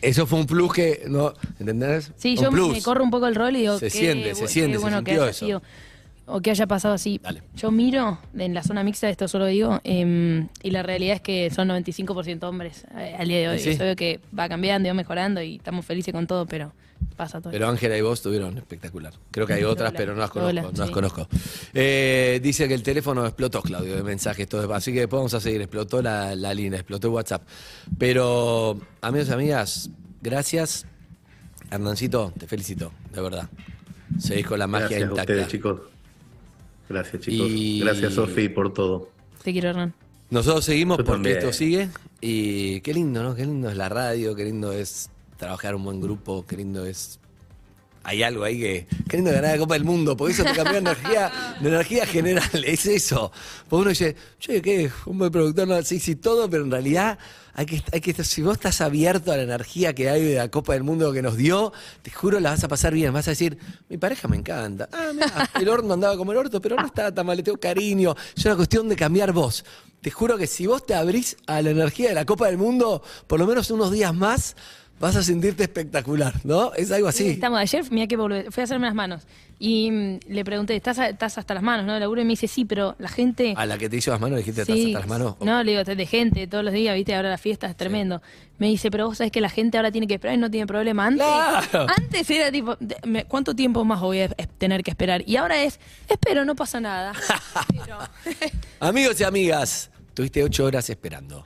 Eso 0.01 0.27
fue 0.27 0.39
un 0.39 0.45
plus 0.45 0.71
que, 0.73 1.05
¿no? 1.07 1.33
¿Entendés? 1.59 2.11
Sí, 2.17 2.35
Un 2.37 2.43
yo 2.43 2.49
plus. 2.51 2.71
me 2.71 2.81
corro 2.81 3.03
un 3.03 3.09
poco 3.09 3.25
el 3.27 3.35
rol 3.35 3.55
y 3.55 3.61
digo, 3.61 3.79
Se 3.79 3.85
qué 3.85 3.89
siente, 3.89 4.35
se 4.35 4.47
siente, 4.47 4.77
se 4.77 4.85
que 4.85 4.91
sintió 4.93 5.25
eso. 5.27 5.45
sido, 5.45 5.63
o 6.31 6.41
que 6.41 6.49
haya 6.51 6.65
pasado 6.65 6.93
así. 6.93 7.19
Yo 7.55 7.71
miro 7.71 8.17
en 8.37 8.53
la 8.53 8.63
zona 8.63 8.83
mixta, 8.83 9.09
esto 9.09 9.27
solo 9.27 9.45
digo, 9.47 9.81
em, 9.83 10.47
y 10.63 10.71
la 10.71 10.81
realidad 10.81 11.15
es 11.15 11.21
que 11.21 11.49
son 11.51 11.67
95% 11.67 12.43
hombres 12.47 12.85
eh, 12.97 13.15
al 13.19 13.27
día 13.27 13.39
de 13.39 13.49
hoy. 13.49 13.59
Sí. 13.59 13.71
Es 13.71 13.81
obvio 13.81 13.95
que 13.95 14.19
va 14.37 14.47
cambiando 14.47 14.87
y 14.87 14.89
va 14.91 14.93
mejorando 14.93 15.41
y 15.41 15.57
estamos 15.57 15.85
felices 15.85 16.13
con 16.13 16.27
todo, 16.27 16.45
pero 16.45 16.73
pasa 17.17 17.41
todo. 17.41 17.51
Pero 17.51 17.67
Ángela 17.67 17.97
y 17.97 18.01
vos 18.01 18.21
tuvieron 18.21 18.57
espectacular. 18.57 19.13
Creo 19.29 19.45
que 19.45 19.53
hay 19.53 19.63
otras, 19.63 19.89
Hola. 19.89 19.97
pero 19.97 20.13
no 20.13 20.19
las 20.19 20.29
conozco. 20.31 20.49
Hola, 20.49 20.61
no 20.61 20.71
las 20.71 20.87
sí. 20.87 20.93
conozco. 20.93 21.27
Eh, 21.73 22.39
dice 22.41 22.67
que 22.67 22.73
el 22.75 22.83
teléfono 22.83 23.25
explotó, 23.25 23.61
Claudio, 23.61 23.95
de 23.95 24.03
mensajes, 24.03 24.47
todo. 24.47 24.73
Así 24.73 24.93
que 24.93 24.99
después 25.01 25.19
vamos 25.19 25.33
a 25.33 25.41
seguir. 25.41 25.61
Explotó 25.61 26.01
la, 26.01 26.33
la 26.35 26.53
línea, 26.53 26.79
explotó 26.79 27.07
el 27.07 27.13
WhatsApp. 27.13 27.43
Pero, 27.97 28.79
amigos 29.01 29.27
y 29.29 29.33
amigas, 29.33 29.89
gracias. 30.21 30.85
Hernancito, 31.69 32.33
te 32.37 32.47
felicito, 32.47 32.91
de 33.13 33.21
verdad. 33.21 33.49
Seguís 34.19 34.45
con 34.45 34.59
la 34.59 34.67
magia 34.67 34.87
Gracias 34.87 35.01
a 35.01 35.11
intacta. 35.11 35.33
ustedes, 35.33 35.47
chicos. 35.47 35.79
Gracias, 36.91 37.21
chicos. 37.23 37.47
Y- 37.49 37.79
Gracias, 37.79 38.13
Sofi, 38.13 38.49
por 38.49 38.73
todo. 38.73 39.09
Te 39.43 39.51
quiero, 39.51 39.69
Hernán. 39.69 39.93
Nosotros 40.29 40.63
seguimos 40.65 40.97
Yo 40.97 41.03
porque 41.03 41.15
también. 41.17 41.37
esto 41.39 41.53
sigue 41.53 41.89
y 42.21 42.79
qué 42.81 42.93
lindo, 42.93 43.21
¿no? 43.23 43.35
Qué 43.35 43.45
lindo 43.45 43.69
es 43.69 43.75
la 43.77 43.89
radio, 43.89 44.33
qué 44.35 44.45
lindo 44.45 44.71
es 44.71 45.09
trabajar 45.37 45.75
un 45.75 45.83
buen 45.83 45.99
grupo, 46.01 46.45
qué 46.47 46.57
lindo 46.57 46.85
es... 46.85 47.19
Hay 48.03 48.23
algo 48.23 48.43
ahí 48.43 48.59
que... 48.59 48.87
Qué 49.07 49.17
lindo 49.17 49.31
ganar 49.31 49.51
la 49.51 49.57
Copa 49.57 49.73
del 49.75 49.83
Mundo, 49.83 50.15
porque 50.15 50.33
eso 50.33 50.43
te 50.43 50.53
cambia 50.53 50.77
energía, 50.77 51.31
de 51.59 51.67
energía 51.67 52.05
general, 52.05 52.63
es 52.65 52.85
eso. 52.85 53.31
Porque 53.69 53.81
uno 53.81 53.89
dice, 53.89 54.15
che, 54.39 54.61
¿qué? 54.61 54.89
Un 55.05 55.17
buen 55.17 55.31
productor, 55.31 55.67
no, 55.67 55.81
sí, 55.83 55.99
sí, 55.99 56.15
todo, 56.15 56.49
pero 56.49 56.63
en 56.63 56.71
realidad 56.71 57.19
hay 57.53 57.65
que, 57.65 57.83
hay 57.91 57.99
que, 57.99 58.23
si 58.23 58.41
vos 58.41 58.53
estás 58.53 58.79
abierto 58.81 59.31
a 59.31 59.37
la 59.37 59.43
energía 59.43 59.93
que 59.93 60.09
hay 60.09 60.23
de 60.23 60.35
la 60.35 60.49
Copa 60.49 60.73
del 60.73 60.83
Mundo 60.83 61.11
que 61.11 61.21
nos 61.21 61.35
dio, 61.35 61.73
te 62.01 62.09
juro 62.09 62.39
la 62.39 62.51
vas 62.51 62.63
a 62.63 62.67
pasar 62.67 62.93
bien, 62.93 63.13
vas 63.13 63.27
a 63.27 63.31
decir, 63.31 63.57
mi 63.89 63.97
pareja 63.97 64.27
me 64.27 64.37
encanta. 64.37 64.87
Ah, 64.93 65.11
mira, 65.13 65.49
el 65.59 65.67
horno 65.67 65.93
andaba 65.93 66.15
como 66.15 66.31
el 66.31 66.37
orto, 66.37 66.61
pero 66.61 66.77
no 66.77 66.85
estaba 66.85 67.13
tan 67.13 67.25
mal, 67.25 67.37
le 67.37 67.43
tengo 67.43 67.59
cariño. 67.59 68.15
Es 68.35 68.45
una 68.45 68.55
cuestión 68.55 68.87
de 68.87 68.95
cambiar 68.95 69.33
vos. 69.33 69.65
Te 70.01 70.09
juro 70.09 70.37
que 70.37 70.47
si 70.47 70.65
vos 70.65 70.85
te 70.85 70.95
abrís 70.95 71.37
a 71.45 71.61
la 71.61 71.69
energía 71.69 72.09
de 72.09 72.15
la 72.15 72.25
Copa 72.25 72.47
del 72.47 72.57
Mundo, 72.57 73.03
por 73.27 73.39
lo 73.39 73.45
menos 73.45 73.69
unos 73.69 73.91
días 73.91 74.13
más, 74.15 74.55
vas 75.01 75.15
a 75.17 75.23
sentirte 75.23 75.63
espectacular, 75.63 76.33
¿no? 76.45 76.73
Es 76.75 76.91
algo 76.91 77.07
así. 77.09 77.27
Estamos 77.27 77.59
ayer, 77.59 77.83
mira 77.91 78.07
que 78.07 78.15
volver, 78.15 78.51
fui 78.51 78.61
a 78.61 78.63
hacerme 78.65 78.85
las 78.85 78.95
manos. 78.95 79.23
Y 79.59 79.91
mm, 79.91 80.19
le 80.29 80.45
pregunté, 80.45 80.75
¿estás, 80.75 80.97
a- 80.99 81.09
estás 81.09 81.37
hasta 81.37 81.53
las 81.53 81.61
manos, 81.61 81.85
no? 81.85 81.99
Laburo 81.99 82.21
y 82.21 82.23
me 82.23 82.31
dice, 82.31 82.47
sí, 82.47 82.65
pero 82.65 82.95
la 82.99 83.09
gente. 83.09 83.53
A 83.57 83.65
la 83.65 83.77
que 83.77 83.89
te 83.89 83.97
hizo 83.97 84.09
las 84.11 84.19
manos, 84.19 84.37
dijiste, 84.37 84.61
¿estás 84.61 84.75
Sí, 84.75 84.87
hasta 84.87 84.99
las 84.99 85.07
manos? 85.09 85.35
No, 85.41 85.63
le 85.63 85.71
digo, 85.71 85.83
de 85.83 86.05
gente 86.05 86.47
todos 86.47 86.63
los 86.63 86.73
días, 86.73 86.95
viste, 86.95 87.13
ahora 87.15 87.29
la 87.29 87.37
fiesta 87.37 87.67
es 87.67 87.75
tremendo. 87.75 88.21
Me 88.57 88.67
dice, 88.67 88.89
pero 88.89 89.07
vos 89.07 89.17
sabés 89.17 89.31
que 89.31 89.41
la 89.41 89.49
gente 89.49 89.77
ahora 89.77 89.91
tiene 89.91 90.07
que 90.07 90.13
esperar 90.15 90.35
y 90.35 90.39
no 90.39 90.49
tiene 90.49 90.65
problema. 90.67 91.05
Antes, 91.07 91.25
Claro. 91.25 91.87
antes 91.97 92.29
era 92.29 92.51
tipo, 92.51 92.75
de- 92.79 92.97
me- 93.05 93.25
¿cuánto 93.25 93.55
tiempo 93.55 93.83
más 93.85 93.99
voy 94.01 94.19
a 94.19 94.25
es- 94.25 94.47
tener 94.57 94.83
que 94.83 94.91
esperar? 94.91 95.23
Y 95.27 95.35
ahora 95.35 95.63
es, 95.63 95.79
espero, 96.07 96.45
no 96.45 96.55
pasa 96.55 96.79
nada. 96.79 97.13
Amigos 98.79 99.19
y 99.19 99.23
amigas, 99.23 99.89
tuviste 100.13 100.43
ocho 100.43 100.65
horas 100.65 100.89
esperando. 100.89 101.45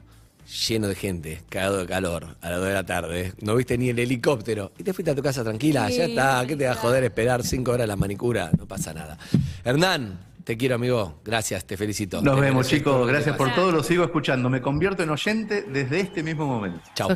Lleno 0.68 0.88
de 0.88 0.96
gente, 0.96 1.42
cagado 1.50 1.78
de 1.80 1.88
calor, 1.88 2.38
a 2.42 2.50
las 2.50 2.60
2 2.60 2.68
de 2.68 2.74
la 2.74 2.86
tarde. 2.86 3.34
No 3.42 3.56
viste 3.56 3.78
ni 3.78 3.90
el 3.90 3.98
helicóptero. 4.00 4.72
Y 4.78 4.84
te 4.84 4.94
fuiste 4.94 5.12
a 5.12 5.16
tu 5.16 5.24
casa 5.24 5.44
tranquila, 5.44 5.88
Sí, 5.88 5.98
ya 5.98 6.06
está. 6.06 6.46
¿Qué 6.48 6.56
te 6.56 6.66
va 6.66 6.74
a 6.74 6.76
joder 6.76 7.04
esperar 7.04 7.44
cinco 7.44 7.72
horas 7.72 7.88
la 7.88 7.96
manicura? 7.96 8.52
No 8.58 8.68
pasa 8.68 8.94
nada. 8.94 9.18
Hernán, 9.64 10.20
te 10.44 10.56
quiero, 10.56 10.76
amigo. 10.76 11.20
Gracias, 11.26 11.66
te 11.66 11.76
felicito. 11.78 12.22
Nos 12.22 12.36
Te 12.36 12.42
vemos, 12.42 12.68
chicos. 12.68 13.08
Gracias 13.08 13.36
por 13.36 13.54
todo. 13.56 13.72
Lo 13.72 13.82
sigo 13.82 14.04
escuchando. 14.04 14.48
Me 14.50 14.62
convierto 14.62 15.02
en 15.02 15.10
oyente 15.10 15.64
desde 15.64 16.00
este 16.02 16.22
mismo 16.22 16.46
momento. 16.46 16.80
Chao. 16.94 17.10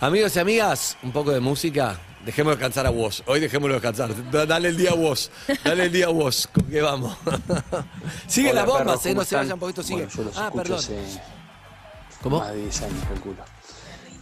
Amigos 0.00 0.34
y 0.36 0.38
amigas, 0.40 0.98
un 1.04 1.12
poco 1.12 1.30
de 1.30 1.38
música. 1.40 1.98
Dejemos 2.24 2.54
descansar 2.54 2.86
a 2.86 2.90
vos. 2.90 3.22
Hoy 3.26 3.38
dejémoslo 3.38 3.74
descansar. 3.74 4.10
Da- 4.32 4.44
Dale 4.46 4.68
el 4.70 4.76
día 4.76 4.90
a 4.90 4.94
vos. 4.94 5.30
Dale 5.64 5.84
el 5.84 5.92
día 5.92 6.06
a 6.06 6.10
vos. 6.10 6.48
¿Con 6.52 6.64
qué 6.64 6.82
vamos? 6.82 7.16
Sigue 8.26 8.50
Hola, 8.50 8.60
las 8.62 8.66
bombas, 8.68 9.06
eh, 9.06 9.08
¿cómo 9.10 9.20
no 9.20 9.24
se 9.24 9.34
están? 9.36 9.40
vayan 9.46 9.58
poquito, 9.60 9.82
sigue. 9.84 10.06
Bueno, 10.06 10.12
yo 10.16 10.22
los 10.24 10.36
ah, 10.36 10.50
perdón. 10.52 10.78
hace 10.80 10.96
¿Cómo? 12.30 12.38
más 12.40 12.52
de 12.52 12.62
10 12.62 12.82
años, 12.82 13.04
calculo. 13.08 13.42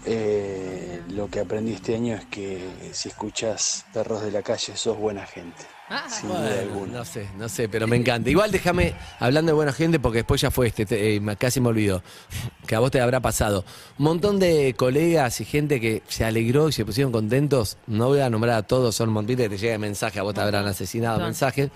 Eh, 0.07 1.00
lo 1.11 1.28
que 1.28 1.40
aprendí 1.40 1.72
este 1.72 1.94
año 1.94 2.14
es 2.14 2.26
que 2.26 2.62
si 2.92 3.09
escuchas 3.09 3.86
perros 3.94 4.22
de 4.22 4.30
la 4.30 4.42
calle 4.42 4.76
sos 4.76 4.98
buena 4.98 5.24
gente. 5.24 5.62
sin 6.11 6.28
duda 6.28 6.40
Bueno, 6.40 6.61
alguna. 6.61 6.92
no 6.98 7.05
sé, 7.07 7.28
no 7.38 7.48
sé, 7.48 7.70
pero 7.70 7.86
me 7.86 7.96
encanta. 7.96 8.28
Igual 8.28 8.50
déjame, 8.50 8.94
hablando 9.18 9.52
de 9.52 9.55
buena 9.57 9.72
gente, 9.72 9.98
porque 9.98 10.18
después 10.18 10.42
ya 10.42 10.50
fue 10.50 10.66
este, 10.66 10.84
te- 10.84 11.16
eh, 11.16 11.22
casi 11.38 11.59
me 11.61 11.68
olvido, 11.68 12.02
que 12.66 12.74
a 12.74 12.80
vos 12.80 12.90
te 12.90 13.00
habrá 13.00 13.20
pasado. 13.20 13.64
Un 13.98 14.05
montón 14.05 14.38
de 14.38 14.74
colegas 14.76 15.40
y 15.40 15.46
gente 15.46 15.80
que 15.80 16.02
se 16.07 16.26
alegró 16.26 16.68
y 16.68 16.72
se 16.72 16.84
pusieron 16.84 17.11
contentos. 17.11 17.78
No 17.86 18.09
voy 18.09 18.20
a 18.20 18.28
nombrar 18.28 18.57
a 18.59 18.62
todos, 18.62 18.94
son 18.94 19.09
un 19.09 19.14
montón 19.14 19.36
que 19.36 19.48
te 19.48 19.57
llega 19.57 19.78
mensaje, 19.78 20.18
a 20.18 20.22
vos 20.22 20.34
te 20.34 20.42
habrán 20.42 20.66
asesinado 20.66 21.18
mensajes. 21.20 21.70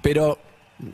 Pero 0.00 0.38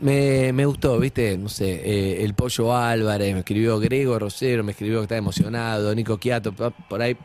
me, 0.01 0.53
me 0.53 0.67
gustó, 0.67 0.99
¿viste? 0.99 1.37
No 1.39 1.49
sé, 1.49 1.71
eh, 1.85 2.25
el 2.25 2.35
Pollo 2.35 2.77
Álvarez, 2.77 3.33
me 3.33 3.41
escribió 3.41 3.79
Grego 3.81 4.19
Rosero, 4.19 4.63
me 4.63 4.73
escribió 4.73 4.99
que 4.99 5.05
está 5.05 5.17
emocionado, 5.17 5.95
Nico 5.95 6.19
Quiato, 6.19 6.53
por 6.53 7.03
ahí 7.03 7.17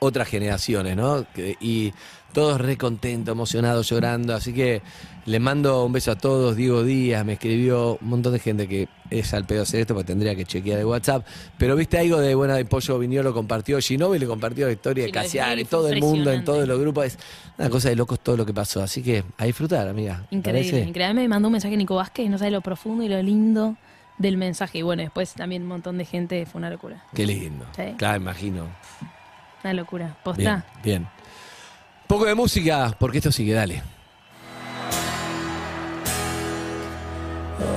otras 0.00 0.28
generaciones, 0.28 0.96
¿no? 0.96 1.24
Y 1.60 1.92
todos 2.32 2.60
re 2.60 2.76
contentos, 2.76 3.32
emocionados, 3.32 3.88
llorando. 3.88 4.34
Así 4.34 4.52
que 4.52 4.82
le 5.26 5.38
mando 5.40 5.84
un 5.84 5.92
beso 5.92 6.12
a 6.12 6.16
todos. 6.16 6.56
Diego 6.56 6.82
Díaz 6.84 7.24
me 7.24 7.34
escribió 7.34 7.98
un 8.00 8.08
montón 8.08 8.32
de 8.32 8.38
gente 8.38 8.66
que 8.68 8.88
es 9.10 9.34
al 9.34 9.44
pedo 9.44 9.62
hacer 9.62 9.80
esto 9.80 9.94
porque 9.94 10.06
tendría 10.06 10.34
que 10.34 10.44
chequear 10.44 10.78
de 10.78 10.84
WhatsApp. 10.84 11.26
Pero 11.58 11.76
viste 11.76 11.98
algo 11.98 12.18
de, 12.20 12.34
bueno, 12.34 12.54
de 12.54 12.64
Pollo 12.64 12.98
Viñolo 12.98 13.34
compartió, 13.34 13.78
Ginovi 13.80 14.18
le 14.18 14.26
compartió 14.26 14.66
la 14.66 14.72
historia 14.72 15.04
de 15.04 15.10
Sí, 15.10 15.14
lo 15.14 15.20
de 15.20 15.24
Casiari, 15.26 15.64
todo 15.64 15.88
el 15.88 16.00
mundo, 16.00 16.32
en 16.32 16.44
todos 16.44 16.66
los 16.66 16.78
grupos. 16.80 17.04
Es 17.06 17.18
una 17.58 17.68
cosa 17.68 17.88
de 17.90 17.96
locos 17.96 18.20
todo 18.20 18.36
lo 18.36 18.46
que 18.46 18.54
pasó. 18.54 18.82
Así 18.82 19.02
que 19.02 19.24
a 19.36 19.44
disfrutar, 19.44 19.86
amiga. 19.88 20.24
¿te 20.30 20.36
Increíble, 20.36 20.70
parece? 20.70 20.88
increíble. 20.88 21.14
Me 21.22 21.28
mandó 21.28 21.48
un 21.48 21.52
mensaje 21.52 21.76
Nico 21.76 21.96
Vázquez, 21.96 22.30
no 22.30 22.38
sabe 22.38 22.52
lo 22.52 22.60
profundo 22.60 23.04
y 23.04 23.08
lo 23.08 23.20
lindo 23.22 23.76
del 24.18 24.36
mensaje. 24.36 24.78
Y 24.78 24.82
bueno, 24.82 25.02
después 25.02 25.32
también 25.34 25.62
un 25.62 25.68
montón 25.68 25.98
de 25.98 26.04
gente, 26.04 26.46
fue 26.46 26.60
una 26.60 26.70
locura. 26.70 27.02
Qué 27.12 27.26
lindo. 27.26 27.66
Sí. 27.74 27.82
Claro, 27.98 28.18
imagino. 28.20 28.66
Una 29.62 29.72
locura. 29.74 30.04
Bien, 30.06 30.16
¿Posta? 30.22 30.64
bien. 30.82 31.08
Poco 32.06 32.24
de 32.24 32.34
música, 32.34 32.94
porque 32.98 33.18
esto 33.18 33.30
sigue, 33.30 33.52
dale. 33.52 33.82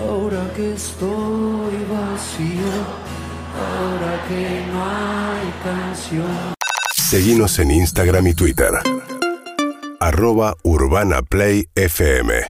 Ahora 0.07 0.51
que 0.55 0.73
estoy 0.73 1.75
vacío, 1.89 2.71
ahora 3.59 4.23
que 4.27 4.65
no 4.71 4.84
hay 4.86 5.53
canción. 5.63 6.53
Seguimos 6.95 7.59
en 7.59 7.71
Instagram 7.71 8.27
y 8.27 8.34
Twitter. 8.34 8.71
Arroba 9.99 10.55
Urbana 10.63 11.21
Play 11.21 11.67
FM. 11.75 12.47